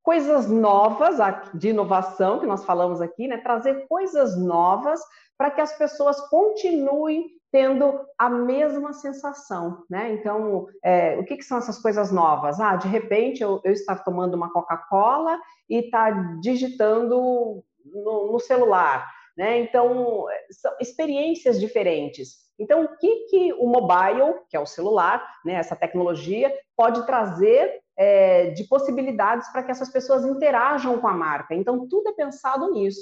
[0.04, 1.18] coisas novas
[1.56, 3.38] de inovação que nós falamos aqui, né?
[3.38, 5.02] Trazer coisas novas
[5.36, 10.14] para que as pessoas continuem tendo a mesma sensação, né?
[10.14, 12.60] Então, é, o que, que, são essas coisas novas?
[12.60, 18.40] Ah, de repente eu, eu estar tomando uma Coca-Cola e estar tá digitando no, no,
[18.40, 19.10] celular,
[19.40, 19.58] né?
[19.60, 22.40] Então, são experiências diferentes.
[22.60, 27.80] Então, o que, que o mobile, que é o celular, né, essa tecnologia, pode trazer
[27.98, 31.56] é, de possibilidades para que essas pessoas interajam com a marca?
[31.56, 33.00] Então, tudo é pensado nisso.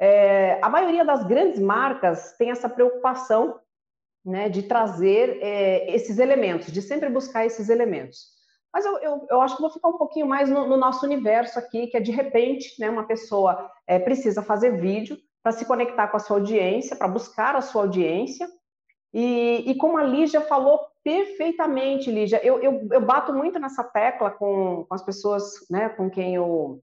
[0.00, 3.60] É, a maioria das grandes marcas tem essa preocupação
[4.24, 8.38] né, de trazer é, esses elementos, de sempre buscar esses elementos.
[8.72, 11.58] Mas eu, eu, eu, acho que vou ficar um pouquinho mais no, no, nosso universo
[11.58, 16.08] aqui, que é de repente, né, uma pessoa é, precisa fazer vídeo para se conectar
[16.08, 18.48] com a sua audiência, para buscar a sua audiência.
[19.12, 24.30] E, e, como a Lígia falou perfeitamente, Lígia, eu, eu, eu bato muito nessa tecla
[24.30, 26.82] com, com as pessoas né, com quem eu,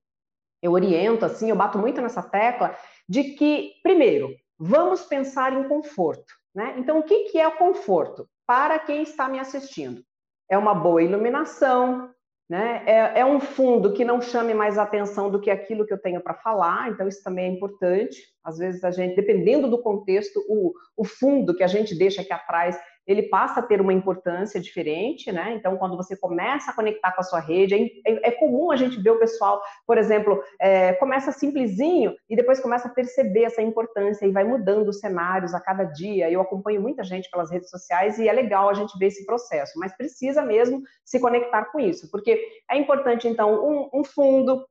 [0.61, 2.75] eu oriento, assim, eu bato muito nessa tecla
[3.07, 6.33] de que, primeiro, vamos pensar em conforto.
[6.55, 6.75] Né?
[6.77, 8.27] Então, o que, que é o conforto?
[8.47, 10.03] Para quem está me assistindo.
[10.49, 12.14] É uma boa iluminação,
[12.49, 12.83] né?
[12.85, 16.21] É, é, um fundo que não chame mais atenção do que aquilo que eu tenho
[16.21, 18.21] para falar, então isso também é importante.
[18.43, 22.31] Às vezes a gente, dependendo do contexto, o, o fundo que a gente deixa aqui
[22.31, 25.53] atrás ele passa a ter uma importância diferente, né?
[25.53, 28.75] Então, quando você começa a conectar com a sua rede, é, é, é comum a
[28.75, 33.61] gente ver o pessoal, por exemplo, é, começa simplesinho e depois começa a perceber essa
[33.61, 36.29] importância e vai mudando os cenários a cada dia.
[36.29, 39.79] Eu acompanho muita gente pelas redes sociais e é legal a gente ver esse processo,
[39.79, 44.65] mas precisa mesmo se conectar com isso, porque é importante, então, um, um fundo,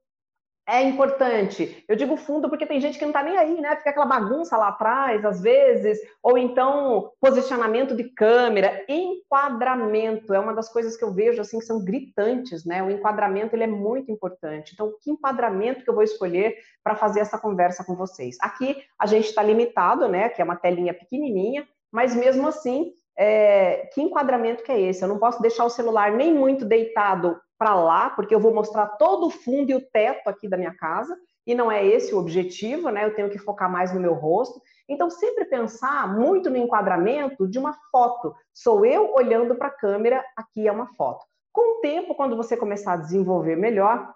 [0.67, 1.83] é importante.
[1.87, 3.75] Eu digo fundo porque tem gente que não está nem aí, né?
[3.75, 10.53] Fica aquela bagunça lá atrás, às vezes, ou então posicionamento de câmera, enquadramento é uma
[10.53, 12.81] das coisas que eu vejo assim que são gritantes, né?
[12.81, 14.73] O enquadramento ele é muito importante.
[14.73, 18.35] Então, que enquadramento que eu vou escolher para fazer essa conversa com vocês?
[18.41, 20.29] Aqui a gente está limitado, né?
[20.29, 25.03] Que é uma telinha pequenininha, mas mesmo assim é, que enquadramento que é esse?
[25.03, 28.87] Eu não posso deixar o celular nem muito deitado para lá, porque eu vou mostrar
[28.97, 31.15] todo o fundo e o teto aqui da minha casa,
[31.47, 33.05] e não é esse o objetivo, né?
[33.05, 34.59] Eu tenho que focar mais no meu rosto.
[34.89, 38.35] Então, sempre pensar muito no enquadramento de uma foto.
[38.53, 41.23] Sou eu olhando para a câmera, aqui é uma foto.
[41.53, 44.11] Com o tempo, quando você começar a desenvolver melhor,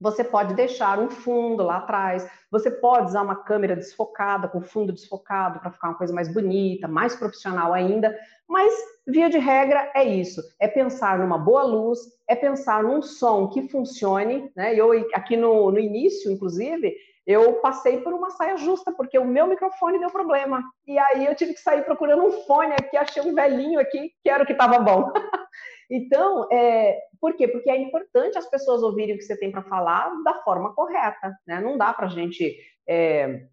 [0.00, 4.92] você pode deixar um fundo lá atrás, você pode usar uma câmera desfocada, com fundo
[4.92, 8.16] desfocado, para ficar uma coisa mais bonita, mais profissional ainda,
[8.48, 8.72] mas
[9.06, 13.68] via de regra é isso: é pensar numa boa luz, é pensar num som que
[13.68, 14.50] funcione.
[14.56, 14.74] Né?
[14.74, 16.94] Eu, aqui no, no início, inclusive,
[17.26, 20.62] eu passei por uma saia justa, porque o meu microfone deu problema.
[20.86, 24.30] E aí eu tive que sair procurando um fone aqui, achei um velhinho aqui, que
[24.30, 25.12] era o que estava bom.
[25.90, 27.48] Então, é, por quê?
[27.48, 31.34] Porque é importante as pessoas ouvirem o que você tem para falar da forma correta,
[31.46, 31.60] né?
[31.60, 32.56] Não dá para a gente
[32.86, 33.46] é,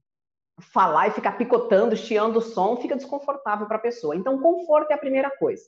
[0.59, 4.15] falar e ficar picotando, chiando o som, fica desconfortável para a pessoa.
[4.15, 5.63] Então, conforto é a primeira coisa.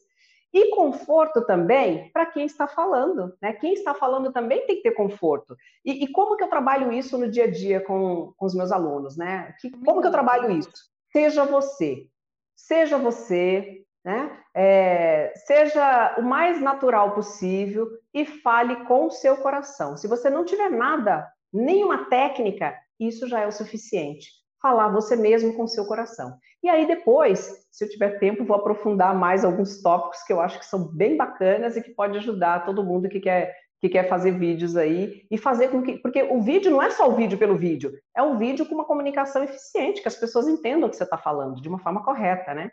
[0.54, 3.54] E conforto também para quem está falando, né?
[3.54, 5.56] Quem está falando também tem que ter conforto.
[5.84, 8.72] E, e, como que eu trabalho isso no dia a dia com, com os meus
[8.72, 9.54] alunos, né?
[9.60, 10.72] Que, como que eu trabalho isso?
[11.12, 12.08] Seja você.
[12.56, 14.32] Seja você, né?
[14.56, 19.98] É, seja o mais natural possível e fale com o seu coração.
[19.98, 24.30] Se você não tiver nada, nenhuma técnica, isso já é o suficiente.
[24.62, 26.38] Falar você mesmo com o seu coração.
[26.64, 30.58] E aí depois, se eu tiver tempo, vou aprofundar mais alguns tópicos que eu acho
[30.58, 34.32] que são bem bacanas e que pode ajudar todo mundo que quer que quer fazer
[34.32, 35.98] vídeos aí e fazer com que.
[35.98, 38.86] Porque o vídeo não é só o vídeo pelo vídeo, é um vídeo com uma
[38.86, 42.56] comunicação eficiente, que as pessoas entendam o que você está falando de uma forma correta,
[42.56, 42.72] né?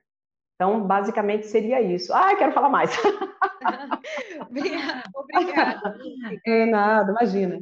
[0.55, 2.13] Então, basicamente seria isso.
[2.13, 2.91] Ah, quero falar mais.
[4.51, 5.99] Obrigada.
[6.47, 7.59] É nada, imagina.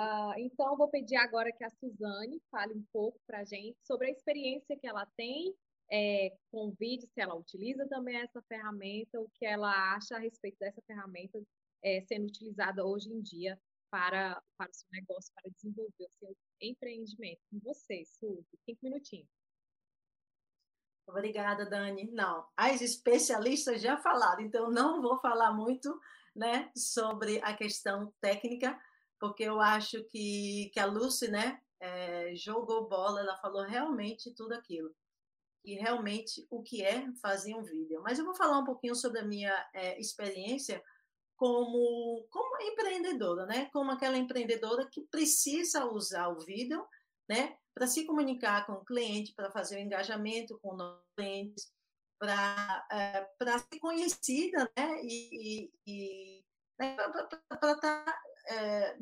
[0.00, 4.06] Uh, então, vou pedir agora que a Suzane fale um pouco para a gente sobre
[4.06, 5.54] a experiência que ela tem
[5.92, 10.56] é, com vídeo, se ela utiliza também essa ferramenta, o que ela acha a respeito
[10.58, 11.38] dessa ferramenta
[11.82, 13.58] é, sendo utilizada hoje em dia
[13.90, 17.40] para, para o seu negócio, para desenvolver o seu empreendimento.
[17.50, 19.28] Com você, Suzy, cinco minutinhos.
[21.10, 22.08] Obrigada, Dani.
[22.12, 26.00] Não, as especialistas já falaram, então não vou falar muito
[26.34, 28.78] né, sobre a questão técnica,
[29.18, 34.52] porque eu acho que, que a Lucy né, é, jogou bola, ela falou realmente tudo
[34.52, 34.94] aquilo.
[35.64, 38.00] E realmente o que é fazer um vídeo.
[38.02, 40.82] Mas eu vou falar um pouquinho sobre a minha é, experiência
[41.36, 43.68] como, como empreendedora, né?
[43.72, 46.86] Como aquela empreendedora que precisa usar o vídeo,
[47.30, 47.56] né?
[47.72, 51.72] Para se comunicar com o cliente, para fazer o engajamento com os clientes,
[52.18, 55.00] para é, ser conhecida, né?
[55.04, 56.44] E, e,
[56.76, 56.96] né?
[56.96, 58.96] para estar tá, é,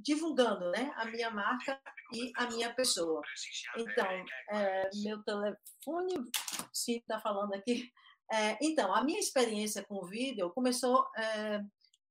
[0.00, 0.92] divulgando, né?
[0.94, 1.82] A minha marca
[2.12, 3.20] e a minha pessoa.
[3.76, 4.06] Então,
[4.52, 6.30] é, meu telefone,
[6.72, 7.90] se está falando aqui.
[8.30, 11.04] É, então, a minha experiência com o vídeo começou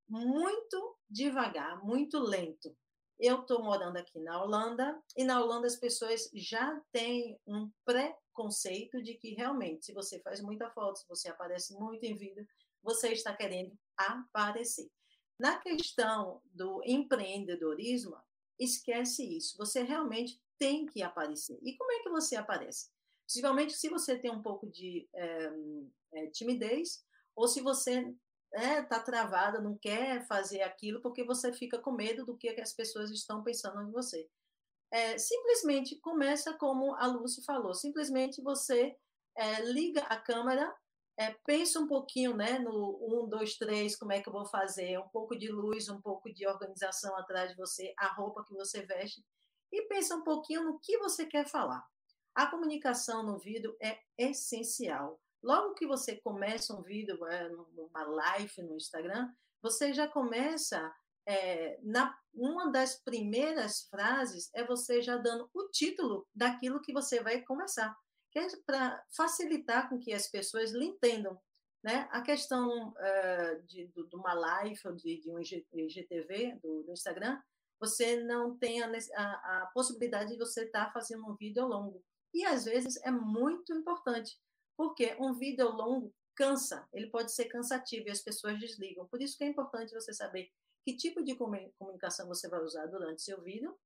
[0.10, 2.76] muito devagar, muito lento.
[3.22, 9.00] Eu estou morando aqui na Holanda e na Holanda as pessoas já têm um preconceito
[9.00, 12.44] de que realmente, se você faz muita foto, se você aparece muito em vídeo,
[12.82, 14.90] você está querendo aparecer.
[15.38, 18.18] Na questão do empreendedorismo,
[18.58, 19.56] esquece isso.
[19.60, 21.60] Você realmente tem que aparecer.
[21.62, 22.90] E como é que você aparece?
[23.28, 25.52] Principalmente se você tem um pouco de é,
[26.14, 28.12] é, timidez ou se você
[28.54, 32.50] está é, tá travada, não quer fazer aquilo porque você fica com medo do que
[32.50, 34.30] as pessoas estão pensando em você.
[34.92, 38.94] É, simplesmente começa como a Lucy falou, simplesmente você
[39.38, 40.74] é, liga a câmera,
[41.18, 44.98] é, pensa um pouquinho né, no um, dois, três, como é que eu vou fazer,
[44.98, 48.86] um pouco de luz, um pouco de organização atrás de você, a roupa que você
[48.86, 49.24] veste,
[49.72, 51.86] e pensa um pouquinho no que você quer falar.
[52.36, 55.22] A comunicação no vídeo é essencial.
[55.44, 59.30] Logo que você começa um vídeo, é, uma live no Instagram,
[59.62, 60.94] você já começa
[61.26, 67.22] é, na uma das primeiras frases é você já dando o título daquilo que você
[67.22, 67.96] vai começar,
[68.32, 71.40] que é para facilitar com que as pessoas lhe entendam.
[71.84, 72.08] Né?
[72.12, 77.42] A questão uh, de, de, uma live ou de, de um IGTV do, do, Instagram,
[77.80, 82.04] você não tem a, a, a possibilidade de você estar tá fazendo um vídeo longo.
[82.34, 84.40] E às vezes é muito importante,
[84.82, 89.08] porque um vídeo longo cansa, ele pode ser cansativo e as pessoas desligam.
[89.08, 90.50] Por isso que é importante você saber
[90.84, 93.78] que tipo de comunicação você vai usar durante seu vídeo,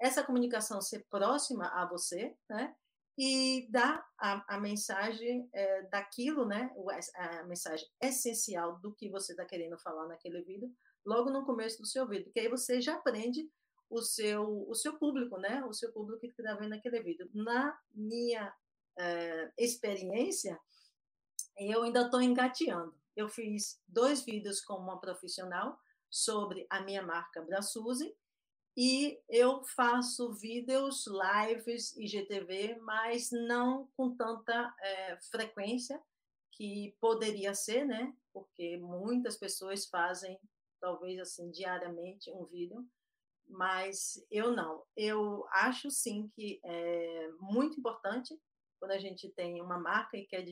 [0.00, 2.74] essa comunicação ser próxima a você, né?
[3.18, 6.74] E dar a, a mensagem é, daquilo, né?
[7.14, 11.86] A mensagem essencial do que você está querendo falar naquele vídeo, logo no começo do
[11.86, 13.46] seu vídeo, que aí você já aprende
[13.90, 15.62] o seu, o seu público, né?
[15.66, 17.28] O seu público que está vendo aquele vídeo.
[17.34, 18.50] Na minha
[18.98, 20.58] é, experiência,
[21.56, 22.94] eu ainda estou engateando.
[23.16, 25.78] Eu fiz dois vídeos com uma profissional
[26.10, 28.16] sobre a minha marca Brasuzi
[28.76, 36.00] e eu faço vídeos, lives, IGTV, mas não com tanta é, frequência
[36.52, 38.14] que poderia ser, né?
[38.32, 40.38] Porque muitas pessoas fazem,
[40.80, 42.86] talvez assim, diariamente um vídeo,
[43.48, 44.84] mas eu não.
[44.96, 48.38] Eu acho sim que é muito importante
[48.78, 50.44] quando a gente tem uma marca e quer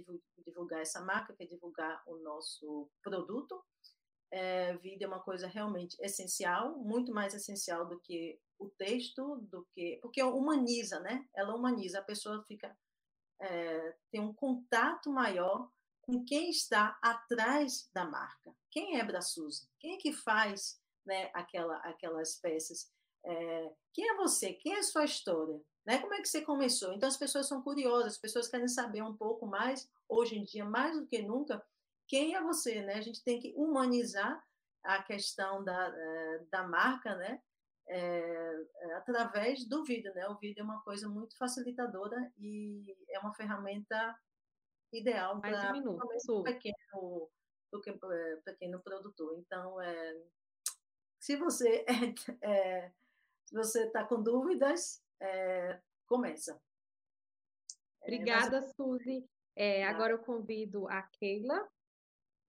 [0.44, 3.62] divulgar essa marca, quer divulgar o nosso produto.
[4.30, 9.64] É, vídeo é uma coisa realmente essencial, muito mais essencial do que o texto, do
[9.72, 11.26] que porque humaniza, né?
[11.34, 12.76] Ela humaniza, a pessoa fica
[13.40, 15.70] é, tem um contato maior
[16.02, 18.54] com quem está atrás da marca.
[18.70, 19.68] Quem é Brasusa?
[19.78, 22.90] Quem é que faz né, aquela, aquelas peças?
[23.24, 24.52] É, quem é você?
[24.54, 25.60] Quem é a sua história?
[25.86, 25.98] Né?
[25.98, 26.92] Como é que você começou?
[26.92, 30.64] Então, as pessoas são curiosas, as pessoas querem saber um pouco mais, hoje em dia,
[30.64, 31.64] mais do que nunca,
[32.08, 32.94] quem é você, né?
[32.94, 34.44] A gente tem que humanizar
[34.82, 37.40] a questão da, eh, da marca, né?
[37.88, 40.28] É, através do vídeo, né?
[40.28, 44.18] O vídeo é uma coisa muito facilitadora e é uma ferramenta
[44.92, 47.30] ideal para um pequeno,
[48.44, 49.38] pequeno produtor.
[49.38, 50.16] Então, é,
[51.20, 51.84] se você
[52.42, 52.92] é, é
[53.44, 56.60] se você está com dúvidas, é, começa.
[58.02, 58.74] Obrigada, mas...
[58.74, 59.28] Suzy.
[59.54, 61.66] É, agora eu convido a Keila,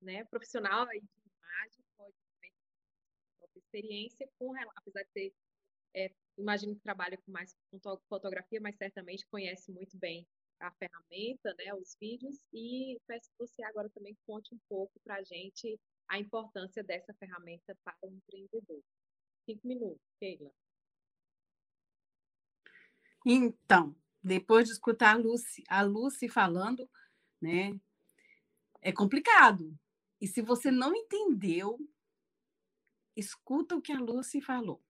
[0.02, 2.14] né, profissional de imagem, pode
[3.54, 5.34] ter experiência com, apesar de ter,
[5.96, 7.56] é, imagino que trabalha com mais
[8.10, 10.28] fotografia, mas certamente conhece muito bem
[10.60, 15.16] a ferramenta, né, os vídeos, e peço que você agora também conte um pouco para
[15.16, 15.80] a gente
[16.10, 18.84] a importância dessa ferramenta para o empreendedor.
[19.46, 20.52] Cinco minutos, Keila.
[23.30, 23.94] Então,
[24.24, 26.90] depois de escutar a Lucy, a Lucy falando,
[27.42, 27.78] né,
[28.82, 29.78] é complicado.
[30.22, 31.78] E se você não entendeu,
[33.18, 34.82] escuta o que a Lucy falou.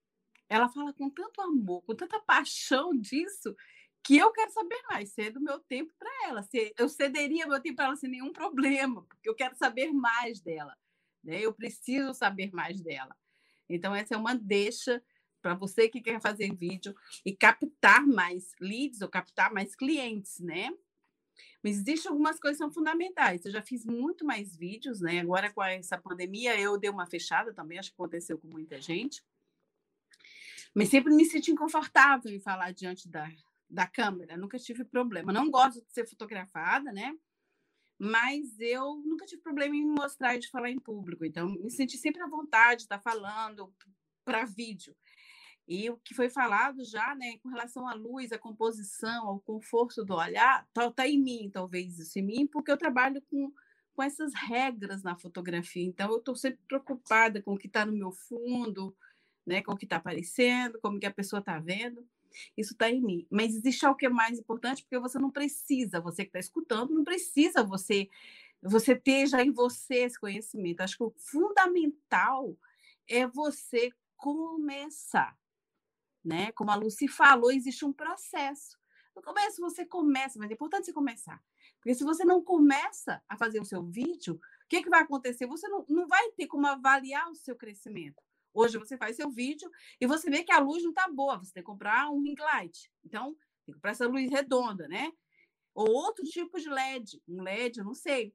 [0.47, 3.55] Ela fala com tanto amor, com tanta paixão disso,
[4.03, 6.47] que eu quero saber mais, cedo meu tempo para ela.
[6.77, 10.77] Eu cederia meu tempo para ela sem nenhum problema, porque eu quero saber mais dela.
[11.23, 11.41] Né?
[11.41, 13.17] Eu preciso saber mais dela.
[13.67, 15.03] Então, essa é uma deixa
[15.47, 16.93] para você que quer fazer vídeo
[17.25, 20.69] e captar mais leads ou captar mais clientes, né?
[21.63, 23.45] Mas existem algumas coisas que são fundamentais.
[23.45, 25.21] Eu já fiz muito mais vídeos, né?
[25.21, 29.23] Agora com essa pandemia eu dei uma fechada também, acho que aconteceu com muita gente.
[30.75, 33.31] Mas sempre me senti confortável em falar diante da,
[33.69, 35.31] da câmera, nunca tive problema.
[35.31, 37.17] Não gosto de ser fotografada, né?
[37.97, 41.23] Mas eu nunca tive problema em mostrar e de falar em público.
[41.23, 43.73] Então, me senti sempre à vontade de estar falando
[44.27, 44.93] para vídeo.
[45.67, 50.05] E o que foi falado já, né, com relação à luz, à composição, ao conforto
[50.05, 53.51] do olhar, está tá em mim, talvez isso em mim, porque eu trabalho com,
[53.93, 55.83] com essas regras na fotografia.
[55.83, 58.95] Então, eu estou sempre preocupada com o que está no meu fundo,
[59.45, 62.07] né, com o que está aparecendo, como que a pessoa está vendo.
[62.55, 63.27] Isso está em mim.
[63.29, 66.93] Mas existe algo que é mais importante, porque você não precisa, você que está escutando,
[66.93, 68.09] não precisa você
[68.59, 70.81] você ter já em você esse conhecimento.
[70.81, 72.57] Acho que o fundamental
[73.07, 75.37] é você começar
[76.23, 76.51] né?
[76.53, 78.77] Como a Lucy falou, existe um processo.
[79.15, 81.41] No começo você começa, mas é importante você começar.
[81.79, 85.47] Porque se você não começa a fazer o seu vídeo, o que, que vai acontecer?
[85.47, 88.21] Você não, não vai ter como avaliar o seu crescimento.
[88.53, 89.69] Hoje você faz seu vídeo
[89.99, 92.35] e você vê que a luz não está boa, você tem que comprar um ring
[92.39, 92.91] light.
[93.03, 93.33] Então,
[93.65, 95.11] tem que comprar essa luz redonda, né?
[95.73, 98.33] Ou outro tipo de LED, um LED, eu não sei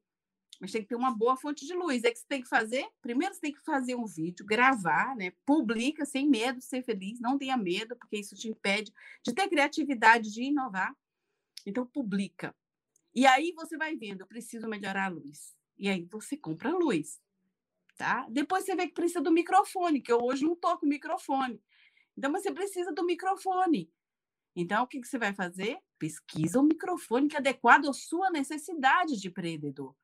[0.62, 2.04] mas tem que ter uma boa fonte de luz.
[2.04, 5.32] É que você tem que fazer, primeiro você tem que fazer um vídeo, gravar, né?
[5.44, 8.92] Publica sem medo ser feliz, não tenha medo, porque isso te impede
[9.24, 10.94] de ter criatividade, de inovar.
[11.66, 12.54] Então publica.
[13.12, 15.52] E aí você vai vendo, eu preciso melhorar a luz.
[15.76, 17.20] E aí você compra a luz,
[17.96, 18.24] tá?
[18.30, 21.60] Depois você vê que precisa do microfone, que eu hoje não tô com microfone.
[22.16, 23.90] Então você precisa do microfone.
[24.54, 25.80] Então o que, que você vai fazer?
[25.98, 29.96] Pesquisa o microfone que é adequado à sua necessidade de empreendedor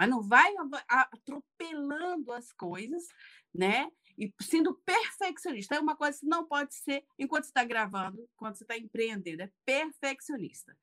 [0.00, 0.50] mas não vai
[0.88, 3.06] atropelando as coisas,
[3.54, 3.92] né?
[4.16, 5.74] E sendo perfeccionista.
[5.74, 9.42] É uma coisa que não pode ser enquanto você está gravando, quando você está empreendendo,
[9.42, 10.74] é perfeccionista.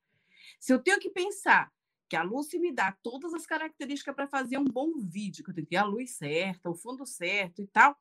[0.60, 1.68] Se eu tenho que pensar
[2.08, 5.54] que a Lucy me dá todas as características para fazer um bom vídeo, que eu
[5.54, 7.98] tenho que ter a luz certa, o fundo certo e tal,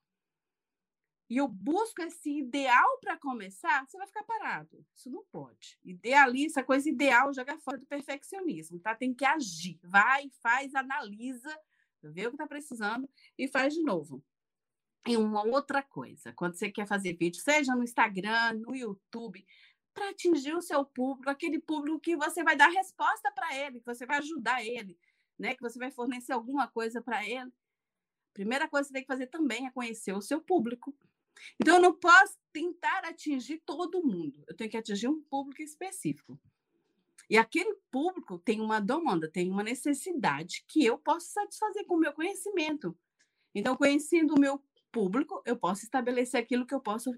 [1.30, 4.86] e eu busco esse ideal para começar, você vai ficar parado.
[4.96, 5.78] Isso não pode.
[5.84, 8.96] Idealiza, coisa ideal joga fora do perfeccionismo, tá?
[8.96, 9.80] Tem que agir.
[9.84, 11.54] Vai, faz, analisa,
[12.02, 14.24] vê o que está precisando e faz de novo.
[15.06, 19.46] E uma outra coisa, quando você quer fazer vídeo, seja no Instagram, no YouTube,
[19.94, 23.86] para atingir o seu público, aquele público que você vai dar resposta para ele, que
[23.86, 24.98] você vai ajudar ele,
[25.38, 25.56] né?
[25.56, 27.52] Que você vai fornecer alguma coisa para ele.
[28.34, 30.96] Primeira coisa que você tem que fazer também é conhecer o seu público.
[31.60, 36.40] Então, eu não posso tentar atingir todo mundo, eu tenho que atingir um público específico.
[37.30, 42.00] E aquele público tem uma demanda, tem uma necessidade que eu posso satisfazer com o
[42.00, 42.98] meu conhecimento.
[43.54, 47.12] Então, conhecendo o meu público, eu posso estabelecer aquilo que eu posso,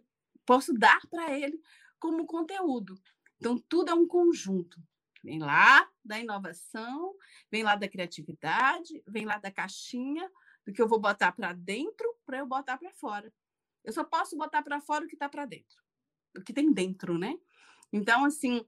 [0.46, 1.62] posso dar para ele
[2.00, 3.00] como conteúdo.
[3.38, 4.82] Então, tudo é um conjunto.
[5.24, 7.14] Vem lá da inovação,
[7.52, 10.30] vem lá da criatividade, vem lá da caixinha,
[10.66, 13.32] do que eu vou botar para dentro para eu botar para fora.
[13.84, 15.82] Eu só posso botar para fora o que está para dentro,
[16.38, 17.38] o que tem dentro, né?
[17.92, 18.66] Então, assim,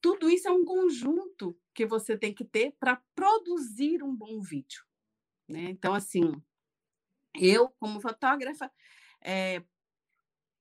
[0.00, 4.84] tudo isso é um conjunto que você tem que ter para produzir um bom vídeo,
[5.48, 5.64] né?
[5.70, 6.40] Então, assim,
[7.34, 8.70] eu, como fotógrafa,
[9.20, 9.62] é,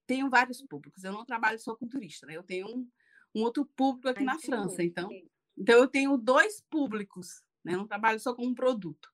[0.06, 1.03] tenho vários públicos.
[1.03, 2.35] Eu não trabalho só com turista, né?
[2.35, 2.89] Eu tenho um,
[3.35, 5.10] um outro público aqui na França, então,
[5.57, 7.73] então eu tenho dois públicos, né?
[7.73, 9.10] Eu não trabalho só com um produto.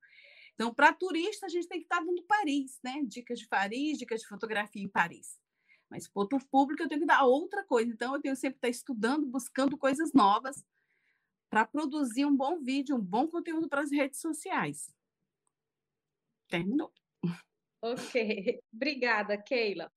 [0.54, 3.02] Então, para turista, a gente tem que estar tá dando Paris, né?
[3.06, 5.40] Dicas de Paris, dicas de fotografia em Paris.
[5.90, 7.92] Mas para o público, eu tenho que dar outra coisa.
[7.92, 10.64] Então, eu tenho sempre que estar tá estudando, buscando coisas novas
[11.50, 14.92] para produzir um bom vídeo, um bom conteúdo para as redes sociais.
[16.48, 16.92] Terminou.
[17.82, 19.92] Ok, obrigada, Keila.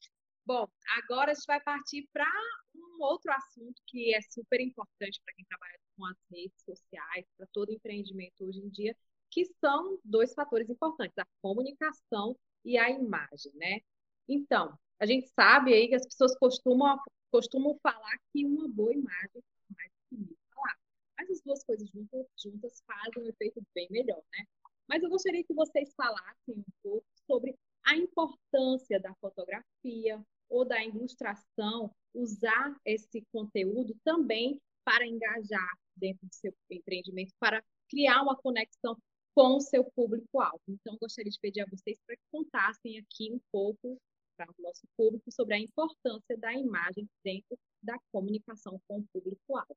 [0.45, 0.69] Bom,
[0.99, 2.31] agora a gente vai partir para
[2.75, 7.47] um outro assunto que é super importante para quem trabalha com as redes sociais, para
[7.53, 8.97] todo empreendimento hoje em dia,
[9.37, 12.35] que são dois fatores importantes, a comunicação
[12.65, 13.81] e a imagem, né?
[14.27, 16.99] Então, a gente sabe aí que as pessoas costumam,
[17.31, 20.75] costumam falar que uma boa imagem é mais que mil falar.
[21.19, 24.47] Mas as duas coisas juntas, juntas fazem um efeito bem melhor, né?
[24.89, 27.55] Mas eu gostaria que vocês falassem um pouco sobre
[27.85, 30.19] a importância da fotografia
[30.49, 38.23] ou da ilustração, usar esse conteúdo também para engajar dentro do seu empreendimento, para criar
[38.23, 38.97] uma conexão
[39.37, 40.63] com o seu público-alvo.
[40.67, 44.01] Então, gostaria de pedir a vocês para que contassem aqui um pouco
[44.35, 49.77] para o nosso público sobre a importância da imagem dentro da comunicação com o público-alvo.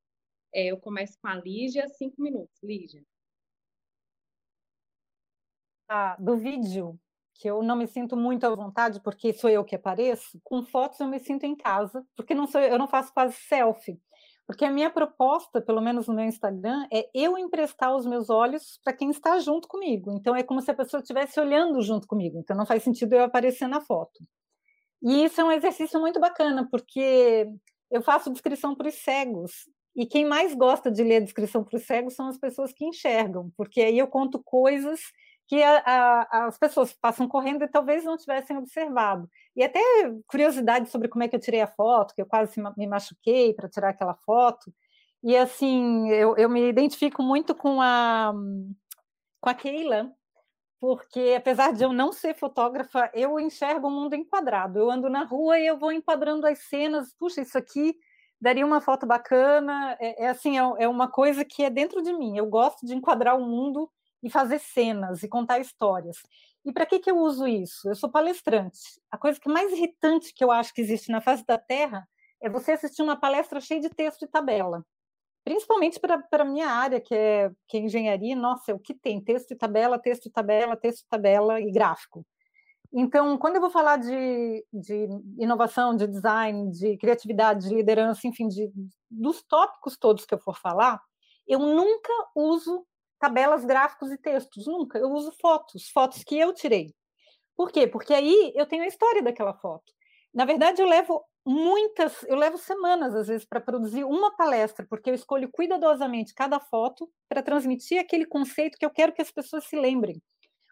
[0.55, 2.57] É, eu começo com a Lígia, cinco minutos.
[2.63, 3.03] Lígia.
[5.89, 6.97] Ah, do vídeo,
[7.33, 11.01] que eu não me sinto muito à vontade, porque sou eu que apareço, com fotos
[11.01, 14.01] eu me sinto em casa, porque não sou, eu não faço quase selfie.
[14.49, 18.79] Porque a minha proposta, pelo menos no meu Instagram, é eu emprestar os meus olhos
[18.83, 20.11] para quem está junto comigo.
[20.11, 22.39] Então é como se a pessoa estivesse olhando junto comigo.
[22.39, 24.19] Então não faz sentido eu aparecer na foto.
[25.03, 27.47] E isso é um exercício muito bacana, porque
[27.91, 29.69] eu faço descrição para os cegos.
[29.95, 33.51] E quem mais gosta de ler descrição para os cegos são as pessoas que enxergam,
[33.55, 34.99] porque aí eu conto coisas
[35.49, 39.27] que a, a, as pessoas passam correndo e talvez não tivessem observado.
[39.55, 39.81] E até
[40.27, 43.67] curiosidade sobre como é que eu tirei a foto, que eu quase me machuquei para
[43.67, 44.71] tirar aquela foto.
[45.23, 48.31] E assim, eu, eu me identifico muito com a,
[49.41, 50.11] com a Keila,
[50.79, 54.77] porque apesar de eu não ser fotógrafa, eu enxergo o mundo enquadrado.
[54.77, 57.11] Eu ando na rua e eu vou enquadrando as cenas.
[57.17, 57.95] Puxa, isso aqui
[58.39, 59.97] daria uma foto bacana.
[59.99, 62.37] É, é assim, é, é uma coisa que é dentro de mim.
[62.37, 63.89] Eu gosto de enquadrar o mundo
[64.21, 66.17] e fazer cenas e contar histórias.
[66.65, 67.89] E para que, que eu uso isso?
[67.89, 68.79] Eu sou palestrante.
[69.09, 72.07] A coisa que mais irritante que eu acho que existe na face da Terra
[72.41, 74.85] é você assistir uma palestra cheia de texto e tabela.
[75.43, 79.21] Principalmente para a minha área, que é, que é engenharia, nossa, o que tem?
[79.21, 82.25] Texto e tabela, texto e tabela, texto e tabela e gráfico.
[82.91, 88.47] Então, quando eu vou falar de, de inovação, de design, de criatividade, de liderança, enfim,
[88.47, 88.71] de,
[89.09, 90.99] dos tópicos todos que eu for falar,
[91.47, 92.85] eu nunca uso
[93.19, 94.97] tabelas, gráficos e textos, nunca.
[94.97, 96.93] Eu uso fotos, fotos que eu tirei.
[97.55, 97.87] Por quê?
[97.87, 99.91] Porque aí eu tenho a história daquela foto.
[100.33, 105.09] Na verdade, eu levo muitas, eu levo semanas às vezes para produzir uma palestra, porque
[105.09, 109.65] eu escolho cuidadosamente cada foto para transmitir aquele conceito que eu quero que as pessoas
[109.65, 110.21] se lembrem.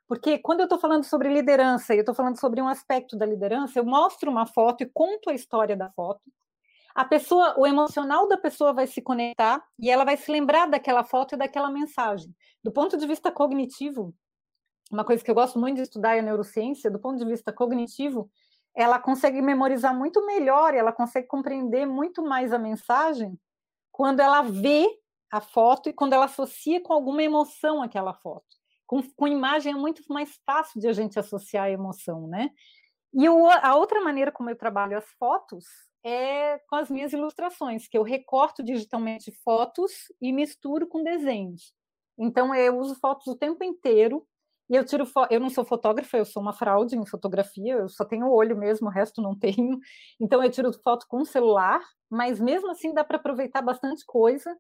[0.08, 3.26] Porque quando eu estou falando sobre liderança e eu estou falando sobre um aspecto da
[3.26, 6.22] liderança, eu mostro uma foto e conto a história da foto,
[6.98, 11.04] a pessoa, o emocional da pessoa vai se conectar e ela vai se lembrar daquela
[11.04, 12.36] foto e daquela mensagem.
[12.64, 14.16] Do ponto de vista cognitivo,
[14.92, 17.54] uma coisa que eu gosto muito de estudar é a neurociência, do ponto de vista
[17.54, 18.32] cognitivo,
[18.76, 23.40] ela consegue memorizar muito melhor, ela consegue compreender muito mais a mensagem
[23.92, 24.90] quando ela vê
[25.32, 28.58] a foto e quando ela associa com alguma emoção aquela foto.
[28.88, 32.50] Com, com imagem é muito mais fácil de a gente associar a emoção, né?
[33.14, 35.66] E o, a outra maneira como eu trabalho as fotos
[36.04, 41.74] é com as minhas ilustrações, que eu recorto digitalmente fotos e misturo com desenhos.
[42.18, 44.26] Então eu uso fotos o tempo inteiro
[44.70, 48.04] e eu tiro eu não sou fotógrafa, eu sou uma fraude em fotografia, eu só
[48.04, 49.80] tenho o olho mesmo, o resto não tenho.
[50.20, 54.56] Então eu tiro foto com celular, mas mesmo assim dá para aproveitar bastante coisa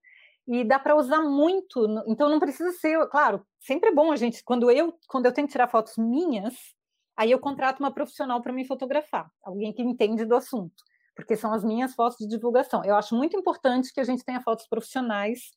[0.48, 1.86] e dá para usar muito.
[2.08, 5.48] Então não precisa ser, claro, sempre é bom a gente quando eu quando eu tenho
[5.48, 6.56] que tirar fotos minhas,
[7.18, 10.84] aí eu contrato uma profissional para me fotografar, alguém que entende do assunto
[11.18, 12.86] porque são as minhas fotos de divulgação.
[12.86, 15.50] Eu acho muito importante que a gente tenha fotos profissionais,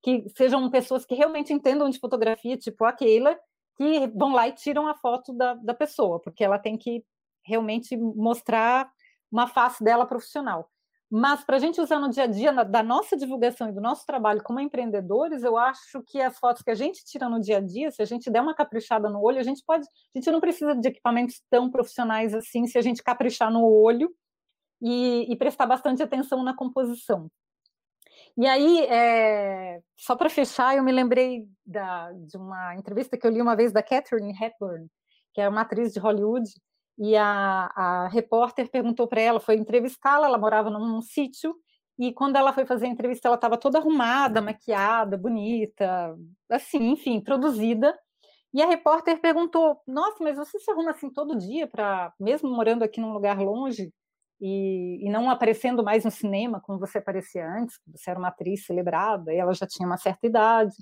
[0.00, 3.36] que sejam pessoas que realmente entendam de fotografia, tipo a Keila,
[3.76, 7.04] que vão lá e tiram a foto da, da pessoa, porque ela tem que
[7.44, 8.88] realmente mostrar
[9.30, 10.70] uma face dela profissional.
[11.10, 13.80] Mas para a gente usar no dia a dia na, da nossa divulgação e do
[13.80, 17.56] nosso trabalho como empreendedores, eu acho que as fotos que a gente tira no dia
[17.56, 20.30] a dia, se a gente der uma caprichada no olho, a gente pode, a gente
[20.30, 24.14] não precisa de equipamentos tão profissionais assim, se a gente caprichar no olho
[24.82, 27.30] e, e prestar bastante atenção na composição.
[28.36, 33.30] E aí, é, só para fechar, eu me lembrei da, de uma entrevista que eu
[33.30, 34.86] li uma vez da Catherine Hepburn,
[35.34, 36.48] que é uma atriz de Hollywood,
[36.98, 41.54] e a, a repórter perguntou para ela, foi entrevistá-la, ela morava num sítio,
[41.98, 46.16] e quando ela foi fazer a entrevista, ela estava toda arrumada, maquiada, bonita,
[46.50, 47.98] assim, enfim, produzida.
[48.54, 52.84] E a repórter perguntou: Nossa, mas você se arruma assim todo dia, para mesmo morando
[52.84, 53.92] aqui num lugar longe?
[54.40, 58.64] e, e, não aparecendo mais no cinema como você aparecia antes, você era uma atriz
[58.64, 60.74] celebrada, e ela já tinha uma certa idade.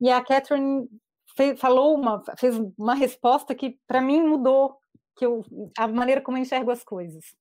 [0.00, 0.88] E a Catherine
[1.36, 4.76] fez, falou uma, fez uma resposta que para mim mudou
[5.16, 5.44] que eu,
[5.76, 7.34] a maneira como eu enxergo as coisas.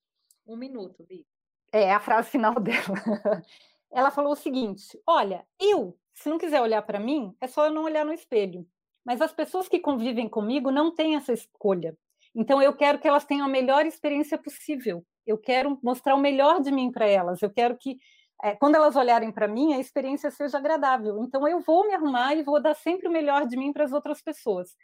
[0.47, 1.25] Um minuto, Vi.
[1.71, 3.43] É a frase final dela.
[3.91, 7.71] Ela falou o seguinte: Olha, eu, se não quiser olhar para mim, é só eu
[7.71, 8.65] não olhar no espelho.
[9.05, 11.95] Mas as pessoas que convivem comigo não têm essa escolha.
[12.33, 16.61] Então eu quero que elas tenham a melhor experiência possível eu quero mostrar o melhor
[16.61, 17.97] de mim para elas, eu quero que
[18.43, 21.23] é, quando elas olharem para mim, a experiência seja agradável.
[21.23, 23.93] Então, eu vou me arrumar e vou dar sempre o melhor de mim para as
[23.93, 24.75] outras pessoas.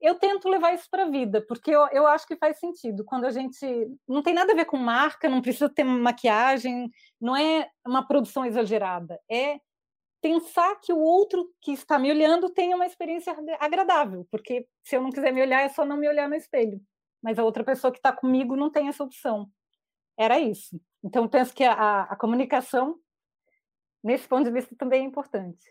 [0.00, 3.04] Eu tento levar isso para a vida, porque eu, eu acho que faz sentido.
[3.04, 3.66] Quando a gente.
[4.08, 6.90] Não tem nada a ver com marca, não precisa ter maquiagem,
[7.20, 9.20] não é uma produção exagerada.
[9.30, 9.60] É
[10.22, 15.02] pensar que o outro que está me olhando tenha uma experiência agradável, porque se eu
[15.02, 16.80] não quiser me olhar, é só não me olhar no espelho.
[17.22, 19.50] Mas a outra pessoa que está comigo não tem essa opção
[20.18, 20.80] era isso.
[21.02, 22.98] Então, penso que a, a comunicação,
[24.02, 25.66] nesse ponto de vista, também é importante.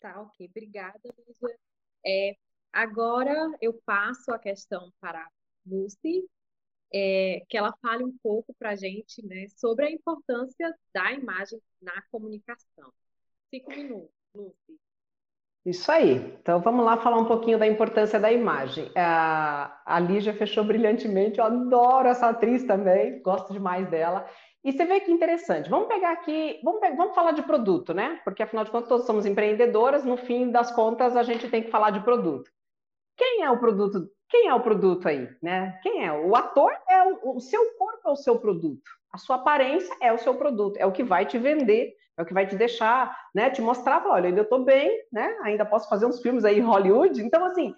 [0.00, 0.46] Tá, ok.
[0.48, 1.58] Obrigada, Lígia.
[2.04, 2.36] É,
[2.72, 5.28] agora eu passo a questão para a
[5.66, 6.24] Lucy.
[6.92, 11.60] é, que ela fale um pouco para a gente né, sobre a importância da imagem
[11.82, 12.92] na comunicação.
[13.50, 14.78] Cinco minutos, Lucy.
[15.64, 16.14] Isso aí.
[16.40, 18.90] Então vamos lá falar um pouquinho da importância da imagem.
[18.96, 24.28] A, Lígia fechou brilhantemente, eu adoro essa atriz também, gosto demais dela.
[24.62, 25.68] E você vê que interessante.
[25.68, 28.20] Vamos pegar aqui, vamos, vamos falar de produto, né?
[28.24, 31.70] Porque afinal de contas todos somos empreendedoras, no fim das contas a gente tem que
[31.70, 32.50] falar de produto.
[33.16, 34.10] Quem é o produto?
[34.28, 35.78] Quem é o produto aí, né?
[35.82, 36.12] Quem é?
[36.12, 38.90] O ator é o, o seu corpo é o seu produto.
[39.12, 42.24] A sua aparência é o seu produto, é o que vai te vender é o
[42.24, 45.88] que vai te deixar, né, te mostrar, falar, olha, ainda estou bem, né, ainda posso
[45.88, 47.22] fazer uns filmes aí em Hollywood.
[47.22, 47.74] Então, assim,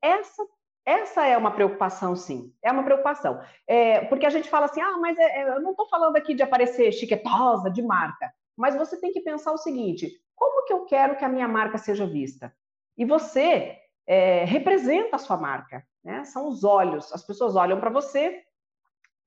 [0.00, 0.46] essa
[0.84, 2.52] essa é uma preocupação, sim.
[2.60, 3.40] É uma preocupação.
[3.68, 6.34] É, porque a gente fala assim, ah, mas é, é eu não estou falando aqui
[6.34, 8.32] de aparecer chiquetosa, de marca.
[8.56, 11.78] Mas você tem que pensar o seguinte: como que eu quero que a minha marca
[11.78, 12.52] seja vista?
[12.98, 15.84] E você é, representa a sua marca.
[16.04, 16.24] Né?
[16.24, 17.12] São os olhos.
[17.12, 18.42] As pessoas olham para você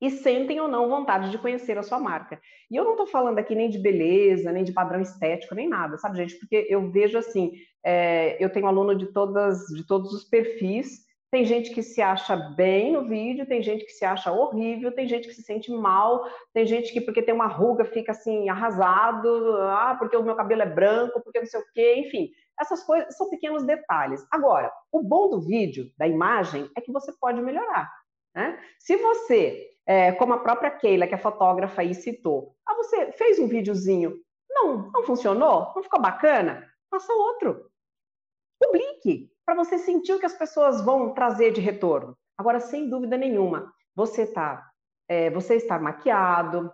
[0.02, 2.40] e sentem ou não vontade de conhecer a sua marca.
[2.70, 5.98] E eu não estou falando aqui nem de beleza, nem de padrão estético, nem nada,
[5.98, 6.36] sabe, gente?
[6.38, 7.54] Porque eu vejo assim,
[7.84, 11.06] é, eu tenho aluno de todas, de todos os perfis.
[11.32, 15.08] Tem gente que se acha bem no vídeo, tem gente que se acha horrível, tem
[15.08, 16.24] gente que se sente mal,
[16.54, 20.62] tem gente que porque tem uma ruga fica assim arrasado, ah, porque o meu cabelo
[20.62, 22.30] é branco, porque não sei o quê, enfim.
[22.60, 24.26] Essas coisas são pequenos detalhes.
[24.32, 27.92] Agora, o bom do vídeo, da imagem, é que você pode melhorar.
[28.34, 28.60] Né?
[28.80, 32.56] Se você é, como a própria Keila, que é fotógrafa aí, citou.
[32.66, 34.20] Ah, você fez um videozinho,
[34.50, 35.72] não, não funcionou?
[35.76, 36.68] Não ficou bacana?
[36.90, 37.70] Faça outro.
[38.60, 42.18] Publique, para você sentir o que as pessoas vão trazer de retorno.
[42.38, 44.68] Agora, sem dúvida nenhuma, você tá,
[45.08, 46.72] é, você está maquiado.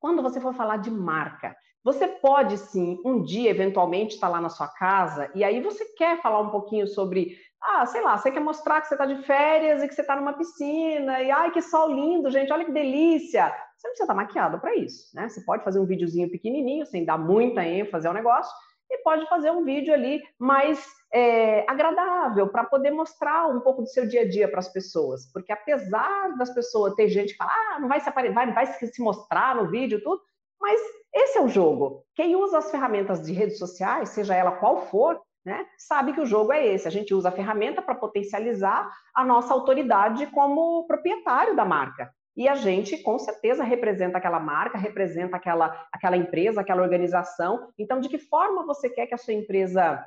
[0.00, 4.48] Quando você for falar de marca, você pode sim, um dia, eventualmente, estar lá na
[4.48, 8.40] sua casa e aí você quer falar um pouquinho sobre ah, sei lá, você quer
[8.40, 11.62] mostrar que você está de férias e que você está numa piscina, e ai, que
[11.62, 13.46] sol lindo, gente, olha que delícia.
[13.76, 15.28] Você não precisa estar tá maquiado para isso, né?
[15.28, 18.52] Você pode fazer um videozinho pequenininho, sem dar muita ênfase ao negócio,
[18.90, 20.84] e pode fazer um vídeo ali mais
[21.14, 25.30] é, agradável, para poder mostrar um pouco do seu dia a dia para as pessoas.
[25.32, 29.02] Porque apesar das pessoas, ter gente que fala, ah, não vai se, vai, vai se
[29.02, 30.20] mostrar no vídeo, tudo,
[30.60, 30.80] mas
[31.14, 32.04] esse é o jogo.
[32.14, 36.26] Quem usa as ferramentas de redes sociais, seja ela qual for, né, sabe que o
[36.26, 36.86] jogo é esse.
[36.86, 42.12] A gente usa a ferramenta para potencializar a nossa autoridade como proprietário da marca.
[42.34, 47.70] E a gente, com certeza, representa aquela marca, representa aquela, aquela empresa, aquela organização.
[47.78, 50.02] Então, de que forma você quer que a sua empresa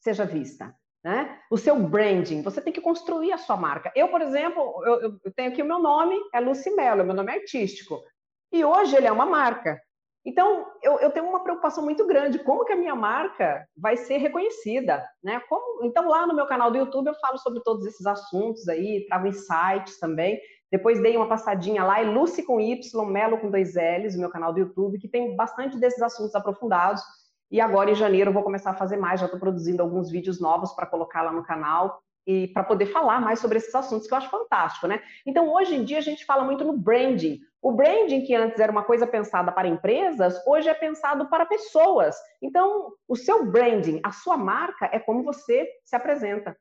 [0.00, 0.74] seja vista?
[1.04, 1.38] Né?
[1.50, 3.92] O seu branding, você tem que construir a sua marca.
[3.94, 7.32] Eu, por exemplo, eu, eu tenho aqui o meu nome, é Lucy Mello, meu nome
[7.32, 8.00] é artístico.
[8.52, 9.82] E hoje ele é uma marca.
[10.24, 14.18] Então, eu, eu, tenho uma preocupação muito grande, como que a minha marca vai ser
[14.18, 15.40] reconhecida, né?
[15.48, 19.04] Como, então, lá no meu canal do YouTube eu falo sobre todos esses assuntos aí,
[19.08, 20.38] trago insights também.
[20.70, 24.30] Depois dei uma passadinha lá, é Lucy com Y, Melo com dois L's, o meu
[24.30, 27.02] canal do YouTube, que tem bastante desses assuntos aprofundados.
[27.50, 30.40] E agora, em janeiro, eu vou começar a fazer mais, já estou produzindo alguns vídeos
[30.40, 34.14] novos para colocar lá no canal e para poder falar mais sobre esses assuntos que
[34.14, 35.02] eu acho fantástico, né?
[35.26, 37.40] Então, hoje em dia a gente fala muito no branding.
[37.60, 42.16] O branding que antes era uma coisa pensada para empresas, hoje é pensado para pessoas.
[42.40, 46.56] Então, o seu branding, a sua marca é como você se apresenta.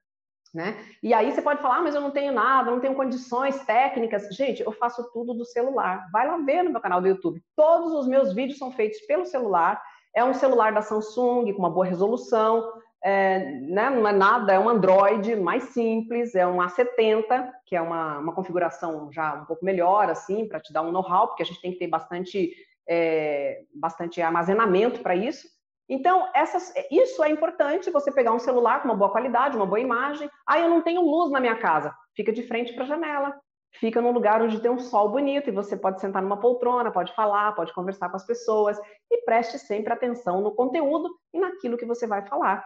[0.53, 0.77] Né?
[1.01, 4.27] E aí você pode falar, ah, mas eu não tenho nada, não tenho condições técnicas.
[4.35, 6.07] Gente, eu faço tudo do celular.
[6.11, 7.41] Vai lá ver no meu canal do YouTube.
[7.55, 9.81] Todos os meus vídeos são feitos pelo celular.
[10.13, 12.69] É um celular da Samsung com uma boa resolução
[13.03, 17.81] é, né, não é nada, é um Android mais simples, é um A70, que é
[17.81, 21.45] uma, uma configuração já um pouco melhor, assim, para te dar um know-how, porque a
[21.45, 22.53] gente tem que ter bastante,
[22.87, 25.47] é, bastante armazenamento para isso.
[25.89, 29.79] Então, essas, isso é importante, você pegar um celular com uma boa qualidade, uma boa
[29.79, 30.29] imagem.
[30.45, 31.93] Ah, eu não tenho luz na minha casa.
[32.15, 33.35] Fica de frente para a janela.
[33.73, 37.13] Fica num lugar onde tem um sol bonito e você pode sentar numa poltrona, pode
[37.13, 38.77] falar, pode conversar com as pessoas.
[39.09, 42.63] E preste sempre atenção no conteúdo e naquilo que você vai falar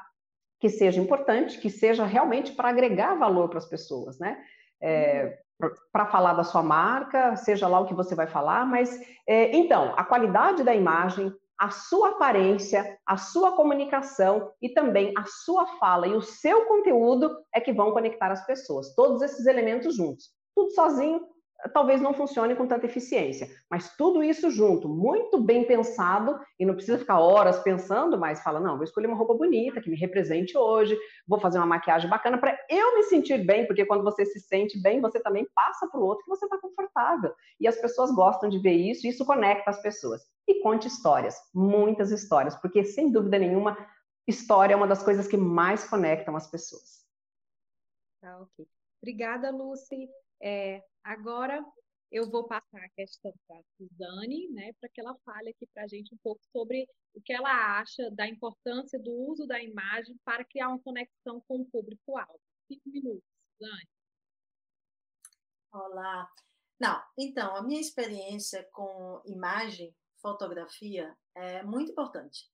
[0.60, 4.38] que seja importante, que seja realmente para agregar valor para as pessoas, né?
[4.82, 5.38] É,
[5.92, 9.94] para falar da sua marca, seja lá o que você vai falar, mas é, então
[9.96, 16.08] a qualidade da imagem, a sua aparência, a sua comunicação e também a sua fala
[16.08, 18.94] e o seu conteúdo é que vão conectar as pessoas.
[18.96, 20.32] Todos esses elementos juntos.
[20.54, 21.22] Tudo sozinho
[21.74, 23.48] talvez não funcione com tanta eficiência.
[23.70, 28.60] Mas tudo isso junto, muito bem pensado, e não precisa ficar horas pensando, mas fala:
[28.60, 30.98] não, vou escolher uma roupa bonita que me represente hoje,
[31.28, 34.82] vou fazer uma maquiagem bacana para eu me sentir bem, porque quando você se sente
[34.82, 37.34] bem, você também passa para o outro que você está confortável.
[37.60, 40.22] E as pessoas gostam de ver isso, e isso conecta as pessoas.
[40.48, 43.78] E conte histórias, muitas histórias, porque sem dúvida nenhuma,
[44.28, 47.06] história é uma das coisas que mais conectam as pessoas.
[48.22, 48.68] Tá, ok.
[49.02, 50.10] Obrigada, Lucy.
[50.42, 51.64] É, agora
[52.12, 55.84] eu vou passar a questão para a Suzane, né, para que ela fale aqui para
[55.84, 60.18] a gente um pouco sobre o que ela acha da importância do uso da imagem
[60.24, 62.40] para criar uma conexão com o público-alvo.
[62.68, 63.24] Cinco minutos,
[63.58, 63.90] Suzane.
[65.74, 66.30] Olá.
[66.80, 72.50] Não, então, a minha experiência com imagem, fotografia, é muito importante.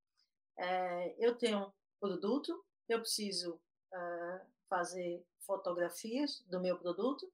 [0.57, 7.31] É, eu tenho um produto, eu preciso uh, fazer fotografias do meu produto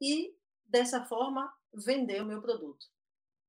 [0.00, 0.34] e,
[0.66, 2.86] dessa forma, vender o meu produto.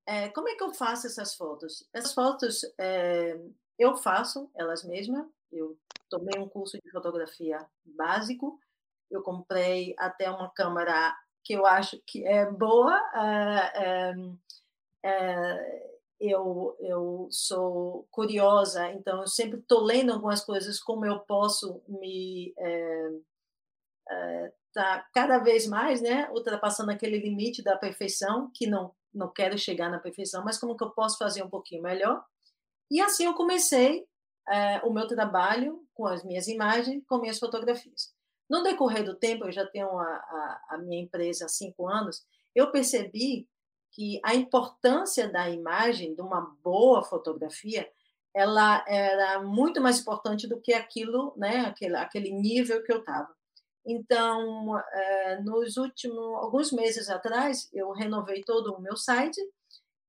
[0.06, 1.88] É, como é que eu faço essas fotos?
[1.92, 3.40] Essas fotos é,
[3.78, 5.26] eu faço elas mesmas.
[5.50, 8.58] Eu tomei um curso de fotografia básico.
[9.10, 12.96] Eu comprei até uma câmera que eu acho que é boa.
[13.14, 14.14] É,
[15.04, 21.82] é, eu, eu sou curiosa, então eu sempre estou lendo algumas coisas, como eu posso
[21.88, 23.10] me é,
[24.08, 29.58] é, tá cada vez mais, né, ultrapassando aquele limite da perfeição, que não não quero
[29.58, 32.24] chegar na perfeição, mas como que eu posso fazer um pouquinho melhor?
[32.90, 34.06] E assim eu comecei
[34.48, 38.12] é, o meu trabalho com as minhas imagens, com minhas fotografias.
[38.48, 42.24] No decorrer do tempo, eu já tenho a, a, a minha empresa há cinco anos,
[42.54, 43.48] eu percebi
[43.92, 47.90] que a importância da imagem, de uma boa fotografia,
[48.34, 53.28] ela era muito mais importante do que aquilo, né, aquele, aquele nível que eu estava.
[53.84, 59.40] Então, é, nos últimos alguns meses atrás, eu renovei todo o meu site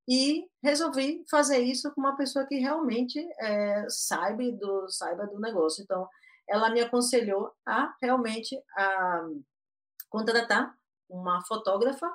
[0.08, 5.82] e resolvi fazer isso com uma pessoa que realmente é, saiba do saiba do negócio.
[5.82, 6.08] Então,
[6.48, 9.26] ela me aconselhou a realmente a
[10.08, 10.72] contratar
[11.08, 12.06] uma fotógrafa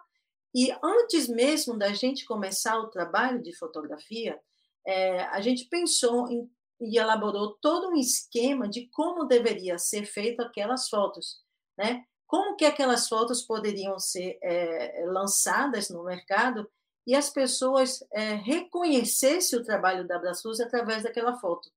[0.55, 4.39] e antes mesmo da gente começar o trabalho de fotografia,
[4.85, 6.49] é, a gente pensou em,
[6.79, 11.43] e elaborou todo um esquema de como deveria ser feito aquelas fotos
[11.79, 12.03] né?
[12.27, 16.69] Como que aquelas fotos poderiam ser é, lançadas no mercado
[17.07, 21.71] e as pessoas é, reconhecessem o trabalho da Abraçuz através daquela foto.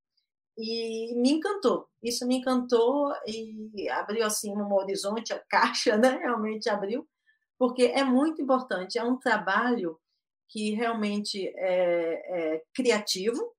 [0.59, 6.19] E me encantou, isso me encantou e abriu assim um horizonte, a caixa né?
[6.21, 7.09] realmente abriu,
[7.57, 9.99] porque é muito importante, é um trabalho
[10.49, 13.55] que realmente é, é criativo,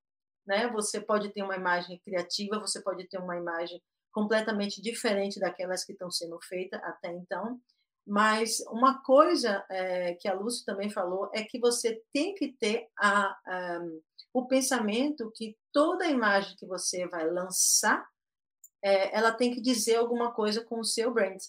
[0.46, 0.68] né?
[0.68, 3.82] Você pode ter uma imagem criativa, você pode ter uma imagem
[4.14, 7.60] completamente diferente daquelas que estão sendo feitas até então.
[8.06, 12.88] Mas uma coisa é, que a Lúcia também falou é que você tem que ter
[12.98, 13.82] a, a,
[14.34, 18.06] o pensamento que toda imagem que você vai lançar,
[18.84, 21.42] é, ela tem que dizer alguma coisa com o seu brand.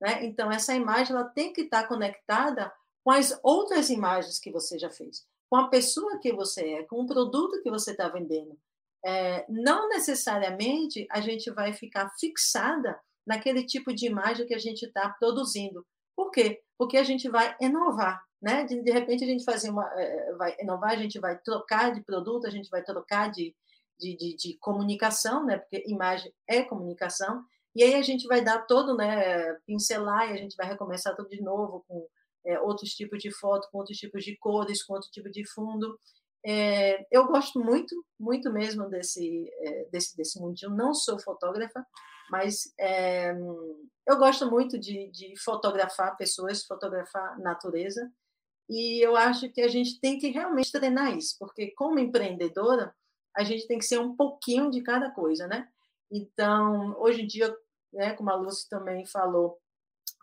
[0.00, 0.24] Né?
[0.24, 2.72] Então, essa imagem ela tem que estar conectada
[3.04, 7.02] com as outras imagens que você já fez, com a pessoa que você é, com
[7.02, 8.58] o produto que você está vendendo
[9.04, 14.84] é, não necessariamente a gente vai ficar fixada naquele tipo de imagem que a gente
[14.84, 15.86] está produzindo.
[16.16, 16.60] Por quê?
[16.76, 18.64] Porque a gente vai inovar, né?
[18.64, 22.02] De, de repente a gente fazer uma, é, vai inovar, a gente vai trocar de
[22.02, 23.54] produto, a gente vai trocar de,
[23.98, 25.58] de, de, de, comunicação, né?
[25.58, 27.44] Porque imagem é comunicação.
[27.76, 29.54] E aí a gente vai dar todo, né?
[29.66, 32.08] Pincelar e a gente vai recomeçar tudo de novo com
[32.46, 35.98] é, outros tipos de foto, com outros tipos de cores, com outro tipo de fundo.
[36.50, 40.74] É, eu gosto muito, muito mesmo desse, é, desse, desse mundinho.
[40.74, 41.86] Não sou fotógrafa,
[42.30, 43.32] mas é,
[44.06, 48.10] eu gosto muito de, de fotografar pessoas, fotografar natureza.
[48.66, 52.94] E eu acho que a gente tem que realmente treinar isso, porque como empreendedora,
[53.36, 55.68] a gente tem que ser um pouquinho de cada coisa, né?
[56.10, 57.54] Então, hoje em dia,
[57.92, 59.58] né, como a Lúcia também falou,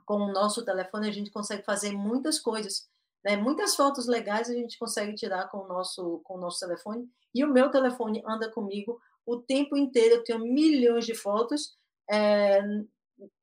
[0.06, 2.90] com o nosso telefone a gente consegue fazer muitas coisas.
[3.26, 3.36] Né?
[3.36, 7.44] Muitas fotos legais a gente consegue tirar com o nosso, com o nosso telefone, e
[7.44, 10.16] o meu telefone anda comigo o tempo inteiro.
[10.16, 11.76] Eu tenho milhões de fotos,
[12.08, 12.62] é,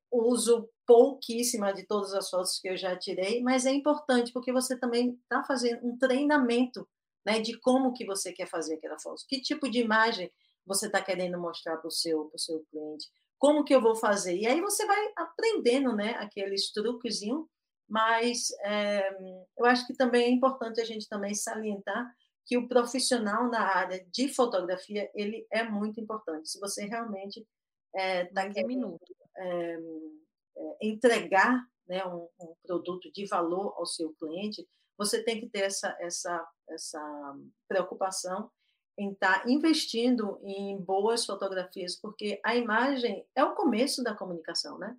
[0.09, 4.77] uso pouquíssima de todas as fotos que eu já tirei, mas é importante porque você
[4.77, 6.87] também está fazendo um treinamento
[7.25, 10.31] né, de como que você quer fazer aquela foto, que tipo de imagem
[10.65, 14.45] você está querendo mostrar para o seu, seu cliente, como que eu vou fazer, e
[14.45, 17.45] aí você vai aprendendo né, aqueles truquezinhos
[17.93, 19.07] mas é,
[19.55, 22.11] eu acho que também é importante a gente também salientar
[22.43, 26.49] que o profissional na área de fotografia ele é muito importante.
[26.49, 27.45] Se você realmente
[27.95, 28.99] é, querendo
[29.37, 29.77] é,
[30.81, 34.67] entregar né, um, um, produto de valor ao seu cliente,
[34.97, 37.37] você tem que ter essa, essa, essa
[37.67, 38.49] preocupação
[38.97, 44.79] em estar tá investindo em boas fotografias, porque a imagem é o começo da comunicação,
[44.79, 44.97] né?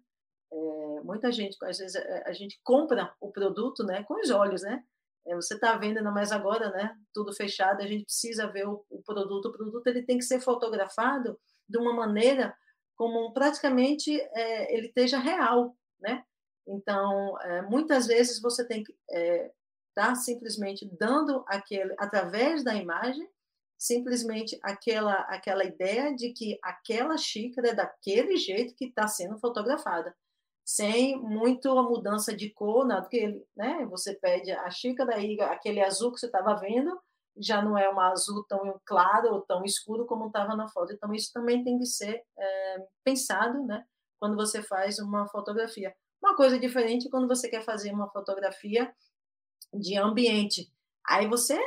[0.54, 4.62] É, muita gente, às vezes, a, a gente compra o produto né, com os olhos,
[4.62, 4.84] né?
[5.26, 6.96] É, você está vendo, ainda mais agora, né?
[7.12, 9.46] Tudo fechado, a gente precisa ver o, o, produto.
[9.46, 12.54] O produto ele tem que ser fotografado de uma maneira
[12.94, 16.24] como praticamente é, ele esteja real, né?
[16.66, 19.52] Então, é, muitas vezes você tem que estar é,
[19.94, 23.28] tá simplesmente dando aquele, através da imagem,
[23.76, 30.14] simplesmente aquela, aquela ideia de que aquela xícara é daquele jeito que está sendo fotografada,
[30.64, 35.82] sem muito a mudança de cor, nada, porque né, você pede a xícara aí, aquele
[35.82, 36.98] azul que você estava vendo,
[37.36, 40.92] já não é um azul tão claro ou tão escuro como estava na foto.
[40.92, 43.84] Então, isso também tem que ser é, pensado né,
[44.18, 45.94] quando você faz uma fotografia.
[46.22, 48.94] Uma coisa diferente quando você quer fazer uma fotografia
[49.72, 50.72] de ambiente.
[51.06, 51.58] Aí você,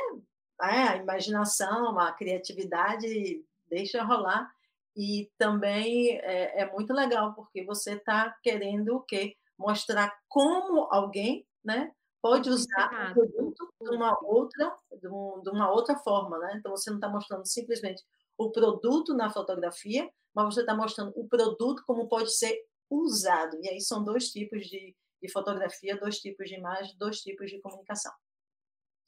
[0.62, 4.50] é, a imaginação, a criatividade deixa rolar
[4.98, 9.36] e também é, é muito legal porque você está querendo o quê?
[9.56, 15.08] Mostrar como alguém, né, pode usar o produto de uma outra, de,
[15.50, 16.56] uma outra forma, né?
[16.56, 18.02] Então você não está mostrando simplesmente
[18.36, 22.60] o produto na fotografia, mas você está mostrando o produto como pode ser
[22.90, 23.56] usado.
[23.62, 27.60] E aí são dois tipos de, de fotografia, dois tipos de imagem, dois tipos de
[27.60, 28.12] comunicação.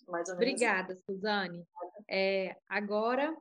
[0.06, 1.02] Mais ou menos Obrigada, assim.
[1.04, 1.64] Suzane.
[2.08, 3.36] É, agora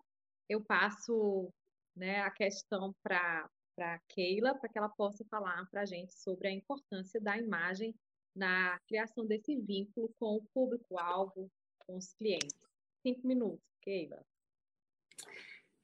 [0.47, 1.51] eu passo
[1.99, 6.47] né, a questão para a Keila, para que ela possa falar para a gente sobre
[6.47, 7.93] a importância da imagem
[8.33, 12.57] na criação desse vínculo com o público-alvo, com os clientes.
[13.01, 14.25] Cinco minutos, Keila.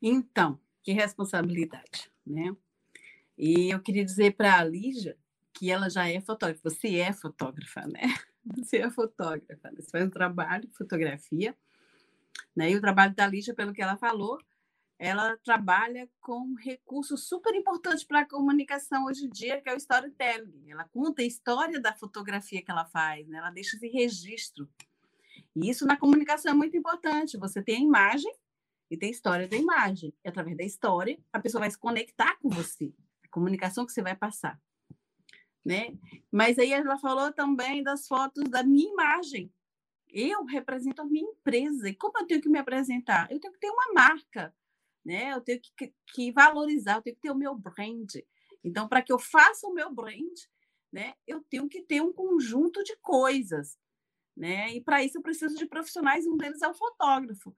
[0.01, 2.55] Então, que responsabilidade, né?
[3.37, 5.17] E eu queria dizer para a Lígia
[5.53, 6.69] que ela já é fotógrafa.
[6.69, 8.01] Você é fotógrafa, né?
[8.55, 9.71] Você é fotógrafa.
[9.75, 11.57] Você faz um trabalho de fotografia.
[12.55, 12.71] Né?
[12.71, 14.39] E o trabalho da Lígia, pelo que ela falou,
[14.97, 19.73] ela trabalha com um recurso super importante para a comunicação hoje em dia, que é
[19.73, 20.71] o storytelling.
[20.71, 23.37] Ela conta a história da fotografia que ela faz, né?
[23.37, 24.69] ela deixa esse registro.
[25.55, 27.37] E isso na comunicação é muito importante.
[27.37, 28.33] Você tem a imagem
[28.89, 30.13] e tem a história da imagem.
[30.23, 32.93] E através da história, a pessoa vai se conectar com você
[33.35, 34.57] comunicação que você vai passar.
[35.63, 35.97] Né?
[36.31, 39.51] Mas aí ela falou também das fotos da minha imagem.
[40.07, 41.89] Eu represento a minha empresa.
[41.89, 43.29] E como eu tenho que me apresentar?
[43.29, 44.55] Eu tenho que ter uma marca,
[45.05, 45.33] né?
[45.33, 48.11] Eu tenho que, que valorizar, eu tenho que ter o meu brand.
[48.63, 50.33] Então, para que eu faça o meu brand,
[50.91, 53.77] né, eu tenho que ter um conjunto de coisas.
[54.35, 54.73] Né?
[54.73, 57.55] E para isso eu preciso de profissionais, um deles é o fotógrafo.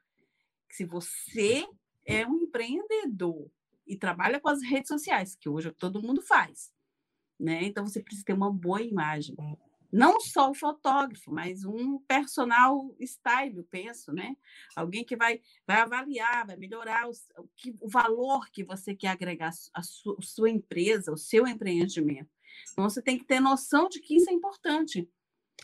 [0.69, 1.65] Se você
[2.05, 3.49] é um empreendedor
[3.85, 6.73] e trabalha com as redes sociais, que hoje todo mundo faz.
[7.39, 7.63] Né?
[7.63, 9.35] Então você precisa ter uma boa imagem.
[9.91, 14.35] Não só o fotógrafo, mas um personal style, eu penso, né?
[14.75, 19.09] Alguém que vai, vai avaliar, vai melhorar o, o, que, o valor que você quer
[19.09, 22.29] agregar à sua, à sua empresa, ao seu empreendimento.
[22.71, 25.09] Então você tem que ter noção de que isso é importante.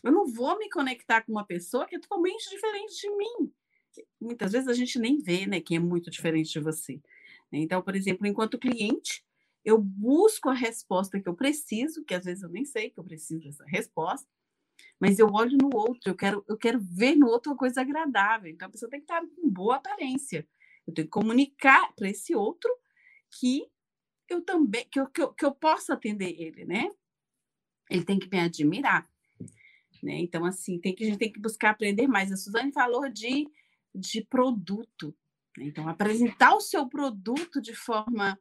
[0.01, 3.53] Eu não vou me conectar com uma pessoa que é totalmente diferente de mim.
[4.19, 6.99] Muitas vezes a gente nem vê, né, quem é muito diferente de você.
[7.51, 9.23] Então, por exemplo, enquanto cliente,
[9.63, 13.03] eu busco a resposta que eu preciso, que às vezes eu nem sei que eu
[13.03, 14.27] preciso dessa resposta,
[14.99, 18.51] mas eu olho no outro, eu quero, eu quero ver no outro uma coisa agradável.
[18.51, 20.47] Então, a pessoa tem que estar com boa aparência.
[20.85, 22.69] Eu tenho que comunicar para esse outro
[23.39, 23.65] que
[24.29, 26.89] eu também, que eu, que eu, que eu possa atender ele, né?
[27.89, 29.09] Ele tem que me admirar.
[30.01, 30.19] Né?
[30.19, 32.31] Então, assim, tem que, a gente tem que buscar aprender mais.
[32.31, 33.47] A Suzane falou de,
[33.93, 35.15] de produto.
[35.57, 35.65] Né?
[35.65, 38.39] Então, apresentar o seu produto de forma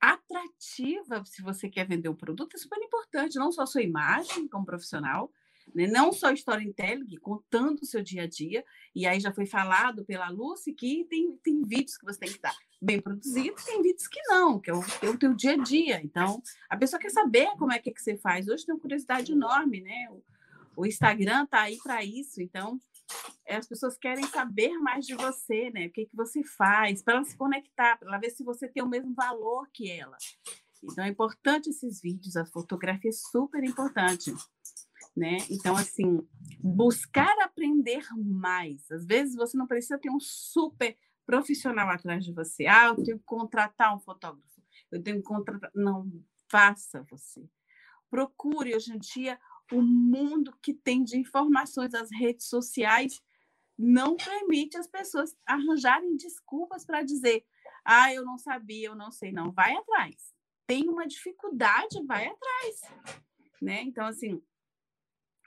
[0.00, 4.48] atrativa, se você quer vender um produto, é super importante, não só a sua imagem
[4.48, 5.30] como profissional,
[5.74, 5.86] né?
[5.86, 8.64] não só storytelling, contando o seu dia a dia,
[8.94, 12.36] e aí já foi falado pela Lucy que tem, tem vídeos que você tem que
[12.36, 15.56] estar bem produzidos, tem vídeos que não, que é o, é o teu dia a
[15.56, 16.00] dia.
[16.02, 18.48] Então, a pessoa quer saber como é que, é que você faz.
[18.48, 20.08] Hoje tem uma curiosidade enorme, né?
[20.10, 20.22] O,
[20.82, 22.78] o Instagram está aí para isso, então
[23.48, 25.86] as pessoas querem saber mais de você, né?
[25.86, 28.82] O que, que você faz, para ela se conectar, para ela ver se você tem
[28.82, 30.16] o mesmo valor que ela.
[30.82, 34.32] Então, é importante esses vídeos, a fotografia é super importante.
[35.16, 35.38] Né?
[35.50, 36.26] Então, assim,
[36.60, 38.88] buscar aprender mais.
[38.90, 42.66] Às vezes você não precisa ter um super profissional atrás de você.
[42.66, 44.62] Ah, eu tenho que contratar um fotógrafo.
[44.90, 45.70] Eu tenho que contratar.
[45.74, 46.10] Não,
[46.48, 47.44] faça você.
[48.08, 49.38] Procure hoje em dia
[49.72, 53.20] o mundo que tem de informações, as redes sociais,
[53.76, 57.44] não permite as pessoas arranjarem desculpas para dizer,
[57.84, 59.52] ah, eu não sabia, eu não sei, não.
[59.52, 60.34] Vai atrás.
[60.66, 63.22] Tem uma dificuldade, vai atrás.
[63.62, 63.82] Né?
[63.82, 64.42] Então, assim,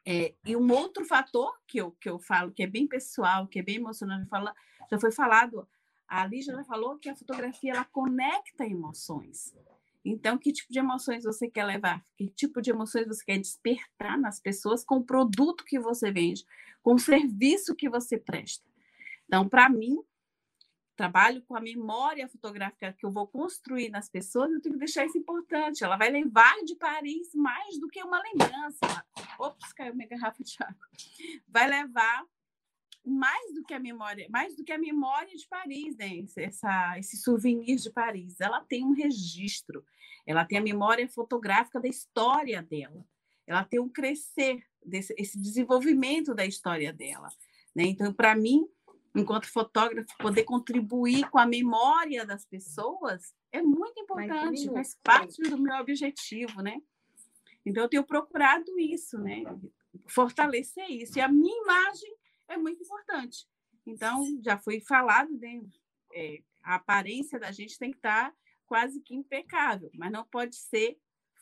[0.06, 3.60] é, e um outro fator que eu, que eu falo, que é bem pessoal, que
[3.60, 4.56] é bem emocionante, fala,
[4.90, 5.68] já foi falado,
[6.08, 9.56] a Lígia já falou que a fotografia ela conecta emoções.
[10.04, 12.04] Então, que tipo de emoções você quer levar?
[12.18, 16.44] Que tipo de emoções você quer despertar nas pessoas com o produto que você vende,
[16.82, 18.66] com o serviço que você presta?
[19.26, 19.98] Então, para mim,
[20.96, 25.06] trabalho com a memória fotográfica que eu vou construir nas pessoas, eu tenho que deixar
[25.06, 25.84] isso importante.
[25.84, 29.06] Ela vai levar de Paris mais do que uma lembrança.
[29.40, 30.88] Ops, caiu minha garrafa de água.
[31.48, 32.26] Vai levar
[33.06, 36.24] mais do que a memória, mais do que a memória de Paris, né?
[36.38, 38.40] Essa, esse souvenir de Paris.
[38.40, 39.84] Ela tem um registro,
[40.26, 43.06] ela tem a memória fotográfica da história dela,
[43.48, 47.28] ela tem um crescer, desse, esse desenvolvimento da história dela.
[47.76, 47.86] Né?
[47.86, 48.68] Então, para mim,
[49.16, 55.58] enquanto fotógrafo, poder contribuir com a memória das pessoas é muito importante, faz parte do
[55.58, 56.78] meu objetivo, né?
[57.66, 59.44] Então, eu tenho procurado isso, né?
[60.08, 61.18] Fortalecer isso.
[61.18, 62.16] E a minha imagem
[62.52, 63.48] é muito importante.
[63.86, 65.62] Então, já foi falado, né?
[66.14, 68.34] É, a aparência da gente tem que estar
[68.66, 70.98] quase que impecável, mas não pode ser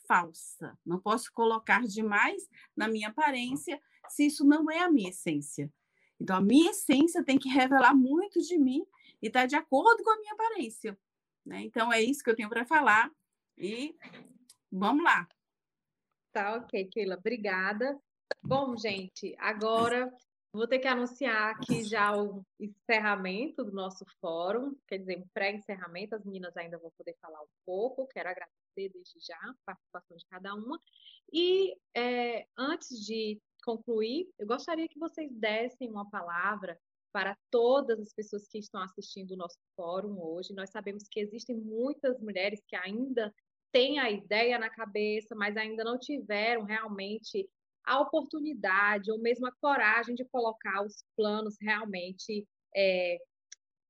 [0.07, 0.77] falsa.
[0.85, 3.79] Não posso colocar demais na minha aparência
[4.09, 5.71] se isso não é a minha essência.
[6.19, 8.85] Então, a minha essência tem que revelar muito de mim
[9.21, 10.97] e estar tá de acordo com a minha aparência.
[11.45, 11.61] Né?
[11.61, 13.11] Então, é isso que eu tenho para falar.
[13.57, 13.95] E
[14.71, 15.27] vamos lá.
[16.31, 17.15] Tá, ok, Keila.
[17.15, 17.99] Obrigada.
[18.41, 20.11] Bom, gente, agora
[20.51, 26.15] vou ter que anunciar aqui já o encerramento do nosso fórum, quer dizer, um pré-encerramento.
[26.15, 28.07] As meninas ainda vão poder falar um pouco.
[28.07, 30.79] Quero agradecer desde já a participação de cada uma.
[31.31, 36.79] E é, antes de concluir, eu gostaria que vocês dessem uma palavra
[37.11, 40.53] para todas as pessoas que estão assistindo o nosso fórum hoje.
[40.53, 43.33] Nós sabemos que existem muitas mulheres que ainda
[43.71, 47.47] têm a ideia na cabeça, mas ainda não tiveram realmente
[47.89, 53.17] a oportunidade ou mesmo a coragem de colocar os planos realmente é,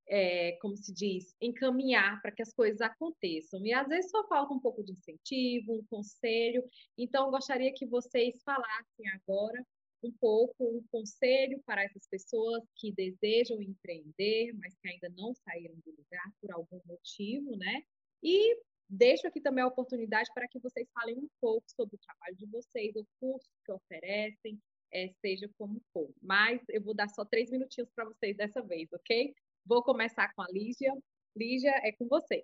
[0.08, 3.64] é, como se diz, encaminhar para que as coisas aconteçam.
[3.66, 6.64] E às vezes só falta um pouco de incentivo, um conselho.
[6.98, 9.62] Então, gostaria que vocês falassem agora
[10.02, 15.76] um pouco um conselho para essas pessoas que desejam empreender, mas que ainda não saíram
[15.86, 17.84] do lugar por algum motivo, né?
[18.24, 18.58] E
[18.90, 22.46] deixo aqui também a oportunidade para que vocês falem um pouco sobre o trabalho de
[22.48, 24.60] vocês, o curso que oferecem,
[24.92, 26.10] é, seja como for.
[26.22, 29.34] Mas eu vou dar só três minutinhos para vocês dessa vez, ok?
[29.66, 30.92] Vou começar com a Lígia.
[31.36, 32.44] Lígia, é com você.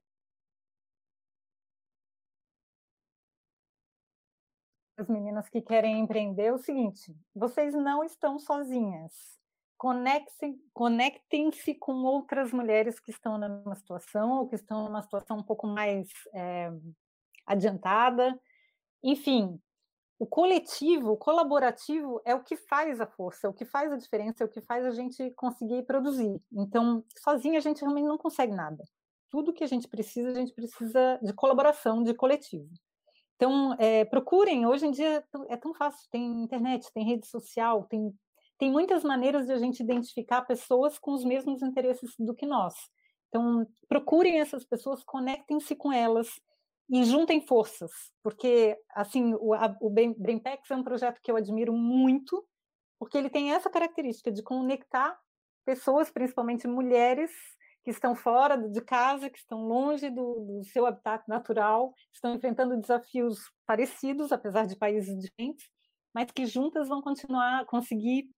[4.98, 9.36] As meninas que querem empreender, é o seguinte: vocês não estão sozinhas.
[9.78, 15.38] Conectem-se conectem com outras mulheres que estão na mesma situação ou que estão numa situação
[15.38, 16.72] um pouco mais é,
[17.46, 18.40] adiantada.
[19.04, 19.60] Enfim,
[20.18, 23.98] o coletivo, o colaborativo é o que faz a força, é o que faz a
[23.98, 26.42] diferença, é o que faz a gente conseguir produzir.
[26.54, 28.84] Então, sozinha a gente realmente não consegue nada.
[29.30, 32.70] Tudo que a gente precisa, a gente precisa de colaboração, de coletivo.
[33.36, 38.14] Então, é, procurem, hoje em dia é tão fácil, tem internet, tem rede social, tem,
[38.58, 42.74] tem muitas maneiras de a gente identificar pessoas com os mesmos interesses do que nós.
[43.30, 46.30] Então, procurem essas pessoas, conectem-se com elas,
[46.90, 47.92] e juntem forças,
[48.22, 52.46] porque assim o, a, o Brainpex é um projeto que eu admiro muito,
[53.00, 55.18] porque ele tem essa característica de conectar
[55.66, 57.32] pessoas, principalmente mulheres,
[57.84, 62.80] que estão fora de casa, que estão longe do, do seu habitat natural, estão enfrentando
[62.80, 65.68] desafios parecidos, apesar de países diferentes,
[66.14, 68.30] mas que juntas vão continuar a conseguir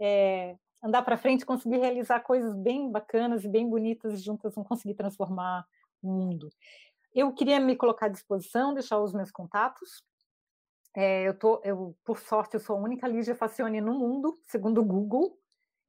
[0.00, 4.94] é, andar para frente, conseguir realizar coisas bem bacanas e bem bonitas, juntas vão conseguir
[4.94, 5.64] transformar
[6.02, 6.48] o mundo.
[7.14, 10.02] Eu queria me colocar à disposição, deixar os meus contatos.
[10.96, 14.80] É, eu tô, eu, por sorte, eu sou a única Lígia Facione no mundo, segundo
[14.80, 15.36] o Google.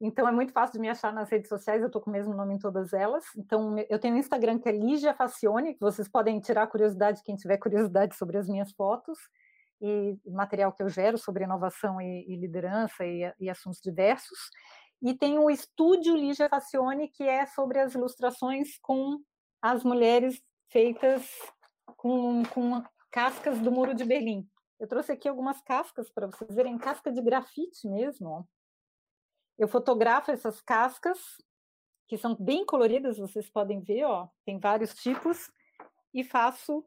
[0.00, 2.34] Então é muito fácil de me achar nas redes sociais, eu estou com o mesmo
[2.34, 3.24] nome em todas elas.
[3.36, 7.56] Então eu tenho um Instagram que é Lígia Facione, vocês podem tirar curiosidade, quem tiver
[7.56, 9.16] curiosidade sobre as minhas fotos
[9.82, 14.38] e material que eu gero sobre inovação e, e liderança e, e, assuntos diversos.
[15.02, 19.18] E tem o Estúdio Lígia Facione, que é sobre as ilustrações com
[19.60, 20.40] as mulheres
[20.70, 21.28] feitas
[21.96, 24.48] com, com cascas do Muro de Berlim.
[24.78, 28.48] Eu trouxe aqui algumas cascas para vocês verem, casca de grafite mesmo.
[29.58, 31.18] Eu fotografo essas cascas,
[32.08, 35.50] que são bem coloridas, vocês podem ver, ó, tem vários tipos,
[36.14, 36.84] e faço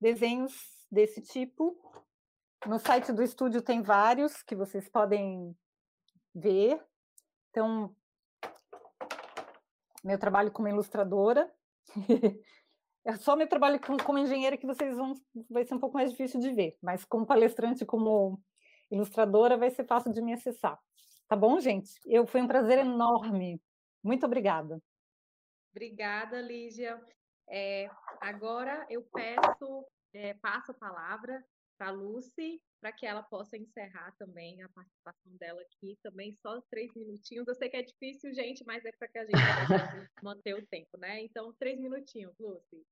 [0.00, 0.52] desenhos
[0.90, 1.76] desse tipo.
[2.66, 5.56] No site do estúdio tem vários que vocês podem
[6.34, 6.82] ver.
[7.50, 7.94] Então,
[10.04, 11.50] meu trabalho como ilustradora.
[13.02, 15.14] É só meu trabalho como engenheira que vocês vão
[15.48, 18.38] vai ser um pouco mais difícil de ver, mas como palestrante, como
[18.90, 20.78] ilustradora, vai ser fácil de me acessar.
[21.26, 21.98] Tá bom, gente?
[22.04, 23.58] Eu foi um prazer enorme.
[24.04, 24.82] Muito obrigada.
[25.70, 27.02] Obrigada, Lígia.
[27.48, 27.88] É,
[28.20, 31.42] agora eu peço, é, passo a palavra
[31.80, 36.92] para Lucy, para que ela possa encerrar também a participação dela aqui, também só três
[36.94, 37.48] minutinhos.
[37.48, 39.32] Eu sei que é difícil, gente, mas é para que a gente
[40.22, 41.22] manter o tempo, né?
[41.22, 42.84] Então, três minutinhos, Lucy.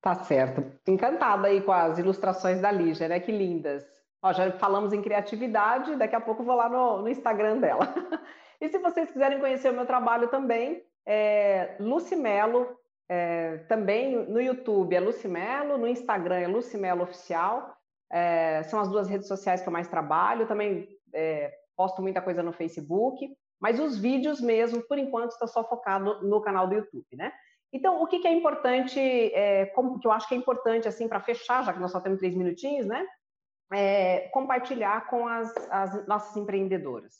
[0.00, 0.62] Tá certo.
[0.86, 3.18] Encantada aí com as ilustrações da Lígia, né?
[3.18, 3.84] Que lindas.
[4.22, 7.92] Ó, já falamos em criatividade, daqui a pouco vou lá no, no Instagram dela.
[8.60, 12.78] e se vocês quiserem conhecer o meu trabalho também, é Lucimelo,
[13.08, 17.77] é, também no YouTube é Lucimelo, no Instagram é Lucimelo Oficial.
[18.10, 20.46] É, são as duas redes sociais que eu mais trabalho.
[20.46, 23.28] Também é, posto muita coisa no Facebook,
[23.60, 27.32] mas os vídeos mesmo, por enquanto, está só focado no canal do YouTube, né?
[27.72, 31.06] Então, o que, que é importante, é, como que eu acho que é importante, assim,
[31.06, 33.06] para fechar, já que nós só temos três minutinhos, né?
[33.72, 37.16] É, compartilhar com as, as nossas empreendedoras.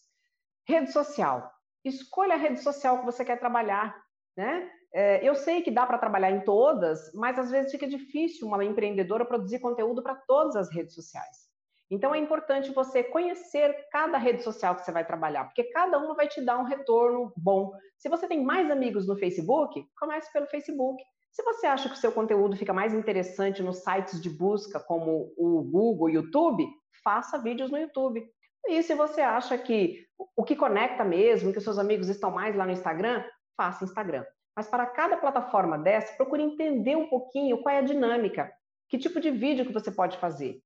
[0.66, 1.52] Rede social.
[1.84, 3.94] Escolha a rede social que você quer trabalhar,
[4.36, 4.70] né?
[4.92, 8.64] É, eu sei que dá para trabalhar em todas, mas às vezes fica difícil uma
[8.64, 11.48] empreendedora produzir conteúdo para todas as redes sociais.
[11.90, 16.14] Então é importante você conhecer cada rede social que você vai trabalhar, porque cada uma
[16.14, 17.72] vai te dar um retorno bom.
[17.96, 21.02] Se você tem mais amigos no Facebook, comece pelo Facebook.
[21.32, 25.32] Se você acha que o seu conteúdo fica mais interessante nos sites de busca, como
[25.36, 26.66] o Google, YouTube,
[27.02, 28.26] faça vídeos no YouTube.
[28.66, 30.06] E se você acha que
[30.36, 33.24] o que conecta mesmo, que os seus amigos estão mais lá no Instagram,
[33.56, 34.24] faça Instagram.
[34.58, 38.52] Mas para cada plataforma dessa, procure entender um pouquinho qual é a dinâmica,
[38.88, 40.60] que tipo de vídeo que você pode fazer.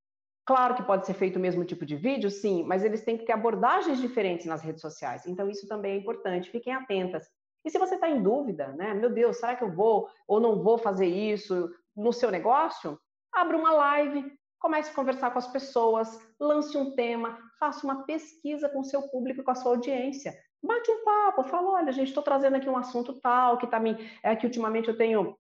[0.46, 3.26] Claro que pode ser feito o mesmo tipo de vídeo, sim, mas eles têm que
[3.26, 5.26] ter abordagens diferentes nas redes sociais.
[5.26, 6.48] Então, isso também é importante.
[6.48, 7.28] Fiquem atentas.
[7.62, 8.94] E se você está em dúvida, né?
[8.94, 12.98] Meu Deus, será que eu vou ou não vou fazer isso no seu negócio?
[13.30, 14.24] Abra uma live,
[14.58, 19.02] comece a conversar com as pessoas, lance um tema, faça uma pesquisa com o seu
[19.10, 20.32] público, com a sua audiência.
[20.62, 23.96] Bate um papo, fala, olha, gente, estou trazendo aqui um assunto tal, que tá me.
[24.22, 25.36] É que ultimamente eu tenho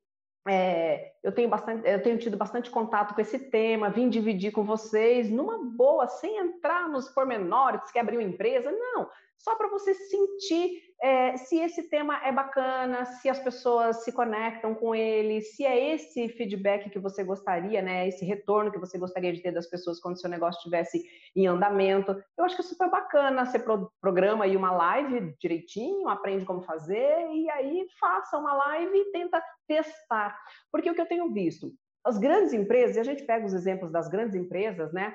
[0.48, 4.64] é, eu, tenho bastante, eu tenho tido bastante contato com esse tema, vim dividir com
[4.64, 9.08] vocês numa boa, sem entrar nos pormenores, que abriu empresa, não,
[9.42, 14.72] só para você sentir é, se esse tema é bacana, se as pessoas se conectam
[14.72, 19.32] com ele, se é esse feedback que você gostaria, né, esse retorno que você gostaria
[19.32, 21.04] de ter das pessoas quando seu negócio estivesse
[21.34, 22.22] em andamento.
[22.38, 23.44] Eu acho que é super bacana.
[23.44, 23.58] Você
[24.00, 29.42] programa aí uma live direitinho, aprende como fazer e aí faça uma live e tenta
[29.66, 30.38] testar.
[30.70, 31.72] Porque o que eu tenho visto,
[32.04, 35.12] as grandes empresas, e a gente pega os exemplos das grandes empresas, né?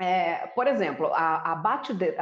[0.00, 2.14] É, por exemplo, a, a Bate de,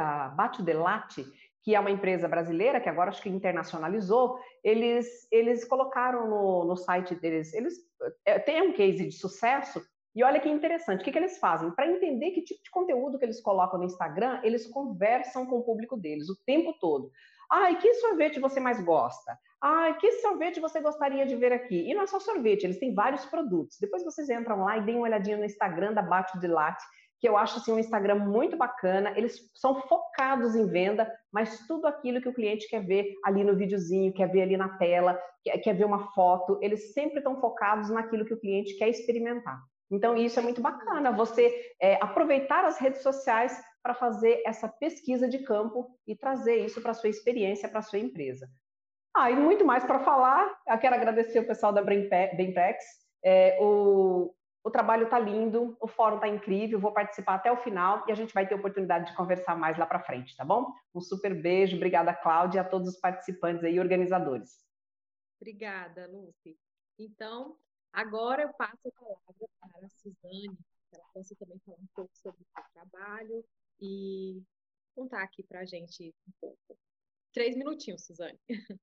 [0.63, 1.25] Delate,
[1.63, 6.75] que é uma empresa brasileira, que agora acho que internacionalizou, eles, eles colocaram no, no
[6.75, 7.75] site deles, eles
[8.25, 9.81] é, têm um case de sucesso,
[10.13, 11.71] e olha que interessante, o que, que eles fazem?
[11.71, 15.63] Para entender que tipo de conteúdo que eles colocam no Instagram, eles conversam com o
[15.63, 17.09] público deles o tempo todo.
[17.49, 19.37] Ai, que sorvete você mais gosta?
[19.61, 21.89] Ai, que sorvete você gostaria de ver aqui?
[21.89, 23.77] E não é só sorvete, eles têm vários produtos.
[23.79, 26.83] Depois vocês entram lá e deem uma olhadinha no Instagram da Bate de Latte,
[27.19, 29.13] que eu acho assim, um Instagram muito bacana.
[29.17, 33.55] Eles são focados em venda, mas tudo aquilo que o cliente quer ver ali no
[33.55, 37.89] videozinho, quer ver ali na tela, quer, quer ver uma foto, eles sempre estão focados
[37.89, 39.59] naquilo que o cliente quer experimentar.
[39.91, 45.27] Então, isso é muito bacana, você é, aproveitar as redes sociais para fazer essa pesquisa
[45.27, 48.47] de campo e trazer isso para sua experiência, para sua empresa.
[49.15, 52.83] Ah, e muito mais para falar, eu quero agradecer o pessoal da Brainpex,
[53.23, 54.31] é, o,
[54.63, 58.15] o trabalho está lindo, o fórum está incrível, vou participar até o final e a
[58.15, 60.73] gente vai ter oportunidade de conversar mais lá para frente, tá bom?
[60.93, 64.59] Um super beijo, obrigada, Cláudia, e a todos os participantes aí, organizadores.
[65.39, 66.57] Obrigada, Lucy.
[66.97, 67.57] Então,
[67.93, 70.57] agora eu passo a palavra para a Suzane,
[70.89, 73.45] que ela possa também falar um pouco sobre o seu trabalho
[73.79, 74.43] e
[74.93, 76.77] contar aqui para a gente um pouco.
[77.31, 78.39] Três minutinhos, Suzane.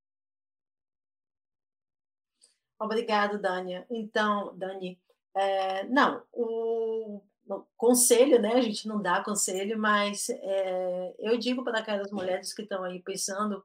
[2.79, 3.87] Obrigado, Dania.
[3.91, 4.99] Então, Dani,
[5.37, 8.55] é, não, o, o, conselho, né?
[8.55, 13.03] A gente não dá conselho, mas é, eu digo para aquelas mulheres que estão aí
[13.03, 13.63] pensando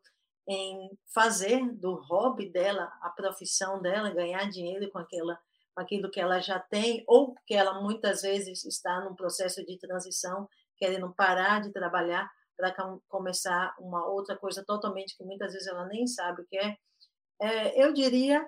[0.48, 5.40] em fazer do hobby dela a profissão dela, ganhar dinheiro com aquela
[5.74, 10.48] aquilo que ela já tem, ou que ela muitas vezes está num processo de transição,
[10.76, 12.76] querendo parar de trabalhar para
[13.08, 16.78] começar uma outra coisa totalmente que muitas vezes ela nem sabe o que é.
[17.40, 18.46] é eu diria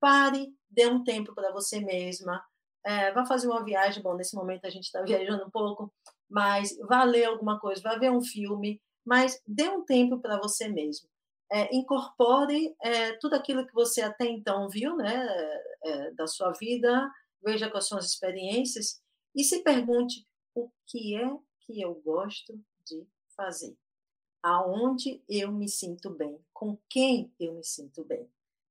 [0.00, 2.42] pare, dê um tempo para você mesma,
[2.84, 4.02] é, vá fazer uma viagem.
[4.02, 5.92] Bom, nesse momento a gente está viajando um pouco,
[6.28, 10.68] mas vá ler alguma coisa, vá ver um filme, mas dê um tempo para você
[10.68, 11.08] mesmo.
[11.50, 15.26] É, incorpore é, tudo aquilo que você até então viu né,
[15.84, 17.08] é, da sua vida,
[17.40, 19.00] veja são as experiências
[19.32, 20.26] e se pergunte
[20.56, 21.30] o que é
[21.60, 23.06] que eu gosto de
[23.36, 23.76] fazer,
[24.42, 28.28] aonde eu me sinto bem, com quem eu me sinto bem.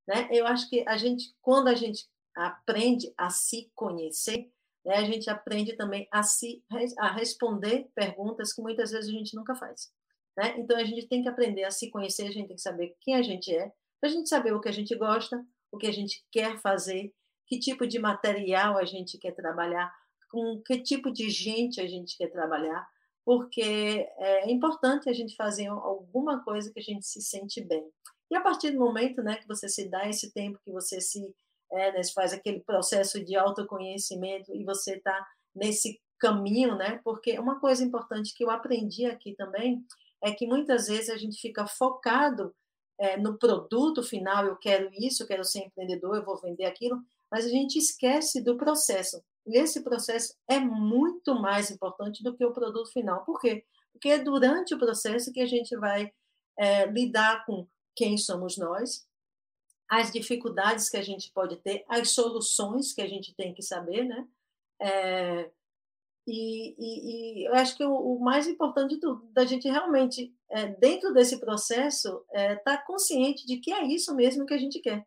[0.08, 0.30] Né?
[0.32, 2.06] Eu acho que a gente, quando a gente
[2.36, 4.52] aprende a se conhecer,
[4.86, 6.64] né, a gente aprende também a se
[7.00, 9.92] a responder perguntas que muitas vezes a gente nunca faz.
[10.38, 10.56] Né?
[10.58, 13.16] Então a gente tem que aprender a se conhecer, a gente tem que saber quem
[13.16, 15.92] a gente é, para a gente saber o que a gente gosta, o que a
[15.92, 17.14] gente quer fazer,
[17.48, 19.92] que tipo de material a gente quer trabalhar,
[20.30, 22.86] com que tipo de gente a gente quer trabalhar,
[23.24, 27.90] porque é importante a gente fazer alguma coisa que a gente se sente bem.
[28.30, 31.34] E a partir do momento né, que você se dá esse tempo, que você se
[31.72, 37.00] é, né, faz aquele processo de autoconhecimento e você está nesse caminho, né?
[37.04, 39.84] Porque uma coisa importante que eu aprendi aqui também
[40.24, 42.54] é que muitas vezes a gente fica focado
[42.98, 47.02] é, no produto final, eu quero isso, eu quero ser empreendedor, eu vou vender aquilo,
[47.30, 49.22] mas a gente esquece do processo.
[49.46, 53.24] E esse processo é muito mais importante do que o produto final.
[53.26, 53.64] Por quê?
[53.92, 56.12] Porque é durante o processo que a gente vai
[56.58, 59.08] é, lidar com quem somos nós,
[59.90, 64.04] as dificuldades que a gente pode ter, as soluções que a gente tem que saber,
[64.04, 64.28] né?
[64.82, 65.52] É,
[66.28, 70.36] e, e, e, eu acho que o, o, mais importante de tudo, da gente realmente,
[70.50, 74.58] é, dentro desse processo, estar é, tá consciente de que é isso mesmo que a
[74.58, 75.06] gente quer.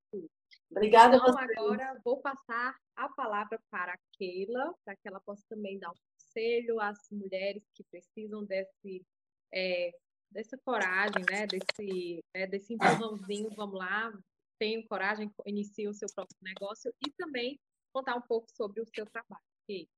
[0.70, 1.16] Obrigada.
[1.16, 5.90] Então, agora vou passar a palavra para a Keila, para que ela possa também dar
[5.90, 5.94] um
[6.36, 9.04] conselho às mulheres que precisam desse,
[9.52, 9.90] é,
[10.30, 11.46] dessa coragem, né?
[11.46, 12.46] Desse, né?
[12.46, 14.12] desse empurrãozinho, vamos lá,
[14.58, 17.58] tenham coragem, inicie o seu próprio negócio e também
[17.92, 19.42] contar um pouco sobre o seu trabalho.
[19.64, 19.88] Okay?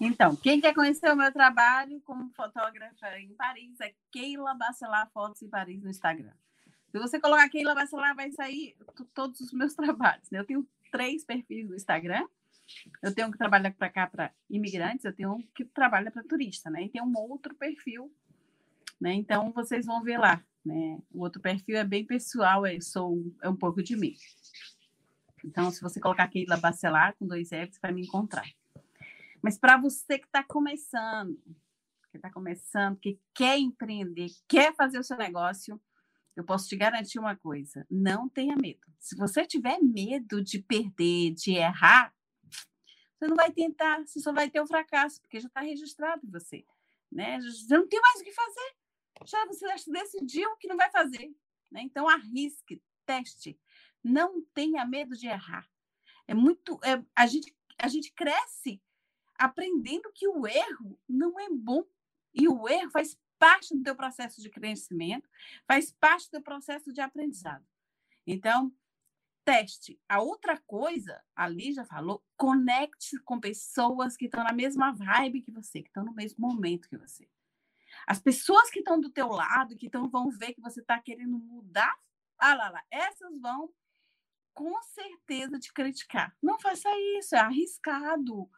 [0.00, 5.42] Então, quem quer conhecer o meu trabalho como fotógrafa em Paris é Keila Bacelar Fotos
[5.42, 6.32] em Paris no Instagram.
[6.90, 8.76] Se você colocar Keila Bacelar, vai sair
[9.12, 10.30] todos os meus trabalhos.
[10.30, 10.38] Né?
[10.38, 12.26] Eu tenho três perfis no Instagram.
[13.02, 16.24] Eu tenho um que trabalha para cá para imigrantes, eu tenho um que trabalha para
[16.24, 16.84] turista, né?
[16.84, 18.12] E tem um outro perfil,
[19.00, 19.12] né?
[19.14, 20.98] Então vocês vão ver lá, né?
[21.12, 24.14] O outro perfil é bem pessoal, é sou é um pouco de mim.
[25.44, 28.48] Então, se você colocar Keila Bacelar com dois F's, vai me encontrar.
[29.42, 31.38] Mas para você que está começando,
[32.10, 35.78] que está começando, que quer empreender, quer fazer o seu negócio,
[36.34, 38.80] eu posso te garantir uma coisa: não tenha medo.
[38.98, 42.12] Se você tiver medo de perder, de errar,
[43.24, 46.30] você não vai tentar, você só vai ter o um fracasso, porque já está registrado
[46.30, 46.66] você.
[47.10, 47.40] Né?
[47.40, 48.76] Você não tem mais o que fazer.
[49.24, 51.34] Já você decidiu que não vai fazer.
[51.70, 51.82] Né?
[51.82, 53.58] Então, arrisque, teste.
[54.02, 55.66] Não tenha medo de errar.
[56.26, 56.78] É muito.
[56.84, 58.82] É, a, gente, a gente cresce
[59.38, 61.82] aprendendo que o erro não é bom.
[62.34, 65.28] E o erro faz parte do teu processo de crescimento,
[65.66, 67.64] faz parte do processo de aprendizado.
[68.26, 68.74] Então,
[69.44, 70.00] teste.
[70.08, 75.52] A outra coisa, ali já falou, conecte com pessoas que estão na mesma vibe que
[75.52, 77.28] você, que estão no mesmo momento que você.
[78.06, 81.38] As pessoas que estão do teu lado, que tão, vão ver que você está querendo
[81.38, 81.94] mudar,
[82.38, 83.72] ah lá, lá, essas vão
[84.52, 86.36] com certeza te criticar.
[86.42, 86.88] Não faça
[87.18, 88.48] isso, é arriscado.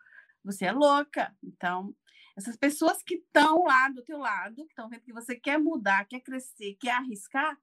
[0.45, 1.37] Você é louca.
[1.43, 1.95] Então,
[2.37, 6.05] essas pessoas que estão lá do teu lado, que estão vendo que você quer mudar,
[6.07, 7.59] quer crescer, quer arriscar,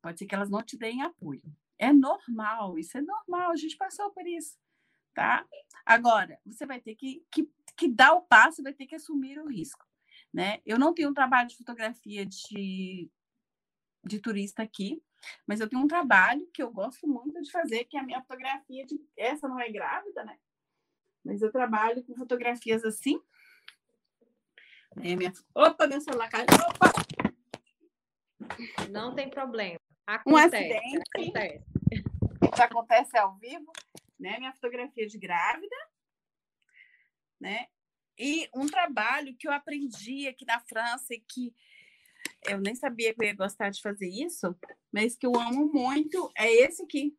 [0.00, 1.42] pode ser que elas não te deem apoio.
[1.82, 4.56] É normal, isso é normal, a gente passou por isso,
[5.12, 5.44] tá?
[5.84, 9.48] Agora, você vai ter que, que, que dar o passo, vai ter que assumir o
[9.48, 9.84] risco,
[10.32, 10.60] né?
[10.64, 13.10] Eu não tenho um trabalho de fotografia de,
[14.04, 15.02] de turista aqui,
[15.44, 18.22] mas eu tenho um trabalho que eu gosto muito de fazer, que é a minha
[18.22, 19.04] fotografia de...
[19.16, 20.38] Essa não é grávida, né?
[21.24, 23.20] Mas eu trabalho com fotografias assim.
[24.98, 25.32] É minha...
[25.52, 26.46] Opa, meu celular caiu.
[26.46, 26.92] Opa!
[28.88, 29.81] Não tem problema.
[30.14, 31.02] Acontece, um acidente.
[31.14, 31.64] Acontece.
[32.52, 33.72] Isso acontece ao vivo,
[34.20, 34.38] né?
[34.38, 35.76] Minha fotografia de grávida,
[37.40, 37.66] né?
[38.18, 41.54] E um trabalho que eu aprendi aqui na França e que
[42.46, 44.54] eu nem sabia que eu ia gostar de fazer isso,
[44.92, 47.16] mas que eu amo muito, é esse aqui.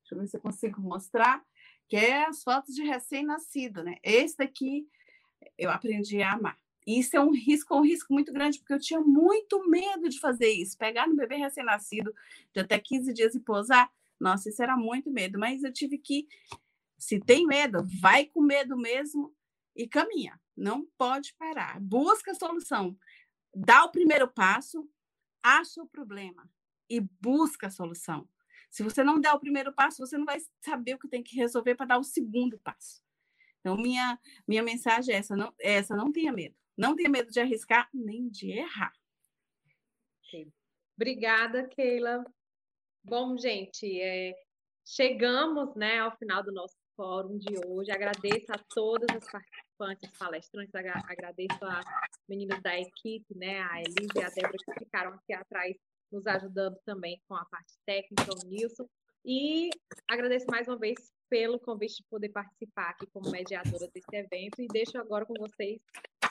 [0.00, 1.44] Deixa eu ver se eu consigo mostrar,
[1.88, 3.96] que é as fotos de recém-nascido, né?
[4.02, 4.88] Esse daqui
[5.56, 6.58] eu aprendi a amar.
[6.86, 10.50] Isso é um risco, um risco muito grande, porque eu tinha muito medo de fazer
[10.50, 10.76] isso.
[10.76, 12.12] Pegar no bebê recém-nascido
[12.52, 15.38] de até 15 dias e posar, nossa, isso era muito medo.
[15.38, 16.26] Mas eu tive que,
[16.98, 19.34] se tem medo, vai com medo mesmo
[19.76, 20.40] e caminha.
[20.56, 21.80] Não pode parar.
[21.80, 22.96] Busca a solução.
[23.54, 24.88] Dá o primeiro passo,
[25.42, 26.48] acha o problema
[26.88, 28.28] e busca a solução.
[28.70, 31.36] Se você não der o primeiro passo, você não vai saber o que tem que
[31.36, 33.02] resolver para dar o segundo passo.
[33.60, 34.18] Então, minha,
[34.48, 36.54] minha mensagem é essa: não, é essa, não tenha medo.
[36.76, 38.92] Não tenha medo de arriscar nem de errar.
[40.96, 42.24] Obrigada, Keila.
[43.04, 44.34] Bom, gente, é,
[44.86, 47.90] chegamos né, ao final do nosso fórum de hoje.
[47.90, 51.84] Agradeço a todas as participantes, palestrantes, agradeço as
[52.28, 55.76] meninas da equipe, né, a Elisa e a Débora, que ficaram aqui atrás
[56.10, 58.86] nos ajudando também com a parte técnica, o Nilson.
[59.24, 59.70] E
[60.08, 60.94] agradeço mais uma vez
[61.32, 64.60] pelo convite de poder participar aqui como mediadora desse evento.
[64.60, 65.80] E deixo agora com vocês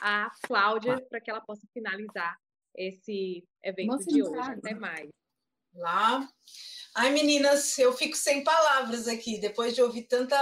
[0.00, 2.38] a Cláudia para que ela possa finalizar
[2.72, 4.38] esse evento Nossa, de hoje.
[4.38, 5.10] Até mais.
[5.74, 6.28] Lá.
[6.94, 10.36] Ai, meninas, eu fico sem palavras aqui, depois de ouvir tanta,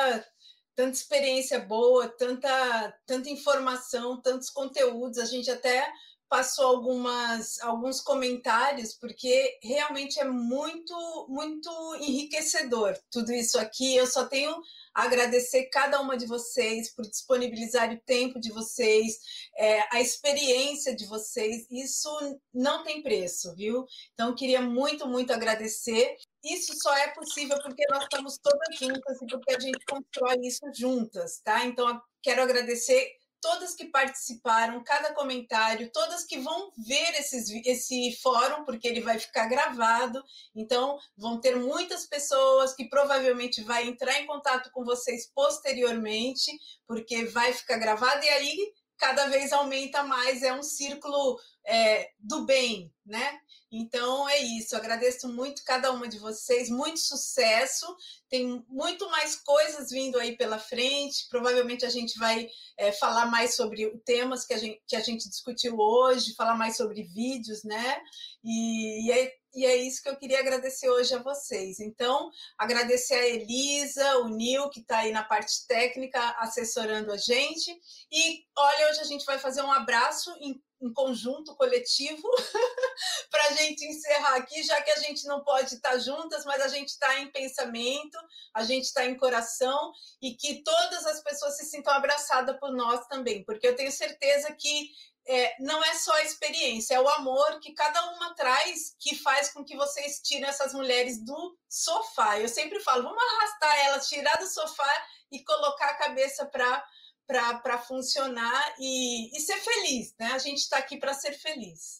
[0.74, 5.16] tanta experiência boa, tanta, tanta informação, tantos conteúdos.
[5.16, 5.90] A gente até
[6.30, 13.96] passou algumas, alguns comentários, porque realmente é muito, muito enriquecedor tudo isso aqui.
[13.96, 14.54] Eu só tenho
[14.94, 19.18] a agradecer cada uma de vocês por disponibilizar o tempo de vocês,
[19.58, 21.66] é, a experiência de vocês.
[21.68, 22.08] Isso
[22.54, 23.84] não tem preço, viu?
[24.14, 26.16] Então, queria muito, muito agradecer.
[26.44, 30.64] Isso só é possível porque nós estamos todas juntas e porque a gente constrói isso
[30.72, 31.66] juntas, tá?
[31.66, 38.64] Então, quero agradecer todas que participaram, cada comentário, todas que vão ver esses, esse fórum,
[38.64, 40.22] porque ele vai ficar gravado.
[40.54, 46.52] Então, vão ter muitas pessoas que provavelmente vai entrar em contato com vocês posteriormente,
[46.86, 51.40] porque vai ficar gravado e aí cada vez aumenta mais, é um círculo
[51.70, 53.40] é, do bem, né?
[53.72, 57.86] Então é isso, agradeço muito cada uma de vocês, muito sucesso.
[58.28, 61.28] Tem muito mais coisas vindo aí pela frente.
[61.28, 65.28] Provavelmente a gente vai é, falar mais sobre temas que a, gente, que a gente
[65.28, 68.00] discutiu hoje, falar mais sobre vídeos, né?
[68.42, 71.78] E, e, é, e é isso que eu queria agradecer hoje a vocês.
[71.78, 72.28] Então,
[72.58, 77.70] agradecer a Elisa, o Nil, que está aí na parte técnica, assessorando a gente.
[78.10, 82.28] E olha, hoje a gente vai fazer um abraço em um conjunto coletivo
[83.30, 86.68] para a gente encerrar aqui, já que a gente não pode estar juntas, mas a
[86.68, 88.18] gente está em pensamento,
[88.54, 89.92] a gente está em coração
[90.22, 94.52] e que todas as pessoas se sintam abraçadas por nós também, porque eu tenho certeza
[94.54, 94.90] que
[95.26, 99.52] é, não é só a experiência, é o amor que cada uma traz que faz
[99.52, 102.40] com que vocês tirem essas mulheres do sofá.
[102.40, 106.84] Eu sempre falo, vamos arrastar elas, tirar do sofá e colocar a cabeça para
[107.30, 110.32] para funcionar e, e ser feliz, né?
[110.32, 111.99] A gente está aqui para ser feliz.